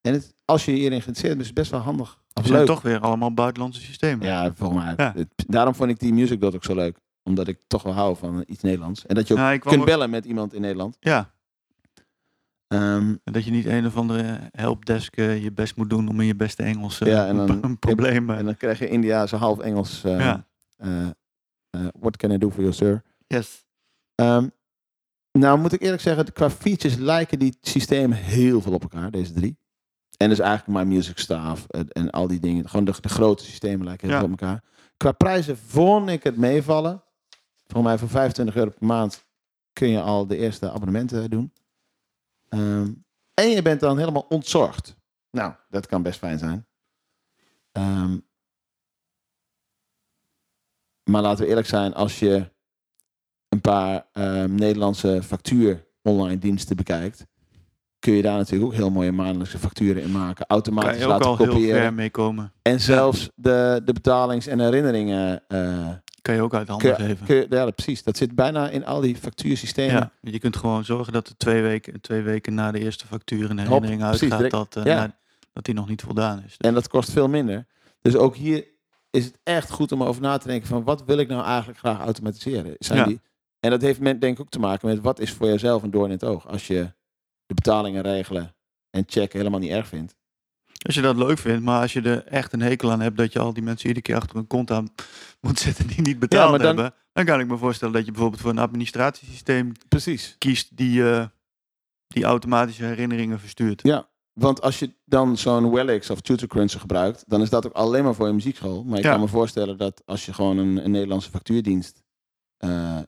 En 0.02 0.14
het, 0.14 0.36
als 0.46 0.66
je 0.66 0.72
hierin 0.72 1.02
geïnteresseerd 1.02 1.30
bent, 1.34 1.42
is 1.42 1.46
het 1.48 1.56
best 1.56 1.72
wel 1.72 1.80
handig. 1.80 2.23
Het 2.34 2.46
zijn 2.46 2.58
leuk. 2.58 2.68
toch 2.68 2.82
weer 2.82 3.00
allemaal 3.00 3.34
buitenlandse 3.34 3.82
systemen. 3.82 4.26
Ja, 4.28 4.54
volgens 4.56 4.84
mij. 4.84 4.94
Ja. 4.98 5.14
Daarom 5.36 5.76
vond 5.76 5.90
ik 5.90 6.00
die 6.00 6.14
music 6.14 6.42
dot 6.42 6.56
ook 6.56 6.64
zo 6.64 6.76
leuk. 6.76 6.98
Omdat 7.24 7.48
ik 7.48 7.60
toch 7.68 7.84
wel 7.84 7.94
hou 7.94 8.16
van 8.18 8.44
iets 8.48 8.62
Nederlands. 8.64 9.06
En 9.06 9.16
dat 9.16 9.28
je 9.28 9.34
ook 9.34 9.62
kunt 9.62 9.80
ook- 9.80 9.86
bellen 9.86 10.10
met 10.10 10.26
iemand 10.26 10.54
in 10.54 10.62
Nederland. 10.62 10.98
Ja, 11.00 11.32
Ehm, 12.68 13.16
en 13.24 13.34
dat 13.34 13.44
je 13.46 13.52
niet 13.52 13.66
een 13.66 13.86
of 13.86 13.98
andere 13.98 14.40
helpdesk 14.52 15.18
eh, 15.18 15.44
je 15.44 15.52
best 15.52 15.76
moet 15.76 15.90
doen 15.90 16.08
om 16.08 16.20
in 16.20 16.26
je 16.26 16.36
beste 16.36 16.64
Engels 16.64 17.02
eh, 17.02 17.08
Ja, 17.08 17.28
en 17.28 17.36
dan- 17.48 17.60
een, 17.64 17.80
probleem... 17.80 18.30
eh, 18.30 18.38
en 18.38 18.46
dan 18.46 18.58
krijg 18.58 18.80
je 18.80 18.88
Indiaanse 18.88 19.36
half 19.36 19.60
Engels. 19.60 20.02
ja, 20.02 20.46
what 22.00 22.18
can 22.18 22.32
I 22.32 22.38
do 22.38 22.50
for 22.50 22.62
you, 22.62 22.74
sir? 22.74 23.04
yes. 23.28 23.66
Ehm, 24.16 24.48
nou, 25.32 25.60
moet 25.60 25.74
ik 25.74 25.82
eerlijk 25.82 26.02
zeggen, 26.02 26.34
qua 26.34 26.50
features 26.50 26.96
lijken 26.96 27.40
die 27.40 27.58
systemen 27.62 28.18
heel 28.18 28.62
veel 28.62 28.74
op 28.74 28.82
elkaar, 28.82 29.12
deze 29.12 29.34
drie. 29.34 29.58
En 30.18 30.30
dus 30.30 30.40
eigenlijk 30.40 30.80
My 30.80 30.94
Music 30.96 31.18
Staff 31.20 31.66
en, 31.68 32.10
al 32.12 32.28
die 32.28 32.40
dingen. 32.40 32.70
Gewoon 32.70 32.86
de, 32.86 32.94
de 33.02 33.10
grote 33.10 33.44
systemen 33.44 33.86
lijken 33.86 34.08
heel 34.08 34.18
Ja. 34.18 34.24
op 34.24 34.30
elkaar. 34.30 34.64
Qua 34.98 35.12
prijzen 35.12 35.58
vond 35.58 36.10
ik 36.10 36.24
het 36.24 36.38
meevallen. 36.38 37.04
Volgens 37.64 37.88
mij 37.88 37.98
voor 37.98 38.10
25 38.10 38.56
euro 38.56 38.70
per 38.70 38.88
maand 38.88 39.26
kun 39.74 39.88
je 39.88 40.02
al 40.02 40.28
de 40.28 40.38
eerste 40.38 40.72
abonnementen 40.72 41.30
doen. 41.30 41.54
Ehm, 42.50 42.92
en 43.34 43.50
je 43.50 43.62
bent 43.62 43.80
dan 43.80 43.98
helemaal 43.98 44.26
ontzorgd. 44.30 44.96
Nou, 45.32 45.54
dat 45.70 45.86
kan 45.86 46.02
best 46.02 46.20
fijn 46.20 46.38
zijn. 46.40 46.68
Ehm, 47.72 48.18
maar 51.04 51.22
laten 51.22 51.44
we 51.44 51.50
eerlijk 51.50 51.68
zijn, 51.68 51.94
als 51.94 52.20
je 52.20 52.52
een 53.50 53.62
paar 53.62 54.08
ehm, 54.12 54.56
Nederlandse 54.56 55.24
factuur 55.24 55.86
online 56.02 56.38
diensten 56.38 56.76
bekijkt, 56.76 57.26
kun 58.04 58.14
je 58.14 58.22
daar 58.22 58.38
natuurlijk 58.38 58.72
ook 58.72 58.78
heel 58.78 58.90
mooie 58.90 59.12
maandelijkse 59.12 59.58
facturen 59.58 60.04
in 60.04 60.12
maken. 60.12 60.36
Kan 60.36 60.46
Automatisch 60.48 60.98
je 60.98 61.04
ook 61.04 61.10
laten 61.10 61.26
al 61.26 61.38
heel 61.38 61.48
kopiëren. 61.48 61.82
ver 61.82 61.94
mee 61.94 62.10
komen. 62.10 62.52
En 62.62 62.80
zelfs 62.80 63.30
de, 63.36 63.82
de 63.86 63.94
betalings- 63.94 64.48
en 64.48 64.60
herinneringen. 64.60 65.44
eh, 65.48 65.90
Kan 66.22 66.36
je 66.36 66.42
ook 66.42 66.54
uit 66.54 66.68
handen 66.68 66.96
kun, 66.96 67.06
geven. 67.06 67.26
kun 67.26 67.36
je- 67.36 67.46
ja, 67.50 67.70
precies. 67.72 68.04
Dat 68.04 68.18
zit 68.18 68.36
bijna 68.36 68.70
in 68.70 68.86
al 68.86 69.02
die 69.02 69.16
factuursystemen. 69.16 70.12
Ja, 70.22 70.32
je 70.32 70.40
kunt 70.40 70.56
gewoon 70.58 70.86
zorgen 70.86 71.14
dat 71.14 71.28
er 71.28 71.38
twee 71.38 71.62
weken, 71.62 72.02
twee 72.02 72.22
weken 72.22 72.54
na 72.54 72.72
de 72.72 72.80
eerste 72.80 73.08
factuur 73.08 73.50
een 73.50 73.60
herinnering 73.60 74.00
precies, 74.02 74.22
uitgaat 74.22 74.38
direct. 74.38 74.74
dat, 74.74 74.76
eh, 74.76 74.92
Ja. 74.92 74.96
na- 75.00 75.16
dat 75.54 75.66
die 75.66 75.74
nog 75.74 75.88
niet 75.90 76.02
voldaan 76.02 76.38
is. 76.38 76.44
Dus- 76.44 76.58
En 76.58 76.74
dat 76.74 76.88
kost 76.88 77.12
veel 77.12 77.28
minder. 77.30 77.66
Dus 78.02 78.16
ook 78.16 78.36
hier 78.36 78.66
is 79.10 79.26
het 79.26 79.38
echt 79.44 79.72
goed 79.72 79.92
om 79.92 80.04
over 80.04 80.22
na 80.22 80.38
te 80.38 80.48
denken 80.48 80.68
van 80.68 80.84
wat 80.84 81.04
wil 81.06 81.18
ik 81.18 81.28
nou 81.28 81.44
eigenlijk 81.46 81.80
graag 81.80 82.00
automatiseren? 82.00 82.76
Zijn 82.80 83.00
Ja. 83.00 83.06
die, 83.06 83.22
en 83.60 83.70
dat 83.70 83.82
heeft 83.82 84.00
met, 84.00 84.22
denk 84.22 84.34
ik 84.36 84.42
ook 84.42 84.50
te 84.50 84.60
maken 84.60 84.88
met 84.88 85.02
wat 85.02 85.20
is 85.20 85.32
voor 85.32 85.48
jezelf 85.48 85.84
een 85.84 85.92
doorn 85.92 86.06
in 86.08 86.12
het 86.12 86.24
oog. 86.24 86.48
Als 86.48 86.68
je 86.68 86.94
de 87.56 87.62
betalingen 87.62 88.02
regelen 88.02 88.56
en 88.90 89.04
checken 89.08 89.38
helemaal 89.38 89.60
niet 89.60 89.72
erg 89.72 89.88
vindt. 89.88 90.16
Als 90.86 90.96
je 90.96 91.02
dat 91.02 91.16
leuk 91.16 91.38
vindt, 91.38 91.64
maar 91.64 91.82
als 91.82 91.94
je 91.94 92.02
er 92.02 92.26
echt 92.26 92.54
een 92.54 92.62
hekel 92.62 92.92
aan 92.92 93.02
hebt 93.02 93.18
dat 93.18 93.34
je 93.34 93.40
al 93.40 93.54
die 93.54 93.64
mensen 93.64 93.88
iedere 93.88 94.06
keer 94.06 94.16
achter 94.16 94.36
een 94.38 94.48
kont 94.48 94.72
aan 94.72 94.94
moet 95.42 95.60
zetten 95.60 95.88
die 95.88 96.02
niet 96.02 96.20
betaald 96.20 96.52
dan- 96.58 96.66
hebben, 96.66 96.94
dan 97.14 97.26
kan 97.26 97.40
ik 97.40 97.48
me 97.48 97.58
voorstellen 97.58 97.94
dat 97.94 98.06
je 98.06 98.12
bijvoorbeeld 98.12 98.42
voor 98.42 98.50
een 98.52 98.58
administratiesysteem 98.58 99.72
Precies. 99.88 100.36
kiest 100.38 100.78
die, 100.78 101.10
eh, 101.12 101.26
die 102.08 102.24
automatische 102.24 102.84
herinneringen 102.86 103.40
verstuurt. 103.40 103.82
Ja, 103.84 104.08
want 104.34 104.62
als 104.62 104.80
je 104.80 104.94
dan 105.06 105.38
zo'n 105.38 105.72
Wellix 105.72 106.10
of 106.10 106.22
TutorCruncher 106.22 106.80
gebruikt, 106.80 107.24
dan 107.28 107.42
is 107.42 107.50
dat 107.50 107.66
ook 107.66 107.74
alleen 107.74 108.04
maar 108.04 108.16
voor 108.16 108.28
je 108.28 108.34
muziekschool. 108.34 108.84
Maar 108.84 108.98
ik 108.98 109.04
Ja. 109.04 109.12
kan 109.12 109.20
me 109.20 109.28
voorstellen 109.28 109.78
dat 109.78 110.02
als 110.06 110.26
je 110.26 110.34
gewoon 110.34 110.58
een, 110.58 110.84
een 110.86 110.92
Nederlandse 110.92 111.30
factuurdienst 111.30 112.02
eh, 112.58 113.00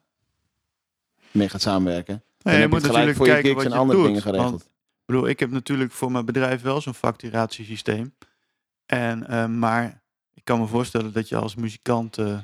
mee 1.32 1.50
gaat 1.50 1.62
samenwerken, 1.62 2.24
Nee, 2.54 2.62
je 2.62 2.68
moet 2.68 2.82
natuurlijk 2.82 3.16
voor 3.18 3.26
je 3.26 3.32
kijken 3.32 3.56
wat 3.56 3.64
en 3.64 3.70
je 3.72 3.76
andere 3.78 3.98
doet. 4.00 4.08
dingen 4.08 4.22
geregeld. 4.22 4.50
Want, 4.50 4.64
ik 4.64 5.06
bedoel, 5.06 5.28
ik 5.28 5.40
heb 5.40 5.50
natuurlijk 5.52 5.92
voor 5.92 6.12
mijn 6.12 6.26
bedrijf 6.26 6.62
wel 6.62 6.82
zo'n 6.82 6.94
facturatiesysteem. 6.94 8.16
En, 8.86 9.28
eh, 9.28 9.46
maar 9.48 10.04
ik 10.34 10.44
kan 10.44 10.60
me 10.60 10.68
voorstellen 10.68 11.14
dat 11.14 11.30
je 11.30 11.36
als 11.36 11.56
muzikant 11.56 12.18
eh, 12.18 12.40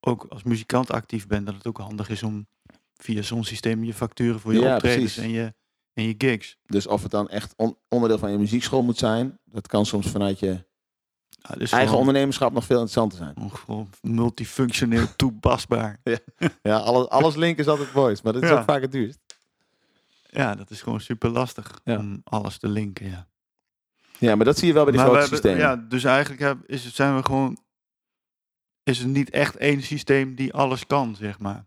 ook 0.00 0.24
als 0.28 0.42
muzikant 0.42 0.90
actief 0.90 1.26
bent, 1.26 1.46
dat 1.46 1.54
het 1.54 1.66
ook 1.66 1.78
handig 1.78 2.08
is 2.08 2.22
om 2.22 2.46
via 2.94 3.22
zo'n 3.22 3.44
systeem 3.44 3.84
je 3.84 3.94
facturen 3.94 4.40
voor 4.40 4.52
je 4.54 4.60
Ja, 4.60 4.74
optredens 4.74 5.14
precies. 5.14 5.22
en 5.22 5.30
je, 5.30 5.54
en 5.92 6.04
je 6.04 6.14
gigs. 6.18 6.56
Dus 6.66 6.86
of 6.86 7.02
het 7.02 7.10
dan 7.10 7.28
echt 7.28 7.54
on- 7.56 7.76
onderdeel 7.88 8.18
van 8.18 8.30
je 8.32 8.38
muziekschool 8.38 8.82
moet 8.82 8.98
zijn, 8.98 9.38
dat 9.44 9.66
kan 9.66 9.86
soms 9.86 10.06
vanuit 10.10 10.38
je 10.38 10.64
Ja, 11.42 11.54
dus 11.54 11.70
eigen 11.70 11.78
gewoon, 11.88 11.98
ondernemerschap 12.06 12.52
nog 12.52 12.64
veel 12.64 12.80
interessanter 12.80 13.18
zijn. 13.18 13.50
gewoon 13.50 13.88
multifunctioneel 14.02 15.06
toepasbaar. 15.16 15.98
Ja, 16.62 16.76
alles, 16.76 17.08
alles 17.08 17.34
link 17.36 17.58
is 17.58 17.68
altijd 17.68 17.88
voice, 17.88 18.20
maar 18.24 18.32
dat 18.32 18.42
is 18.42 18.48
Ja. 18.48 18.58
ook 18.58 18.64
vaak 18.64 18.80
het 18.82 18.92
duurst. 18.92 19.18
Ja, 20.30 20.54
dat 20.54 20.70
is 20.70 20.82
gewoon 20.82 21.00
super 21.00 21.30
lastig 21.30 21.80
Ja. 21.84 21.98
om 21.98 22.20
alles 22.24 22.58
te 22.58 22.68
linken. 22.68 23.06
Ja. 23.10 23.28
Ja, 24.18 24.34
maar 24.36 24.44
dat 24.44 24.58
zie 24.58 24.68
je 24.68 24.74
wel 24.74 24.84
bij 24.84 24.92
die 24.92 25.00
Maar 25.02 25.10
grote 25.10 25.28
hebben- 25.30 25.50
systemen. 25.50 25.68
Ja, 25.80 25.86
dus 25.88 26.04
eigenlijk 26.04 26.40
heb, 26.42 26.58
is, 26.66 26.84
het- 26.84 26.94
zijn 26.94 27.16
we 27.16 27.22
gewoon. 27.24 27.58
Is 28.82 28.98
het 28.98 29.08
niet 29.08 29.30
echt 29.30 29.56
één 29.56 29.82
systeem 29.82 30.34
die 30.34 30.52
alles 30.54 30.86
kan, 30.86 31.16
zeg 31.16 31.38
maar. 31.38 31.66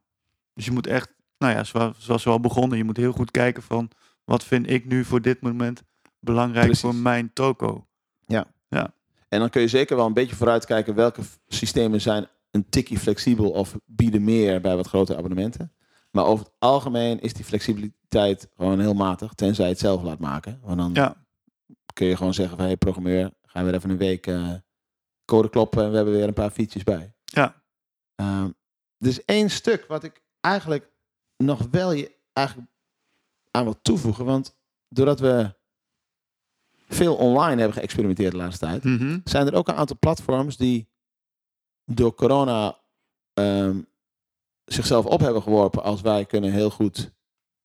Dus 0.53 0.65
je 0.65 0.71
moet 0.71 0.87
echt, 0.87 1.09
nou 1.37 1.53
ja, 1.53 1.63
zoals, 1.63 1.95
zoals 1.97 2.23
we 2.23 2.29
al 2.29 2.39
begonnen, 2.39 2.77
je 2.77 2.83
moet 2.83 2.97
heel 2.97 3.11
goed 3.11 3.31
kijken 3.31 3.63
van 3.63 3.89
wat 4.23 4.43
vind 4.43 4.69
ik 4.69 4.85
nu 4.85 5.05
voor 5.05 5.21
dit 5.21 5.41
moment 5.41 5.83
belangrijk 6.19 6.65
Precies. 6.65 6.81
voor 6.83 6.95
mijn 6.95 7.33
toko. 7.33 7.87
En 9.33 9.39
dan 9.39 9.49
kun 9.49 9.61
je 9.61 9.67
zeker 9.67 9.95
wel 9.95 10.05
een 10.05 10.13
beetje 10.13 10.35
vooruitkijken 10.35 10.95
welke 10.95 11.21
systemen 11.47 12.01
zijn 12.01 12.27
een 12.51 12.69
tikkie 12.69 12.99
flexibel 12.99 13.51
of 13.51 13.75
bieden 13.85 14.23
meer 14.23 14.61
bij 14.61 14.75
wat 14.75 14.87
grotere 14.87 15.17
abonnementen. 15.17 15.73
Maar 16.11 16.25
over 16.25 16.45
het 16.45 16.53
algemeen 16.59 17.19
is 17.19 17.33
die 17.33 17.45
flexibiliteit 17.45 18.49
gewoon 18.55 18.79
heel 18.79 18.93
matig, 18.93 19.33
tenzij 19.33 19.65
je 19.65 19.71
het 19.71 19.79
zelf 19.79 20.01
laat 20.01 20.19
maken. 20.19 20.59
Want 20.63 20.77
dan 20.77 20.93
Ja, 20.93 21.15
kun 21.93 22.07
je 22.07 22.17
gewoon 22.17 22.33
zeggen 22.33 22.57
van, 22.57 22.65
hey 22.65 22.77
programmeur, 22.77 23.31
gaan 23.41 23.63
we 23.63 23.69
weer 23.69 23.79
even 23.79 23.89
een 23.89 23.97
week 23.97 24.27
eh, 24.27 24.53
code 25.25 25.49
kloppen 25.49 25.83
en 25.83 25.89
we 25.89 25.95
hebben 25.95 26.13
weer 26.13 26.27
een 26.27 26.33
paar 26.33 26.51
features 26.51 26.83
bij. 26.83 27.13
ja, 27.23 27.61
er 28.97 29.07
is 29.09 29.25
één 29.25 29.49
stuk 29.49 29.85
wat 29.87 30.03
ik 30.03 30.21
eigenlijk 30.39 30.89
nog 31.37 31.67
wel 31.71 31.91
je 31.91 32.15
eigenlijk 32.33 32.67
aan 33.51 33.63
wil 33.63 33.81
toevoegen. 33.81 34.25
Want 34.25 34.57
doordat 34.87 35.19
we 35.19 35.55
veel 36.93 37.15
online 37.15 37.61
hebben 37.61 37.73
geëxperimenteerd 37.77 38.31
de 38.31 38.37
laatste 38.37 38.65
tijd, 38.65 38.83
mhm, 38.83 39.19
zijn 39.23 39.47
er 39.47 39.53
ook 39.55 39.67
een 39.67 39.75
aantal 39.75 39.97
platforms 39.99 40.57
die 40.57 40.87
door 41.85 42.15
corona 42.15 42.77
ehm, 43.33 43.81
zichzelf 44.65 45.05
op 45.05 45.19
hebben 45.19 45.41
geworpen 45.41 45.83
als 45.83 46.01
wij 46.01 46.25
kunnen 46.25 46.51
heel 46.51 46.69
goed 46.69 47.11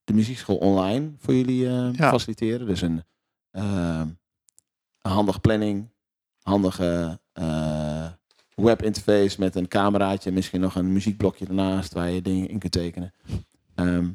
de 0.05 0.13
muziekschool 0.13 0.57
online 0.57 1.13
voor 1.19 1.35
jullie 1.35 1.67
eh, 1.67 1.93
Ja. 1.93 2.09
faciliteren. 2.11 2.67
Dus 2.67 2.81
een, 2.81 3.05
ehm, 3.51 4.09
een 5.01 5.11
handige 5.11 5.41
planning, 5.41 5.89
handige 6.43 7.21
eh, 7.33 8.07
webinterface 8.55 9.41
met 9.41 9.55
een 9.55 9.69
cameraatje, 9.69 10.33
misschien 10.33 10.61
nog 10.61 10.75
een 10.75 10.93
muziekblokje 10.93 11.47
ernaast 11.47 11.93
waar 11.93 12.11
je 12.11 12.23
dingen 12.23 12.49
in 12.49 12.59
kunt 12.59 12.73
tekenen. 12.73 13.15
Ehm, 13.75 14.11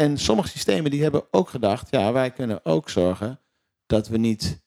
en 0.00 0.18
sommige 0.18 0.48
systemen 0.48 0.90
die 0.90 1.02
hebben 1.02 1.24
ook 1.30 1.48
gedacht, 1.48 1.90
ja, 1.90 2.12
wij 2.12 2.30
kunnen 2.30 2.64
ook 2.64 2.88
zorgen 2.88 3.40
dat 3.86 4.08
we 4.08 4.16
niet 4.16 4.62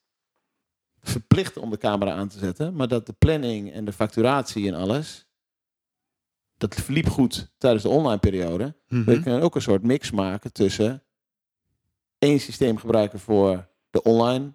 verplichten 0.99 1.61
om 1.61 1.69
de 1.69 1.77
camera 1.77 2.13
aan 2.13 2.27
te 2.27 2.37
zetten, 2.37 2.75
maar 2.75 2.87
dat 2.87 3.05
de 3.05 3.13
planning 3.13 3.71
en 3.71 3.85
de 3.85 3.93
facturatie 3.93 4.67
en 4.67 4.73
alles, 4.73 5.27
dat 6.57 6.75
verliep 6.75 7.07
goed 7.07 7.53
tijdens 7.57 7.83
de 7.83 7.89
online 7.89 8.19
periode. 8.19 8.75
mhm. 8.87 9.03
We 9.03 9.19
kunnen 9.19 9.41
ook 9.41 9.55
een 9.55 9.61
soort 9.61 9.83
mix 9.83 10.11
maken 10.11 10.51
tussen 10.51 11.03
één 12.17 12.39
systeem 12.39 12.77
gebruiken 12.77 13.19
voor 13.19 13.69
de 13.89 14.03
online 14.03 14.53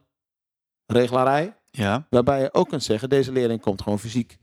regelarij, 0.87 1.57
ja, 1.71 2.07
waarbij 2.11 2.41
je 2.41 2.55
ook 2.55 2.69
kunt 2.69 2.83
zeggen, 2.83 3.09
deze 3.09 3.33
leerling 3.33 3.61
komt 3.61 3.83
gewoon 3.83 3.99
fysiek 3.99 4.38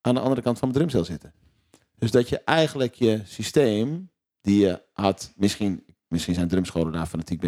aan 0.00 0.14
de 0.14 0.20
andere 0.20 0.42
kant 0.42 0.58
van 0.58 0.68
mijn 0.68 0.80
drumstel 0.80 1.04
zitten. 1.04 1.34
Dus 1.94 2.10
dat 2.10 2.28
je 2.28 2.38
eigenlijk 2.38 2.94
je 2.94 3.20
systeem, 3.24 4.10
die 4.40 4.60
je 4.60 4.82
had, 4.92 5.32
misschien, 5.36 5.84
misschien 6.08 6.34
zijn 6.34 6.48
drumscholen 6.48 6.92
daar 6.92 7.06
fanatiek 7.06 7.42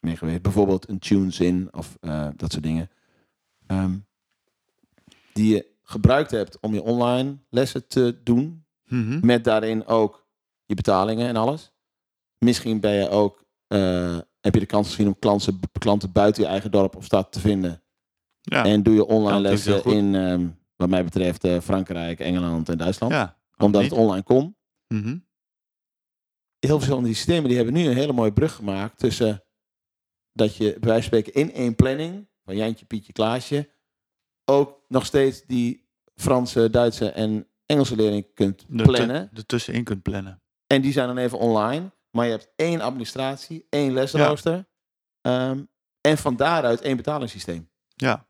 mee- 0.00 0.16
geweest, 0.16 0.42
bijvoorbeeld 0.42 0.88
een 0.88 0.98
tunes 0.98 1.40
in 1.40 1.68
of 1.72 1.96
eh, 2.00 2.28
dat 2.36 2.52
soort 2.52 2.64
dingen, 2.64 2.90
ehm, 3.66 3.94
die 5.32 5.54
je 5.54 5.66
gebruikt 5.82 6.30
hebt 6.30 6.60
om 6.60 6.74
je 6.74 6.82
online 6.82 7.36
lessen 7.48 7.86
te 7.88 8.20
doen, 8.24 8.64
mhm. 8.84 9.26
met 9.26 9.44
daarin 9.44 9.86
ook 9.86 10.26
je 10.66 10.74
betalingen 10.74 11.28
en 11.28 11.36
alles. 11.36 11.72
Misschien 12.38 12.80
ben 12.80 12.92
je 12.92 13.08
ook, 13.08 13.44
eh, 13.66 14.18
heb 14.40 14.54
je 14.54 14.60
de 14.60 14.66
kans 14.66 14.88
gezien 14.88 15.06
om 15.06 15.18
klanten, 15.18 15.60
klanten 15.78 16.12
buiten 16.12 16.42
je 16.42 16.48
eigen 16.48 16.70
dorp 16.70 16.96
of 16.96 17.04
stad 17.04 17.32
te 17.32 17.40
vinden. 17.40 17.82
ja, 18.40 18.64
En 18.64 18.82
doe 18.82 18.94
je 18.94 19.06
online 19.06 19.34
Ja, 19.36 19.40
lessen 19.40 19.84
in, 19.84 20.14
ehm, 20.14 20.48
wat 20.76 20.88
mij 20.88 21.04
betreft, 21.04 21.44
eh, 21.44 21.60
Frankrijk, 21.60 22.18
Engeland 22.20 22.68
en 22.68 22.78
Duitsland. 22.78 23.12
ja. 23.12 23.40
omdat 23.56 23.82
niet? 23.82 23.90
het 23.90 24.00
online 24.00 24.22
kon. 24.22 24.56
Mhm. 24.88 25.16
Heel 26.66 26.80
veel 26.80 26.94
van 26.94 27.04
die 27.04 27.14
systemen 27.14 27.44
die 27.48 27.56
hebben 27.56 27.74
nu 27.74 27.86
een 27.86 27.96
hele 27.96 28.12
mooie 28.12 28.32
brug 28.32 28.54
gemaakt 28.54 28.98
tussen 28.98 29.44
dat 30.32 30.56
je 30.56 30.64
bij 30.64 30.88
wijze 30.90 31.08
van 31.08 31.18
spreken 31.18 31.32
in 31.32 31.52
één 31.52 31.74
planning, 31.74 32.28
van 32.44 32.56
Jantje, 32.56 32.84
Pietje, 32.84 33.12
Klaasje, 33.12 33.70
ook 34.44 34.84
nog 34.88 35.06
steeds 35.06 35.42
die 35.46 35.88
Franse, 36.14 36.70
Duitse 36.70 37.10
en 37.10 37.46
Engelse 37.66 37.96
leerling 37.96 38.26
kunt 38.34 38.64
De 38.68 38.82
plannen. 38.82 39.28
tu- 39.32 39.36
ertussenin 39.36 39.84
kunt 39.84 40.02
plannen. 40.02 40.42
En 40.66 40.82
die 40.82 40.92
zijn 40.92 41.06
dan 41.06 41.18
even 41.18 41.38
online. 41.38 41.90
Maar 42.10 42.24
je 42.24 42.30
hebt 42.30 42.52
één 42.56 42.80
administratie, 42.80 43.66
één 43.68 43.92
lesrooster. 43.92 44.66
ehm, 45.20 45.62
en 46.00 46.18
van 46.18 46.36
daaruit 46.36 46.80
één 46.80 46.96
betalingssysteem. 46.96 47.70
Ja, 47.94 48.28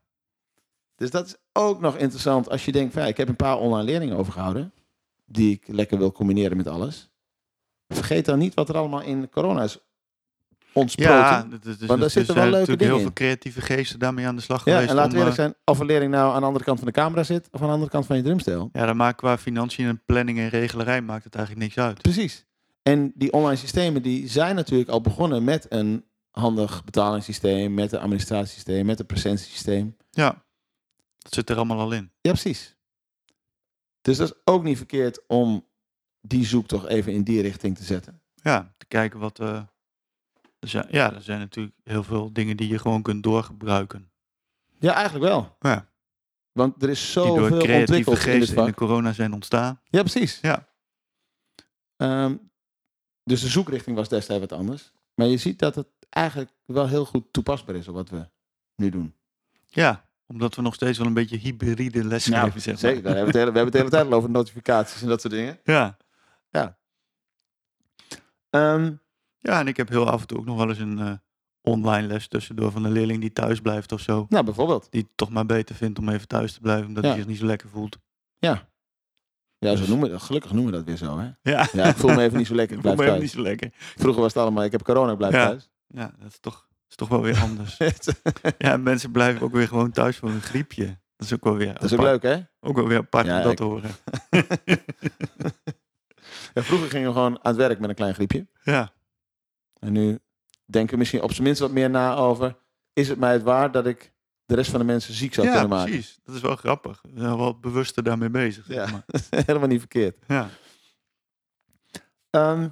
Dus 0.95 1.11
dat 1.11 1.25
is 1.25 1.35
ook 1.53 1.79
nog 1.79 1.97
interessant 1.97 2.49
als 2.49 2.65
je 2.65 2.71
denkt, 2.71 2.93
van, 2.93 3.01
ja, 3.01 3.07
ik 3.07 3.17
heb 3.17 3.27
een 3.27 3.35
paar 3.35 3.57
online 3.57 3.83
leerlingen 3.83 4.17
overgehouden. 4.17 4.73
Die 5.25 5.51
ik 5.51 5.67
lekker 5.67 5.97
wil 5.97 6.11
combineren 6.11 6.57
met 6.57 6.67
alles. 6.67 7.11
Vergeet 7.93 8.25
dan 8.25 8.39
niet 8.39 8.53
wat 8.53 8.69
er 8.69 8.77
allemaal 8.77 9.01
in 9.01 9.29
corona 9.29 9.63
is 9.63 9.77
ontsproten. 10.73 11.13
ja 11.13 11.29
Ja, 11.29 11.41
dat, 11.49 11.63
dat, 11.63 11.87
daar 11.87 11.97
dat- 11.97 12.11
zitten 12.11 12.35
er 12.35 12.41
wel 12.41 12.51
zijn 12.51 12.65
leuke 12.65 12.75
dingen 12.77 12.93
heel 12.93 13.01
veel 13.03 13.13
creatieve 13.13 13.61
geesten 13.61 13.99
daarmee 13.99 14.27
aan 14.27 14.35
de 14.35 14.41
slag 14.41 14.63
geweest. 14.63 14.89
en 14.89 14.95
laten 14.95 15.11
we 15.11 15.17
eerlijk 15.17 15.37
eh, 15.37 15.43
zijn, 15.43 15.55
of 15.65 15.79
een 15.79 15.85
leerling 15.85 16.11
nou 16.11 16.33
aan 16.33 16.39
de 16.39 16.45
andere 16.45 16.65
kant 16.65 16.77
van 16.77 16.87
de 16.87 16.93
camera 16.93 17.23
zit 17.23 17.47
of 17.51 17.61
aan 17.61 17.67
de 17.67 17.73
andere 17.73 17.91
kant 17.91 18.05
van 18.05 18.15
je 18.17 18.23
drumstel. 18.23 18.69
Ja, 18.73 18.85
dan 18.85 18.97
maakt 18.97 19.17
qua 19.17 19.37
financiën 19.37 19.87
en 19.87 20.01
planning 20.05 20.37
en 20.39 20.49
regelerij 20.49 21.01
maakt 21.01 21.23
het 21.23 21.35
eigenlijk 21.35 21.65
niks 21.65 21.77
uit. 21.77 22.01
Precies. 22.01 22.45
En 22.83 23.11
die 23.15 23.31
online 23.33 23.55
systemen 23.55 24.01
die 24.01 24.29
zijn 24.29 24.55
natuurlijk 24.55 24.89
al 24.89 25.01
begonnen 25.01 25.43
met 25.43 25.65
een 25.69 26.05
handig 26.31 26.83
betalingssysteem, 26.83 27.73
met 27.73 27.91
een 27.91 27.99
administratiesysteem, 27.99 28.85
met 28.85 28.99
een 28.99 29.05
presentiesysteem. 29.05 29.95
Ja, 30.11 30.43
dat 31.19 31.33
zit 31.33 31.49
er 31.49 31.55
allemaal 31.55 31.79
al 31.79 31.91
in. 31.91 32.11
Ja, 32.21 32.31
precies. 32.31 32.75
Dus 34.01 34.17
dat 34.17 34.27
is 34.27 34.41
ook 34.45 34.63
niet 34.63 34.77
verkeerd 34.77 35.19
om 35.27 35.65
die 36.27 36.45
zoektocht 36.45 36.85
even 36.87 37.13
in 37.13 37.23
die 37.23 37.41
richting 37.41 37.77
te 37.77 37.83
zetten. 37.83 38.21
Ja, 38.35 38.73
te 38.77 38.85
kijken 38.85 39.19
wat... 39.19 39.39
er 39.39 39.67
zijn, 40.59 40.85
ja, 40.89 41.13
er 41.13 41.21
zijn 41.21 41.39
natuurlijk 41.39 41.75
heel 41.83 42.03
veel 42.03 42.33
dingen 42.33 42.57
die 42.57 42.67
je 42.67 42.79
gewoon 42.79 43.01
kunt 43.01 43.23
doorgebruiken. 43.23 44.11
Ja, 44.79 44.93
eigenlijk 44.93 45.25
wel. 45.25 45.55
Ja, 45.59 45.87
Want 46.51 46.83
er 46.83 46.89
is 46.89 47.11
zoveel 47.11 47.43
ontwikkeld 47.43 47.89
in 47.89 48.03
dit 48.03 48.19
geesten 48.19 48.33
in, 48.39 48.53
vak. 48.53 48.65
de 48.65 48.73
corona 48.73 49.13
zijn 49.13 49.33
ontstaan. 49.33 49.79
Ja, 49.89 49.99
precies. 49.99 50.39
Ja. 50.41 50.67
Ehm, 51.97 52.35
dus 53.23 53.41
de 53.41 53.47
zoekrichting 53.47 53.95
was 53.95 54.09
destijds 54.09 54.41
wat 54.41 54.59
anders. 54.59 54.91
Maar 55.15 55.27
je 55.27 55.37
ziet 55.37 55.59
dat 55.59 55.75
het 55.75 55.87
eigenlijk 56.09 56.51
wel 56.65 56.87
heel 56.87 57.05
goed 57.05 57.25
toepasbaar 57.33 57.75
is 57.75 57.87
op 57.87 57.95
wat 57.95 58.09
we 58.09 58.27
nu 58.75 58.89
doen. 58.89 59.13
Ja, 59.65 60.07
omdat 60.25 60.55
we 60.55 60.61
nog 60.61 60.73
steeds 60.73 60.97
wel 60.97 61.07
een 61.07 61.13
beetje 61.13 61.37
hybride 61.37 62.03
lesgeven, 62.03 62.39
Nou, 62.39 62.59
zeg 62.59 62.65
maar. 62.65 62.77
zeker. 62.77 63.03
Hebben 63.03 63.13
we, 63.13 63.25
het 63.25 63.33
hele, 63.35 63.51
we 63.51 63.57
hebben 63.57 63.63
het 63.63 63.71
de 63.71 63.77
hele 63.77 63.89
tijd 63.89 64.05
al 64.05 64.13
over 64.13 64.29
notificaties 64.29 65.01
en 65.01 65.07
dat 65.07 65.21
soort 65.21 65.33
dingen. 65.33 65.59
Ja. 65.63 65.97
Ehm, 68.49 68.91
ja, 69.39 69.59
en 69.59 69.67
ik 69.67 69.77
heb 69.77 69.89
heel 69.89 70.09
af 70.09 70.21
en 70.21 70.27
toe 70.27 70.37
ook 70.37 70.45
nog 70.45 70.57
wel 70.57 70.69
eens 70.69 70.77
een 70.79 70.99
eh, 70.99 71.13
online 71.61 72.07
les 72.07 72.27
tussendoor 72.27 72.71
van 72.71 72.83
een 72.83 72.91
leerling 72.91 73.21
die 73.21 73.31
thuis 73.33 73.59
blijft 73.61 73.91
of 73.91 73.99
zo. 74.01 74.25
nou, 74.29 74.43
bijvoorbeeld. 74.45 74.87
Die 74.91 75.01
het 75.01 75.11
toch 75.17 75.29
maar 75.29 75.45
beter 75.45 75.75
vindt 75.75 75.99
om 75.99 76.09
even 76.09 76.27
thuis 76.27 76.53
te 76.53 76.59
blijven, 76.59 76.87
omdat 76.87 77.03
Ja. 77.03 77.09
hij 77.09 77.17
zich 77.19 77.27
niet 77.27 77.37
zo 77.37 77.45
lekker 77.45 77.69
voelt. 77.69 77.97
Ja. 78.37 78.69
Ja, 79.57 79.71
zo 79.71 79.77
Dus- 79.79 79.87
noemen 79.87 80.21
gelukkig 80.21 80.51
noemen 80.51 80.71
we 80.71 80.77
dat 80.77 80.85
weer 80.87 80.97
zo. 80.97 81.17
Hè? 81.17 81.25
Ja, 81.41 81.67
Ja, 81.73 81.83
ik 81.85 81.95
voel 81.95 82.13
me 82.13 82.21
even 82.21 82.37
niet 82.37 82.47
zo 82.47 82.55
lekker. 82.55 82.77
Ik 82.77 82.83
ik 82.83 82.87
voel 82.89 82.95
blijf 82.95 82.97
me 82.97 83.03
even 83.03 83.19
thuis. 83.19 83.21
niet 83.21 83.31
zo 83.31 83.41
lekker. 83.69 83.69
Vroeger 84.01 84.21
was 84.21 84.33
het 84.33 84.41
allemaal, 84.41 84.63
ik 84.63 84.71
heb 84.71 84.83
corona, 84.83 85.11
ik 85.11 85.17
blijf 85.17 85.33
Ja. 85.33 85.45
thuis. 85.47 85.69
Ja, 85.87 86.13
dat 86.19 86.27
is 86.31 86.39
toch, 86.39 86.67
is 86.89 86.95
toch 86.95 87.07
wel 87.09 87.21
weer 87.21 87.37
anders. 87.41 87.77
ja, 88.57 88.77
mensen 88.77 89.11
blijven 89.11 89.41
ook 89.41 89.51
weer 89.51 89.67
gewoon 89.67 89.91
thuis 89.91 90.17
voor 90.17 90.29
een 90.29 90.41
griepje. 90.41 90.85
Dat 91.15 91.27
is 91.27 91.33
ook 91.33 91.43
wel 91.43 91.55
weer 91.55 91.73
dat 91.73 91.83
is 91.83 91.93
ook 91.93 92.01
leuk, 92.01 92.21
hè? 92.23 92.41
Ook 92.59 92.75
wel 92.75 92.87
weer 92.87 92.97
apart 92.97 93.25
Ja, 93.25 93.37
om 93.37 93.41
dat 93.43 93.51
ik- 93.51 93.57
te 93.57 93.63
horen. 93.63 93.91
Ja, 96.53 96.63
vroeger 96.63 96.89
gingen 96.89 97.07
we 97.07 97.13
gewoon 97.13 97.33
aan 97.35 97.51
het 97.51 97.55
werk 97.55 97.79
met 97.79 97.89
een 97.89 97.95
klein 97.95 98.13
griepje. 98.13 98.47
Ja, 98.63 98.93
En 99.79 99.91
nu 99.93 100.19
denken 100.65 100.91
we 100.93 100.97
misschien 100.97 101.21
op 101.21 101.31
zijn 101.31 101.43
minst 101.43 101.59
wat 101.61 101.71
meer 101.71 101.89
na 101.89 102.15
over... 102.15 102.55
is 102.93 103.09
het 103.09 103.19
mij 103.19 103.33
het 103.33 103.43
waard 103.43 103.73
dat 103.73 103.85
ik 103.85 104.13
de 104.45 104.55
rest 104.55 104.69
van 104.71 104.79
de 104.79 104.85
mensen 104.85 105.13
ziek 105.13 105.33
zou 105.33 105.47
ja 105.47 105.53
kunnen 105.53 105.69
maken? 105.69 105.91
precies. 105.91 106.19
Dat 106.23 106.35
is 106.35 106.41
wel 106.41 106.55
grappig. 106.55 107.01
We 107.13 107.19
zijn 107.19 107.37
wel 107.37 107.59
bewuster 107.59 108.03
daarmee 108.03 108.29
bezig. 108.29 108.65
Zeg 108.65 108.75
Ja. 108.75 108.91
maar. 108.91 109.03
Helemaal 109.45 109.67
niet 109.67 109.79
verkeerd. 109.79 110.17
ja. 110.27 110.49
Ehm, 112.29 112.69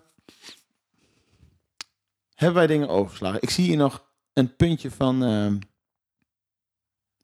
hebben 2.35 2.55
wij 2.57 2.67
dingen 2.67 2.89
overgeslagen? 2.89 3.41
Ik 3.41 3.49
zie 3.49 3.65
hier 3.65 3.77
nog 3.77 4.05
een 4.33 4.55
puntje 4.55 4.91
van 4.91 5.23
ehm, 5.23 5.59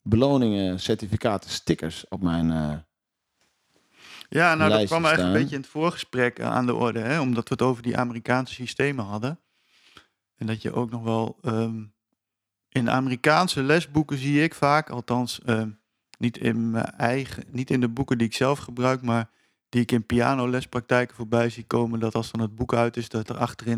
beloningen, 0.02 0.80
certificaten, 0.80 1.50
stickers 1.50 2.08
op 2.08 2.22
mijn... 2.22 2.52
eh, 2.52 2.78
Ja, 4.30 4.56
nou 4.56 4.70
dat 4.70 4.86
kwam 4.88 5.06
eigenlijk 5.06 5.36
een 5.36 5.42
beetje 5.42 5.56
in 5.56 5.62
het 5.62 5.70
voorgesprek 5.72 6.40
eh, 6.40 6.52
aan 6.52 6.66
de 6.66 6.76
orde, 6.76 7.00
hè? 7.00 7.20
omdat 7.20 7.44
we 7.50 7.54
het 7.54 7.62
over 7.64 7.84
die 7.84 7.98
Amerikaanse 7.98 8.54
systemen 8.54 9.06
hadden. 9.06 9.40
En 10.38 10.48
dat 10.48 10.62
je 10.62 10.74
ook 10.74 10.90
nog 10.90 11.04
wel 11.04 11.38
ehm, 11.42 11.84
in 12.70 12.90
Amerikaanse 12.90 13.64
lesboeken 13.64 14.18
zie 14.18 14.44
ik 14.44 14.54
vaak, 14.54 14.90
althans 14.90 15.42
ehm, 15.46 15.70
niet 16.18 16.38
in 16.38 16.72
mijn 16.72 16.86
eigen, 16.86 17.44
niet 17.52 17.70
in 17.70 17.80
de 17.80 17.90
boeken 17.90 18.18
die 18.18 18.28
ik 18.28 18.34
zelf 18.36 18.60
gebruik, 18.60 19.02
maar 19.02 19.30
die 19.70 19.82
ik 19.82 19.92
in 19.92 20.06
pianolespraktijken 20.06 21.16
voorbij 21.16 21.50
zie 21.50 21.64
komen, 21.64 22.00
dat 22.00 22.16
als 22.16 22.32
dan 22.32 22.42
het 22.42 22.56
boek 22.56 22.74
uit 22.74 22.98
is, 22.98 23.10
dat 23.10 23.30
er 23.30 23.38
achterin 23.38 23.74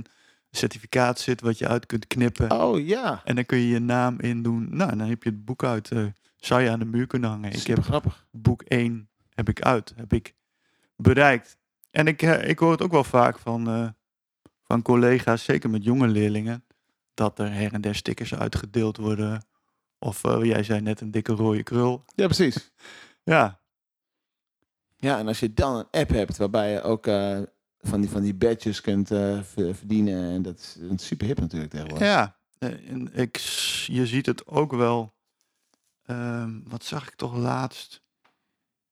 een 0.49 0.57
certificaat 0.57 1.19
zit 1.19 1.41
wat 1.41 1.57
je 1.57 1.67
uit 1.67 1.85
kunt 1.85 2.07
knippen. 2.07 2.51
Oh 2.51 2.85
ja, 2.87 3.21
En 3.23 3.35
dan 3.35 3.45
kun 3.45 3.57
je 3.57 3.67
je 3.67 3.79
naam 3.79 4.19
in 4.19 4.41
doen. 4.43 4.67
Nou, 4.71 4.97
dan 4.97 5.07
heb 5.07 5.23
je 5.23 5.29
het 5.29 5.45
boek 5.45 5.63
uit. 5.63 5.91
eh, 5.91 6.03
zou 6.35 6.61
je 6.61 6.69
aan 6.69 6.79
de 6.79 6.85
muur 6.85 7.07
kunnen 7.07 7.29
hangen. 7.29 7.51
Ik 7.51 7.67
heb 7.67 7.83
grappig. 7.83 8.25
boek 8.31 8.61
1 8.61 9.09
heb 9.33 9.49
ik 9.49 9.61
uit, 9.61 9.93
heb 9.95 10.13
ik 10.13 10.33
bereikt. 11.01 11.57
En 11.91 12.07
ik, 12.07 12.21
eh, 12.21 12.49
ik 12.49 12.59
hoor 12.59 12.71
het 12.71 12.81
ook 12.81 12.91
wel 12.91 13.03
vaak 13.03 13.39
van, 13.39 13.67
eh, 13.67 13.87
van 14.63 14.81
collega's, 14.81 15.43
zeker 15.43 15.69
met 15.69 15.83
jonge 15.83 16.07
leerlingen, 16.07 16.65
dat 17.13 17.39
er 17.39 17.53
her 17.53 17.73
en 17.73 17.81
der 17.81 17.95
stickers 17.95 18.35
uitgedeeld 18.35 18.97
worden. 18.97 19.45
Of 19.99 20.23
eh, 20.23 20.43
jij 20.43 20.63
zei 20.63 20.81
net 20.81 21.01
een 21.01 21.11
dikke 21.11 21.31
rode 21.33 21.63
krul. 21.63 22.03
Ja, 22.15 22.25
precies. 22.25 22.71
Ja, 23.23 23.59
Ja, 24.97 25.17
en 25.17 25.27
als 25.27 25.39
je 25.39 25.53
dan 25.53 25.75
een 25.75 25.87
app 26.01 26.09
hebt 26.09 26.37
waarbij 26.37 26.71
je 26.71 26.81
ook 26.81 27.07
eh, 27.07 27.39
van, 27.79 28.01
die, 28.01 28.09
van 28.09 28.21
die 28.21 28.33
badges 28.35 28.81
kunt 28.81 29.11
eh, 29.11 29.41
ver- 29.43 29.75
verdienen. 29.75 30.33
En 30.33 30.41
dat 30.41 30.59
is, 30.59 30.77
super 31.07 31.27
hip 31.27 31.39
natuurlijk 31.39 31.71
tegenwoordig. 31.71 32.07
ja. 32.07 32.37
En 32.59 33.13
ik, 33.13 33.37
je 33.85 34.05
ziet 34.07 34.25
het 34.25 34.47
ook 34.47 34.71
wel. 34.71 35.13
ehm, 36.05 36.59
wat 36.63 36.83
zag 36.83 37.07
ik 37.07 37.15
toch 37.15 37.35
laatst? 37.35 38.01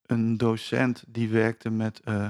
Een 0.08 0.38
docent 0.38 1.04
die 1.08 1.30
werkte 1.30 1.70
met, 1.70 2.00
eh, 2.04 2.30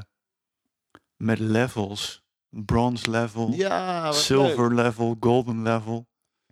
met 1.15 1.39
levels. 1.39 2.25
Bronze 2.49 3.09
level. 3.09 3.51
Ja, 3.53 4.03
leuk. 4.03 4.13
silver 4.13 4.73
level, 4.75 5.17
golden 5.19 5.61
level. 5.61 6.07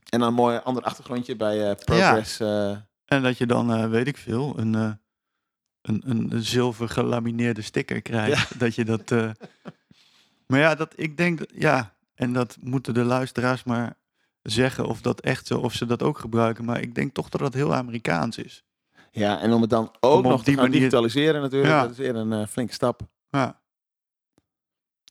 En 0.09 0.19
dan 0.19 0.28
een 0.28 0.34
mooi 0.34 0.57
ander 0.63 0.84
achtergrondje 0.84 1.36
bij 1.36 1.69
eh, 1.69 1.76
Progress. 1.86 2.39
eh, 2.39 2.78
En 3.05 3.23
dat 3.23 3.38
je 3.38 3.45
dan, 3.45 3.89
weet 3.89 4.07
ik 4.07 4.17
veel, 4.17 4.59
een, 4.59 4.73
een, 4.73 4.99
een, 5.82 6.03
een 6.34 6.43
zilver 6.43 6.89
gelamineerde 6.89 7.61
sticker 7.61 8.01
krijgt. 8.01 8.59
Dat 8.59 8.76
je 8.76 8.86
dat. 8.86 9.09
maar 10.47 10.59
ja, 10.59 10.76
dat, 10.76 10.93
ik 10.95 11.17
denk, 11.17 11.38
dat- 11.39 11.51
ja, 11.55 11.95
en 12.13 12.34
dat 12.34 12.57
moeten 12.61 12.93
de 12.93 13.03
luisteraars 13.03 13.63
maar 13.63 13.97
zeggen 14.41 14.86
of 14.86 15.01
dat 15.01 15.21
echt 15.21 15.47
zo, 15.47 15.59
of 15.59 15.73
ze 15.73 15.86
dat 15.86 16.03
ook 16.03 16.17
gebruiken. 16.19 16.65
Maar 16.65 16.82
ik 16.82 16.95
denk 16.95 17.13
toch 17.13 17.30
dat 17.30 17.41
dat 17.41 17.53
heel 17.53 17.76
Amerikaans 17.76 18.38
is. 18.38 18.63
Ja, 19.16 19.39
en 19.41 19.53
om 19.53 19.61
het 19.61 19.70
dan 19.70 19.91
ook 19.99 20.24
nog 20.24 20.38
te 20.39 20.45
die 20.45 20.53
gaan 20.53 20.63
manier- 20.63 20.80
digitaliseren 20.80 21.41
natuurlijk. 21.41 21.72
Ja. 21.74 21.82
Dat 21.82 21.91
is 21.91 21.97
weer 21.97 22.16
een 22.16 22.34
eh, 22.34 22.47
flinke 22.47 22.74
stap. 22.74 23.01
Ja. 23.30 23.59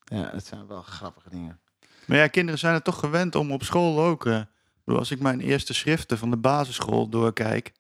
Ja, 0.04 0.30
dat 0.30 0.44
zijn 0.44 0.66
wel 0.66 0.82
grappige 0.82 1.30
dingen. 1.30 1.60
Maar 2.06 2.16
ja, 2.18 2.26
kinderen 2.26 2.58
zijn 2.58 2.74
het 2.74 2.84
toch 2.84 2.98
gewend 2.98 3.34
om 3.34 3.52
op 3.52 3.62
school 3.62 4.00
ook. 4.00 4.26
eh, 4.26 4.40
als 4.84 5.10
ik 5.10 5.20
mijn 5.20 5.40
eerste 5.40 5.74
schriften 5.74 6.18
van 6.18 6.30
de 6.30 6.36
basisschool 6.36 7.08
doorkijk, 7.08 7.72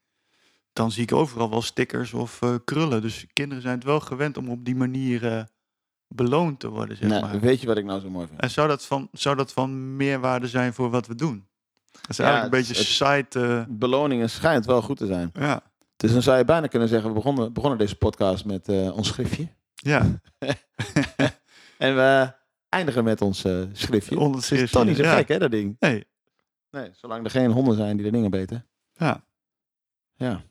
dan 0.72 0.90
zie 0.90 1.02
ik 1.02 1.12
overal 1.12 1.50
wel 1.50 1.62
stickers 1.62 2.12
of 2.12 2.42
eh, 2.42 2.54
krullen. 2.64 3.02
Dus 3.02 3.26
kinderen 3.32 3.62
zijn 3.62 3.74
het 3.74 3.84
wel 3.84 4.00
gewend 4.00 4.36
om 4.36 4.48
op 4.48 4.64
die 4.64 4.76
manier 4.76 5.46
beloond 6.08 6.60
te 6.60 6.68
worden, 6.68 6.96
zeg 6.96 7.20
maar. 7.20 7.40
weet 7.40 7.60
je 7.60 7.66
wat 7.66 7.76
ik 7.76 7.84
nou 7.84 8.00
zo 8.00 8.10
mooi 8.10 8.26
vind? 8.26 8.40
En 8.40 8.50
zou 8.50 8.68
dat, 8.68 8.84
van, 8.84 9.08
zou 9.12 9.36
dat 9.36 9.52
van 9.52 9.96
meerwaarde 9.96 10.48
zijn 10.48 10.72
voor 10.74 10.90
wat 10.90 11.06
we 11.06 11.14
doen? 11.14 11.46
Dat 11.92 12.10
is 12.10 12.16
Ja, 12.16 12.24
eigenlijk 12.24 12.54
een 12.54 12.58
het- 12.58 12.68
beetje 12.68 13.04
het- 13.06 13.18
site. 13.30 13.66
Beloningen 13.68 14.30
schijnt 14.30 14.66
wel 14.66 14.82
goed 14.82 14.96
te 14.96 15.06
zijn. 15.06 15.30
ja. 15.32 15.62
Dus 16.04 16.12
dan 16.12 16.22
zou 16.22 16.38
je 16.38 16.44
bijna 16.44 16.66
kunnen 16.66 16.88
zeggen, 16.88 17.08
we 17.08 17.14
begonnen, 17.14 17.52
begonnen 17.52 17.78
deze 17.78 17.96
podcast 17.96 18.44
met 18.44 18.68
eh, 18.68 18.96
ons 18.96 19.08
schriftje. 19.08 19.48
ja, 19.74 20.20
En 21.78 21.94
we 21.94 22.32
eindigen 22.68 23.04
met 23.04 23.20
ons 23.20 23.44
eh, 23.44 23.62
schriftje. 23.72 24.18
onder 24.18 24.40
Het 24.40 24.50
is 24.50 24.70
toch 24.70 24.84
niet 24.84 24.96
zo 24.96 25.02
ja. 25.02 25.16
gek, 25.16 25.28
hè, 25.28 25.38
dat 25.38 25.50
ding? 25.50 25.76
Nee, 25.78 26.06
Nee, 26.70 26.90
zolang 26.92 27.24
er 27.24 27.30
geen 27.30 27.50
honden 27.50 27.76
zijn 27.76 27.96
die 27.96 28.04
de 28.04 28.12
dingen 28.12 28.30
beten. 28.30 28.66
ja. 28.92 29.24
Ja. 30.14 30.42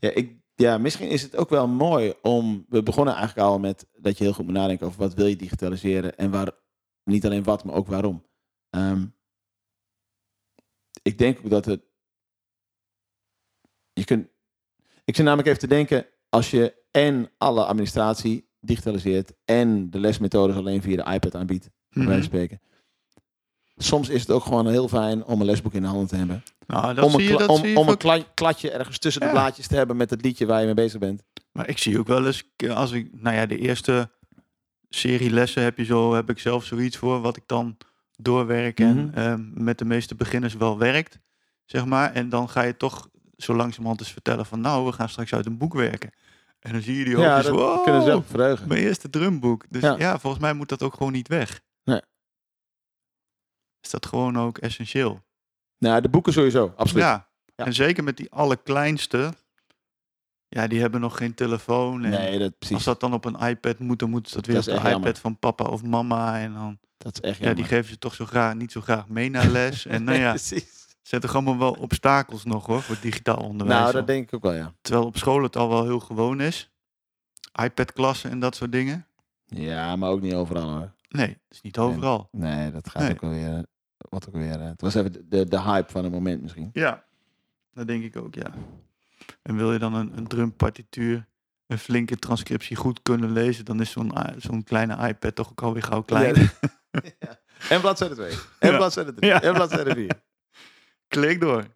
Ja, 0.00 0.10
ik, 0.10 0.36
ja, 0.54 0.78
misschien 0.78 1.08
is 1.08 1.22
het 1.22 1.36
ook 1.36 1.48
wel 1.48 1.68
mooi 1.68 2.14
om... 2.22 2.66
We 2.68 2.82
begonnen 2.82 3.14
eigenlijk 3.14 3.48
al 3.48 3.58
met 3.58 3.86
dat 3.92 4.18
je 4.18 4.24
heel 4.24 4.32
goed 4.32 4.44
moet 4.44 4.54
nadenken 4.54 4.86
over 4.86 5.00
wat 5.00 5.14
wil 5.14 5.26
je 5.26 5.36
digitaliseren 5.36 6.16
en 6.16 6.30
waar... 6.30 6.50
Niet 7.04 7.24
alleen 7.24 7.42
wat, 7.42 7.64
maar 7.64 7.74
ook 7.74 7.86
waarom. 7.86 8.26
Ehm, 8.70 9.06
ik 11.02 11.18
denk 11.18 11.38
ook 11.38 11.50
dat 11.50 11.64
het... 11.64 11.87
Je 13.98 14.04
kunt... 14.04 14.28
Ik 15.04 15.16
zit 15.16 15.24
namelijk 15.24 15.48
even 15.48 15.60
te 15.60 15.66
denken, 15.66 16.06
als 16.28 16.50
je 16.50 16.74
en 16.90 17.30
alle 17.38 17.64
administratie 17.64 18.48
digitaliseert 18.60 19.32
en 19.44 19.90
de 19.90 20.00
lesmethodes 20.00 20.56
alleen 20.56 20.82
via 20.82 21.04
de 21.04 21.12
iPad 21.12 21.34
aanbiedt, 21.34 21.70
bij 21.88 22.04
Mhm. 22.04 22.22
spreken. 22.22 22.60
Soms 23.76 24.08
is 24.08 24.20
het 24.20 24.30
ook 24.30 24.42
gewoon 24.42 24.66
heel 24.68 24.88
fijn 24.88 25.24
om 25.24 25.40
een 25.40 25.46
lesboek 25.46 25.72
in 25.74 25.82
de 25.82 25.88
handen 25.88 26.06
te 26.08 26.16
hebben 26.16 26.42
Nou, 26.66 26.94
dat 26.94 27.04
om 27.04 27.14
een, 27.14 27.20
zie 27.20 27.28
je, 27.30 27.36
dat 27.38 27.48
om, 27.48 27.56
zie 27.56 27.68
je 27.70 27.76
om 27.78 27.88
een 27.88 28.24
kladje 28.34 28.70
ergens 28.70 28.98
tussen 28.98 29.22
de 29.22 29.28
blaadjes 29.28 29.66
te 29.66 29.76
hebben 29.76 29.96
met 29.96 30.10
het 30.10 30.22
liedje 30.22 30.46
waar 30.46 30.60
je 30.60 30.66
mee 30.66 30.74
bezig 30.74 31.00
bent. 31.00 31.22
Maar 31.52 31.68
ik 31.68 31.78
zie 31.78 31.98
ook 31.98 32.06
wel 32.06 32.26
eens, 32.26 32.44
als 32.74 32.92
ik, 32.92 33.08
nou 33.12 33.36
ja, 33.36 33.46
de 33.46 33.58
eerste 33.58 34.10
serie 34.88 35.30
lessen 35.30 35.62
heb 35.62 35.76
je 35.78 35.84
zo, 35.84 36.14
heb 36.14 36.30
ik 36.30 36.38
zelf 36.38 36.64
zoiets 36.64 36.96
voor 36.96 37.20
wat 37.20 37.36
ik 37.36 37.42
dan 37.46 37.76
doorwerk 38.16 38.80
en 38.80 38.96
Mhm. 39.06 39.14
ehm, 39.14 39.64
met 39.64 39.78
de 39.78 39.84
meeste 39.84 40.14
beginners 40.14 40.54
wel 40.54 40.78
werkt, 40.78 41.18
zeg 41.64 41.84
maar. 41.86 42.12
En 42.12 42.28
dan 42.28 42.48
ga 42.48 42.62
je 42.62 42.76
toch 42.76 43.08
zo 43.42 43.54
langzamerhand 43.54 44.00
eens 44.00 44.12
vertellen 44.12 44.46
van, 44.46 44.60
nou, 44.60 44.86
we 44.86 44.92
gaan 44.92 45.08
straks 45.08 45.32
uit 45.34 45.46
een 45.46 45.58
boek 45.58 45.74
werken. 45.74 46.10
En 46.58 46.72
dan 46.72 46.82
zie 46.82 46.98
je 46.98 47.04
die 47.04 47.16
Ja, 47.18 47.28
oogjes, 47.36 47.44
dat 47.46 47.54
wow, 47.54 47.82
kunnen 47.84 48.02
ze 48.02 48.10
ook 48.10 48.26
verheugen. 48.26 48.68
mijn 48.68 48.80
eerste 48.80 49.10
drumboek. 49.10 49.64
Dus 49.68 49.82
Ja. 49.82 49.94
ja. 49.98 50.18
volgens 50.18 50.42
mij 50.42 50.52
moet 50.52 50.68
dat 50.68 50.82
ook 50.82 50.94
gewoon 50.94 51.12
niet 51.12 51.28
weg. 51.28 51.60
Nee. 51.84 52.00
Is 53.80 53.90
dat 53.90 54.06
gewoon 54.06 54.38
ook 54.38 54.58
essentieel? 54.58 55.22
Nou, 55.78 56.00
de 56.00 56.08
boeken 56.08 56.32
sowieso, 56.32 56.72
absoluut. 56.76 57.02
Ja. 57.04 57.28
Ja. 57.56 57.64
En 57.64 57.74
zeker 57.74 58.04
met 58.04 58.16
die 58.16 58.30
allerkleinste, 58.32 59.32
ja, 60.48 60.66
die 60.66 60.80
hebben 60.80 61.00
nog 61.00 61.16
geen 61.16 61.34
telefoon. 61.34 62.04
En 62.04 62.10
Nee, 62.10 62.38
dat, 62.38 62.58
precies. 62.58 62.74
als 62.76 62.84
dat 62.84 63.00
dan 63.00 63.12
op 63.12 63.24
een 63.24 63.38
iPad 63.48 63.78
moet, 63.78 63.98
dan 63.98 64.10
moeten 64.10 64.30
ze 64.30 64.36
dat 64.36 64.46
weer 64.46 64.54
Dat 64.56 64.66
op 64.68 64.72
de 64.72 64.78
iPad 64.80 64.90
jammer. 64.92 65.16
van 65.16 65.38
papa 65.38 65.64
of 65.64 65.82
mama. 65.82 66.38
En 66.40 66.52
dan, 66.52 66.78
dat 66.96 67.14
is 67.14 67.20
echt 67.30 67.38
ja, 67.38 67.54
die 67.54 67.64
geven 67.64 67.90
ze 67.90 67.98
toch 67.98 68.14
zo 68.14 68.24
graag, 68.26 68.54
niet 68.54 68.72
zo 68.72 68.80
graag 68.80 69.08
mee 69.08 69.28
naar 69.30 69.46
les. 69.48 69.86
En 69.94 70.04
nou 70.04 70.18
ja, 70.18 70.30
precies. 70.30 70.77
Zet 71.08 71.24
er 71.24 71.32
allemaal 71.32 71.58
wel 71.58 71.72
obstakels 71.72 72.44
nog 72.44 72.66
hoor, 72.66 72.82
voor 72.82 72.96
digitaal 73.00 73.36
onderwijs. 73.36 73.80
Nou, 73.80 73.92
dat 73.92 74.06
denk 74.06 74.22
ik 74.26 74.34
ook 74.34 74.42
wel, 74.42 74.52
ja. 74.54 74.74
Terwijl 74.80 75.06
op 75.06 75.16
school 75.16 75.42
het 75.42 75.56
al 75.56 75.68
wel 75.68 75.84
heel 75.84 76.00
gewoon 76.00 76.40
is. 76.40 76.70
iPad-klassen 77.62 78.30
en 78.30 78.40
dat 78.40 78.56
soort 78.56 78.72
dingen. 78.72 79.06
Ja, 79.46 79.96
maar 79.96 80.10
ook 80.10 80.20
niet 80.20 80.34
overal 80.34 80.68
hoor. 80.70 80.92
Nee, 81.08 81.26
dat 81.28 81.36
is 81.48 81.60
niet 81.60 81.78
overal. 81.78 82.28
Nee, 82.32 82.70
dat 82.70 82.88
gaat 82.90 83.02
Nee. 83.02 83.12
ook 83.12 83.20
weer... 83.20 83.64
Wat 83.98 84.28
ook 84.28 84.34
weer... 84.34 84.60
eh, 84.60 84.66
het 84.66 84.80
was 84.80 84.94
even 84.94 85.28
de, 85.28 85.48
de, 85.48 85.60
hype 85.60 85.92
van 85.92 86.04
het 86.04 86.12
moment 86.12 86.42
misschien. 86.42 86.70
Ja, 86.72 87.04
dat 87.72 87.86
denk 87.86 88.04
ik 88.04 88.16
ook, 88.16 88.34
ja. 88.34 88.50
En 89.42 89.56
wil 89.56 89.72
je 89.72 89.78
dan 89.78 89.94
een, 89.94 90.16
een 90.16 90.26
drumpartituur, 90.26 91.26
een 91.66 91.78
flinke 91.78 92.16
transcriptie 92.16 92.76
goed 92.76 93.02
kunnen 93.02 93.32
lezen, 93.32 93.64
dan 93.64 93.80
is 93.80 93.90
zo'n 93.90 94.12
i- 94.18 94.40
zo'n 94.40 94.64
kleine 94.64 95.08
iPad 95.08 95.34
toch 95.34 95.50
ook 95.50 95.62
alweer 95.62 95.82
gauw 95.82 96.02
klein. 96.02 96.34
Ja, 97.18 97.38
En 97.68 97.80
bladzijde 97.80 98.14
2. 98.14 98.34
En 98.58 98.76
bladzijde 98.76 99.14
3. 99.14 99.30
Ja. 99.30 99.42
En 99.42 99.52
bladzijde 99.54 99.94
4. 99.94 100.10
Klik 101.08 101.40
door. 101.40 101.66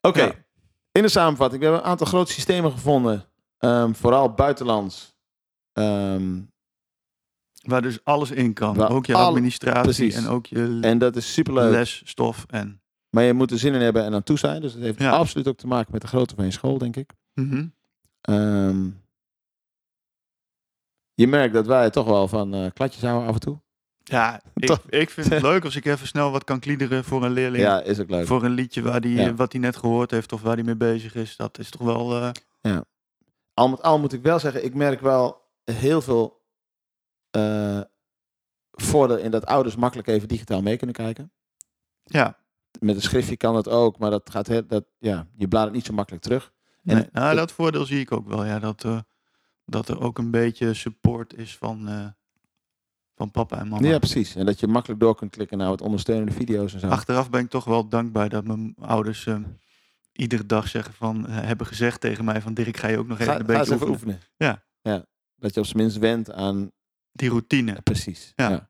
Oké, 0.00 0.22
Ja. 0.22 0.34
in 0.92 1.02
de 1.02 1.08
samenvatting. 1.08 1.60
We 1.60 1.66
hebben 1.66 1.84
een 1.84 1.90
aantal 1.90 2.06
grote 2.06 2.32
systemen 2.32 2.70
gevonden. 2.72 3.24
ehm, 3.58 3.92
vooral 3.92 4.32
buitenlands. 4.34 5.14
Ehm, 5.72 6.40
Waar 7.62 7.82
dus 7.82 8.04
alles 8.04 8.30
in 8.30 8.52
kan. 8.52 8.88
Ook 8.88 9.06
je 9.06 9.14
administratie 9.14 9.82
precies. 9.82 10.14
en 10.14 10.26
ook 10.26 10.46
je 10.46 10.78
en 10.80 10.98
dat 10.98 11.16
is 11.16 11.32
superleuk. 11.32 11.70
lesstof. 11.70 12.44
En, 12.48 12.82
Maar 13.10 13.24
je 13.24 13.32
moet 13.32 13.50
er 13.50 13.58
zin 13.58 13.74
in 13.74 13.80
hebben 13.80 14.04
en 14.04 14.14
aan 14.14 14.22
toe 14.22 14.38
zijn. 14.38 14.60
Dus 14.60 14.72
het 14.72 14.82
heeft 14.82 14.98
Ja. 14.98 15.10
absoluut 15.10 15.48
ook 15.48 15.56
te 15.56 15.66
maken 15.66 15.92
met 15.92 16.00
de 16.00 16.06
grootte 16.06 16.34
van 16.34 16.44
je 16.44 16.50
school, 16.50 16.78
denk 16.78 16.96
ik. 16.96 17.12
Mhm. 17.34 17.66
Ehm, 18.20 18.88
je 21.14 21.26
merkt 21.26 21.54
dat 21.54 21.66
wij 21.66 21.90
toch 21.90 22.06
wel 22.06 22.28
van 22.28 22.54
eh, 22.54 22.66
kladjes 22.72 23.02
houden 23.02 23.28
af 23.28 23.34
en 23.34 23.40
toe. 23.40 23.60
Ja, 24.08 24.40
ik, 24.88 25.10
vind 25.10 25.28
het 25.28 25.42
leuk 25.50 25.64
als 25.64 25.76
ik 25.76 25.84
even 25.84 26.06
snel 26.06 26.30
wat 26.30 26.44
kan 26.44 26.58
kliederen 26.60 27.04
voor 27.04 27.24
een 27.24 27.30
leerling. 27.32 27.62
Ja, 27.64 27.80
is 27.80 28.00
ook 28.00 28.10
leuk. 28.10 28.26
Voor 28.26 28.44
een 28.44 28.50
liedje 28.50 28.82
waar 28.82 29.00
die, 29.00 29.16
Ja. 29.16 29.34
wat 29.34 29.52
hij 29.52 29.60
net 29.60 29.76
gehoord 29.76 30.10
heeft 30.10 30.32
of 30.32 30.42
waar 30.42 30.54
hij 30.54 30.64
mee 30.64 30.76
bezig 30.76 31.14
is. 31.14 31.36
Dat 31.36 31.58
is 31.58 31.70
toch 31.70 31.80
wel... 31.82 32.32
eh, 32.62 32.78
Al 33.54 33.68
met 33.68 33.82
al 33.82 33.98
moet 33.98 34.12
ik 34.12 34.22
wel 34.22 34.38
zeggen, 34.38 34.64
ik 34.64 34.74
merk 34.74 35.00
wel 35.00 35.40
heel 35.64 36.00
veel 36.00 36.42
eh 37.30 37.80
voordeel 38.70 39.16
in 39.18 39.30
dat 39.30 39.46
ouders 39.46 39.76
makkelijk 39.76 40.08
even 40.08 40.28
digitaal 40.28 40.62
mee 40.62 40.76
kunnen 40.76 40.96
kijken. 40.96 41.32
ja, 42.04 42.36
Met 42.80 42.94
een 42.94 43.02
schriftje 43.02 43.36
kan 43.36 43.54
dat 43.54 43.68
ook, 43.68 43.98
maar 43.98 44.10
dat 44.10 44.30
gaat 44.30 44.46
heel, 44.46 44.66
dat, 44.66 44.84
ja, 44.98 45.26
je 45.36 45.48
bladert 45.48 45.74
niet 45.74 45.86
zo 45.86 45.92
makkelijk 45.92 46.22
terug. 46.22 46.52
En 46.84 46.96
nee, 46.96 47.06
nou, 47.12 47.36
dat 47.36 47.52
voordeel 47.52 47.84
zie 47.84 48.00
ik 48.00 48.12
ook 48.12 48.28
wel. 48.28 48.44
Ja, 48.44 48.58
dat, 48.58 48.84
eh, 48.84 48.98
dat 49.64 49.88
er 49.88 50.00
ook 50.00 50.18
een 50.18 50.30
beetje 50.30 50.74
support 50.74 51.34
is 51.34 51.56
van, 51.56 51.88
van 53.18 53.30
papa 53.30 53.58
en 53.58 53.68
mama. 53.68 53.88
Ja, 53.88 53.98
precies. 53.98 54.34
En 54.34 54.46
dat 54.46 54.60
je 54.60 54.66
makkelijk 54.66 55.00
door 55.00 55.14
kunt 55.14 55.30
klikken 55.30 55.58
naar 55.58 55.68
wat 55.68 55.80
ondersteunende 55.80 56.32
video's 56.32 56.74
en 56.74 56.80
zo. 56.80 56.88
Achteraf 56.88 57.30
ben 57.30 57.40
ik 57.40 57.50
toch 57.50 57.64
wel 57.64 57.88
dankbaar 57.88 58.28
dat 58.28 58.44
mijn 58.44 58.74
ouders 58.80 59.26
eh, 59.26 59.38
iedere 60.12 60.46
dag 60.46 60.68
zeggen 60.68 60.94
van, 60.94 61.26
eh, 61.26 61.34
hebben 61.40 61.66
gezegd 61.66 62.00
tegen 62.00 62.24
mij 62.24 62.40
van 62.40 62.54
Dirk, 62.54 62.76
ga 62.76 62.88
je 62.88 62.98
ook 62.98 63.06
nog 63.06 63.18
even 63.18 63.32
ga, 63.32 63.38
een 63.40 63.46
ga 63.46 63.52
eens 63.52 63.58
beetje 63.58 63.74
even 63.74 63.88
oefenen. 63.88 64.14
oefenen. 64.14 64.62
Ja. 64.82 64.92
ja. 64.92 65.04
Dat 65.36 65.54
je 65.54 65.60
op 65.60 65.66
zijn 65.66 65.78
minst 65.78 65.98
went 65.98 66.32
aan 66.32 66.70
Die 67.12 67.28
routine. 67.28 67.82
Precies. 67.82 68.32
Ja. 68.36 68.68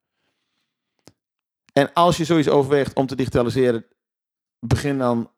En 1.72 1.92
als 1.92 2.16
je 2.16 2.24
zoiets 2.24 2.48
overweegt 2.48 2.94
om 2.94 3.06
te 3.06 3.16
digitaliseren, 3.16 3.86
begin 4.60 4.98
dan, 4.98 5.30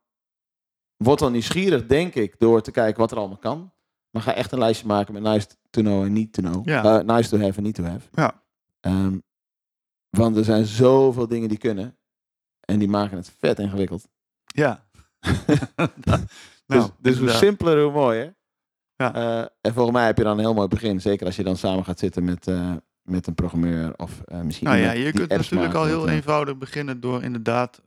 word 0.97 1.19
dan 1.19 1.33
nieuwsgierig, 1.33 1.87
denk 1.87 2.15
ik, 2.15 2.35
door 2.39 2.63
te 2.63 2.71
kijken 2.71 3.01
wat 3.01 3.11
er 3.11 3.19
allemaal 3.19 3.37
kan. 3.37 3.73
Maar 4.11 4.23
ga 4.23 4.35
echt 4.35 4.53
een 4.53 4.59
lijstje 4.59 4.87
maken 4.87 5.13
met 5.13 5.23
nice 5.23 5.47
to 5.71 5.81
know 5.83 6.03
en 6.03 6.13
need 6.13 6.33
to 6.33 6.43
know. 6.43 6.69
Ja. 6.69 6.99
Eh, 6.99 7.17
nice 7.17 7.29
to 7.29 7.39
have 7.39 7.57
en 7.57 7.63
need 7.63 7.75
to 7.75 7.85
have. 7.85 8.09
Ja. 8.13 8.40
Ehm, 8.81 9.19
want 10.17 10.37
er 10.37 10.45
zijn 10.45 10.65
zoveel 10.65 11.29
dingen 11.29 11.49
die 11.49 11.59
kunnen. 11.59 11.99
En 12.61 12.79
die 12.79 12.89
maken 12.89 13.17
het 13.17 13.33
vet 13.39 13.59
ingewikkeld. 13.59 14.09
Ja. 14.45 14.89
nou, 15.77 16.21
dus 16.67 16.89
dus 16.99 17.19
hoe 17.19 17.29
simpeler, 17.31 17.83
hoe 17.83 17.93
mooier. 17.93 18.39
Ja. 18.97 19.15
Eh, 19.15 19.47
en 19.61 19.75
volgens 19.75 19.97
mij 19.97 20.07
heb 20.07 20.17
je 20.17 20.25
dan 20.25 20.33
een 20.33 20.45
heel 20.45 20.55
mooi 20.55 20.69
begin. 20.69 21.01
Zeker 21.01 21.27
als 21.27 21.37
je 21.37 21.43
dan 21.43 21.57
samen 21.57 21.85
gaat 21.85 21.99
zitten 21.99 22.25
met, 22.25 22.47
eh, 22.47 22.77
met 23.03 23.27
een 23.27 23.35
programmeur 23.35 23.95
of 23.97 24.21
eh, 24.21 24.41
misschien 24.41 24.67
Nou 24.67 24.81
ja, 24.81 24.93
je 24.93 25.13
kunt 25.13 25.29
natuurlijk 25.29 25.75
al 25.75 25.85
heel 25.85 26.09
eenvoudig 26.09 26.59
beginnen 26.59 27.01
door 27.01 27.23
inderdaad 27.23 27.83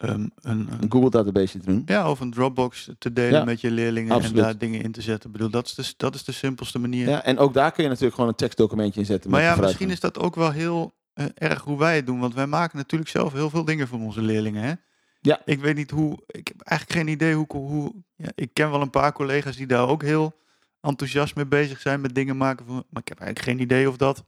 eh, 0.00 0.10
ehm, 0.10 0.26
een, 0.40 0.68
Google 0.88 1.10
database 1.10 1.58
te 1.58 1.66
doen. 1.66 1.82
ja, 1.86 2.10
of 2.10 2.20
een 2.20 2.30
Dropbox 2.30 2.90
te 2.98 3.12
delen 3.12 3.38
Ja, 3.38 3.44
met 3.44 3.60
je 3.60 3.70
leerlingen 3.70 4.12
absoluut. 4.12 4.36
en 4.36 4.42
daar 4.42 4.58
dingen 4.58 4.82
in 4.82 4.92
te 4.92 5.02
zetten. 5.02 5.30
Ik 5.30 5.36
bedoel, 5.36 5.50
dat 5.50 5.66
is 5.66 5.74
de, 5.74 5.94
dat 5.96 6.14
is 6.14 6.24
de 6.24 6.32
simpelste 6.32 6.78
manier. 6.78 7.08
Ja, 7.08 7.24
en 7.24 7.38
ook 7.38 7.54
daar 7.54 7.72
kun 7.72 7.82
je 7.82 7.88
natuurlijk 7.88 8.14
gewoon 8.14 8.30
een 8.30 8.36
tekstdocumentje 8.36 9.00
in 9.00 9.06
zetten. 9.06 9.30
maar 9.30 9.42
met 9.44 9.54
ja, 9.56 9.60
misschien 9.60 9.90
is 9.90 10.00
dat 10.00 10.18
ook 10.18 10.34
wel 10.34 10.50
heel 10.50 10.94
eh, 11.12 11.26
erg 11.34 11.62
hoe 11.62 11.78
wij 11.78 11.96
het 11.96 12.06
doen. 12.06 12.20
Want 12.20 12.34
wij 12.34 12.46
maken 12.46 12.76
natuurlijk 12.76 13.10
zelf 13.10 13.32
heel 13.32 13.50
veel 13.50 13.64
dingen 13.64 13.88
voor 13.88 13.98
onze 13.98 14.22
leerlingen. 14.22 14.62
Hè? 14.62 14.72
Ja. 15.20 15.40
Ik 15.44 15.60
weet 15.60 15.76
niet 15.76 15.90
hoe, 15.90 16.22
ik 16.26 16.48
heb 16.48 16.60
eigenlijk 16.60 17.00
geen 17.00 17.14
idee 17.14 17.34
hoe, 17.34 17.46
hoe 17.48 17.94
ja, 18.16 18.28
ik 18.34 18.50
ken 18.52 18.70
wel 18.70 18.80
een 18.80 18.90
paar 18.90 19.12
collega's 19.12 19.56
die 19.56 19.66
daar 19.66 19.88
ook 19.88 20.02
heel 20.02 20.38
enthousiast 20.80 21.36
mee 21.36 21.46
bezig 21.46 21.80
zijn 21.80 22.00
met 22.00 22.14
dingen 22.14 22.36
maken. 22.36 22.66
Voor, 22.66 22.74
maar 22.74 23.02
ik 23.02 23.08
heb 23.08 23.20
eigenlijk 23.20 23.50
geen 23.50 23.60
idee 23.66 23.88
of 23.88 23.96
dat 23.96 24.24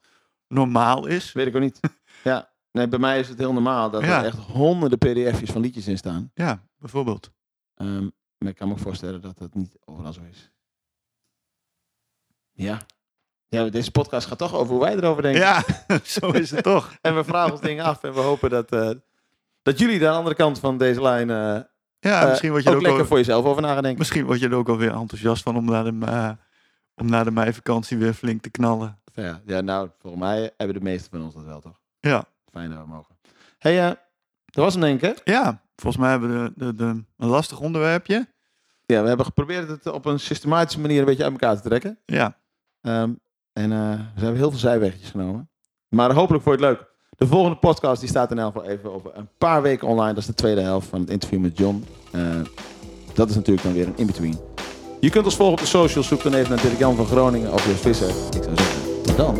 normaal 0.49 1.07
is. 1.07 1.33
Weet 1.33 1.47
ik 1.47 1.55
ook 1.55 1.62
niet. 1.62 1.81
ja, 2.25 2.51
nee, 2.73 2.89
bij 2.89 2.99
mij 2.99 3.18
is 3.20 3.29
het 3.29 3.39
heel 3.39 3.53
normaal 3.53 3.91
dat 3.91 4.05
Ja. 4.05 4.18
er 4.18 4.25
echt 4.25 4.37
honderden 4.39 4.99
pdf'jes 4.99 5.51
van 5.51 5.61
liedjes 5.61 5.89
in 5.89 5.97
staan. 5.99 6.31
Ja, 6.35 6.62
bijvoorbeeld. 6.79 7.31
Ehm, 7.75 8.09
maar 8.39 8.49
ik 8.51 8.55
kan 8.57 8.68
me 8.68 8.75
ook 8.75 8.81
voorstellen 8.81 9.20
dat 9.20 9.39
dat 9.39 9.55
niet 9.55 9.77
overal 9.85 10.12
zo 10.12 10.20
is. 10.31 10.51
Ja. 12.53 12.79
Ja, 13.49 13.68
deze 13.68 13.91
podcast 13.91 14.27
gaat 14.27 14.39
toch 14.39 14.55
over 14.55 14.73
hoe 14.73 14.81
wij 14.83 14.97
erover 14.97 15.23
denken. 15.23 15.41
Ja, 15.41 15.62
zo 16.05 16.31
is 16.31 16.51
het 16.51 16.62
toch. 16.62 16.95
En 17.01 17.14
we 17.16 17.25
vragen 17.25 17.53
ons 17.53 17.61
dingen 17.61 17.85
af 17.85 18.03
en 18.03 18.14
we 18.14 18.20
hopen 18.20 18.51
dat, 18.51 18.73
eh, 18.73 18.91
dat 19.62 19.79
jullie 19.79 19.99
de 19.99 20.09
andere 20.11 20.35
kant 20.35 20.59
van 20.59 20.79
deze 20.79 21.03
lijn 21.03 21.31
eh, 21.31 21.61
Ja, 21.99 22.23
eh, 22.23 22.29
misschien 22.29 22.51
word 22.51 22.62
je 22.62 22.68
ook 22.68 22.75
er 22.75 22.81
ook 22.81 22.87
lekker 22.87 23.01
al, 23.03 23.07
voor 23.09 23.16
jezelf 23.18 23.45
over 23.45 23.62
na 23.62 23.73
gaan 23.73 23.83
denken. 23.83 23.99
misschien 23.99 24.25
word 24.25 24.41
je 24.41 24.49
er 24.49 24.55
ook 24.55 24.68
alweer 24.68 24.93
enthousiast 24.95 25.43
van 25.43 25.57
om 25.57 25.64
naar 25.64 25.85
de, 25.85 25.99
eh, 26.07 26.31
om 26.95 27.07
na 27.11 27.25
de 27.25 27.31
meivakantie 27.31 27.99
weer 27.99 28.14
flink 28.14 28.43
te 28.43 28.51
knallen. 28.51 29.01
Ja, 29.14 29.41
ja, 29.47 29.61
nou, 29.61 29.91
volgens 29.99 30.23
mij 30.23 30.53
hebben 30.57 30.77
de 30.77 30.83
meesten 30.83 31.11
van 31.11 31.23
ons 31.23 31.35
dat 31.35 31.45
wel, 31.45 31.61
toch? 31.61 31.81
Ja. 32.01 32.25
Fijn 32.53 32.70
dat 32.70 32.78
we 32.78 32.86
mogen. 32.86 33.16
hey, 33.59 33.78
eh, 33.88 33.94
dat 34.44 34.64
was 34.64 34.72
hem 34.74 34.82
denk 34.82 35.03
ik, 35.03 35.14
hè? 35.24 35.32
Ja, 35.32 35.62
volgens 35.76 36.03
mij 36.03 36.11
hebben 36.11 36.42
we 36.42 36.53
de, 36.57 36.64
de, 36.64 36.74
de, 36.74 37.05
een 37.16 37.28
lastig 37.28 37.61
onderwerpje. 37.61 38.28
Ja, 38.86 39.03
we 39.03 39.09
hebben 39.09 39.26
geprobeerd 39.26 39.68
het 39.68 39.86
op 39.86 40.05
een 40.05 40.20
systematische 40.20 40.80
manier 40.80 40.98
een 40.98 41.05
beetje 41.05 41.22
uit 41.22 41.32
elkaar 41.32 41.57
te 41.57 41.68
trekken. 41.68 41.98
Ja, 42.05 42.36
Ehm, 42.82 43.11
en 43.53 43.72
eh, 43.72 43.78
we 44.14 44.20
hebben 44.20 44.36
heel 44.36 44.50
veel 44.50 44.59
zijwegjes 44.59 45.11
genomen. 45.11 45.50
Maar 45.88 46.12
hopelijk 46.12 46.44
vond 46.44 46.59
je 46.59 46.66
het 46.66 46.74
leuk. 46.74 46.88
De 47.16 47.26
volgende 47.26 47.57
podcast 47.57 48.00
die 48.00 48.09
staat 48.09 48.30
in 48.30 48.38
elk 48.38 48.53
geval 48.53 48.68
even 48.68 48.92
over 48.92 49.11
een 49.14 49.28
paar 49.38 49.62
weken 49.62 49.88
online. 49.88 50.09
Dat 50.09 50.18
is 50.22 50.26
de 50.26 50.34
tweede 50.34 50.61
helft 50.61 50.88
van 50.88 51.00
het 51.00 51.11
interview 51.11 51.40
met 51.40 51.59
John. 51.59 51.84
Eh, 52.12 52.20
dat 53.14 53.28
is 53.30 53.34
natuurlijk 53.34 53.66
dan 53.66 53.72
weer 53.74 53.86
een 53.86 53.96
in-between. 53.96 54.38
Je 55.00 55.11
kunt 55.11 55.24
ons 55.24 55.36
volgen 55.36 55.55
op 55.55 55.61
de 55.61 55.66
socials. 55.66 56.07
Zoek 56.07 56.22
dan 56.22 56.34
even 56.34 56.55
naar 56.55 56.62
Dirk 56.62 56.78
Jan 56.78 56.96
van 56.96 57.07
Groningen 57.07 57.53
of 57.53 57.66
Jos 57.66 57.80
Visser. 57.80 58.09
Ik 58.09 58.42
zou 58.42 58.57
zeggen, 58.57 59.03
tot 59.03 59.16
dan. 59.16 59.34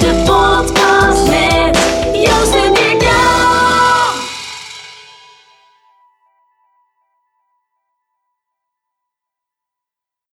De 0.00 0.22
podcast 0.26 0.79
met 1.08 1.78
Joost 2.12 2.54
en 2.54 2.59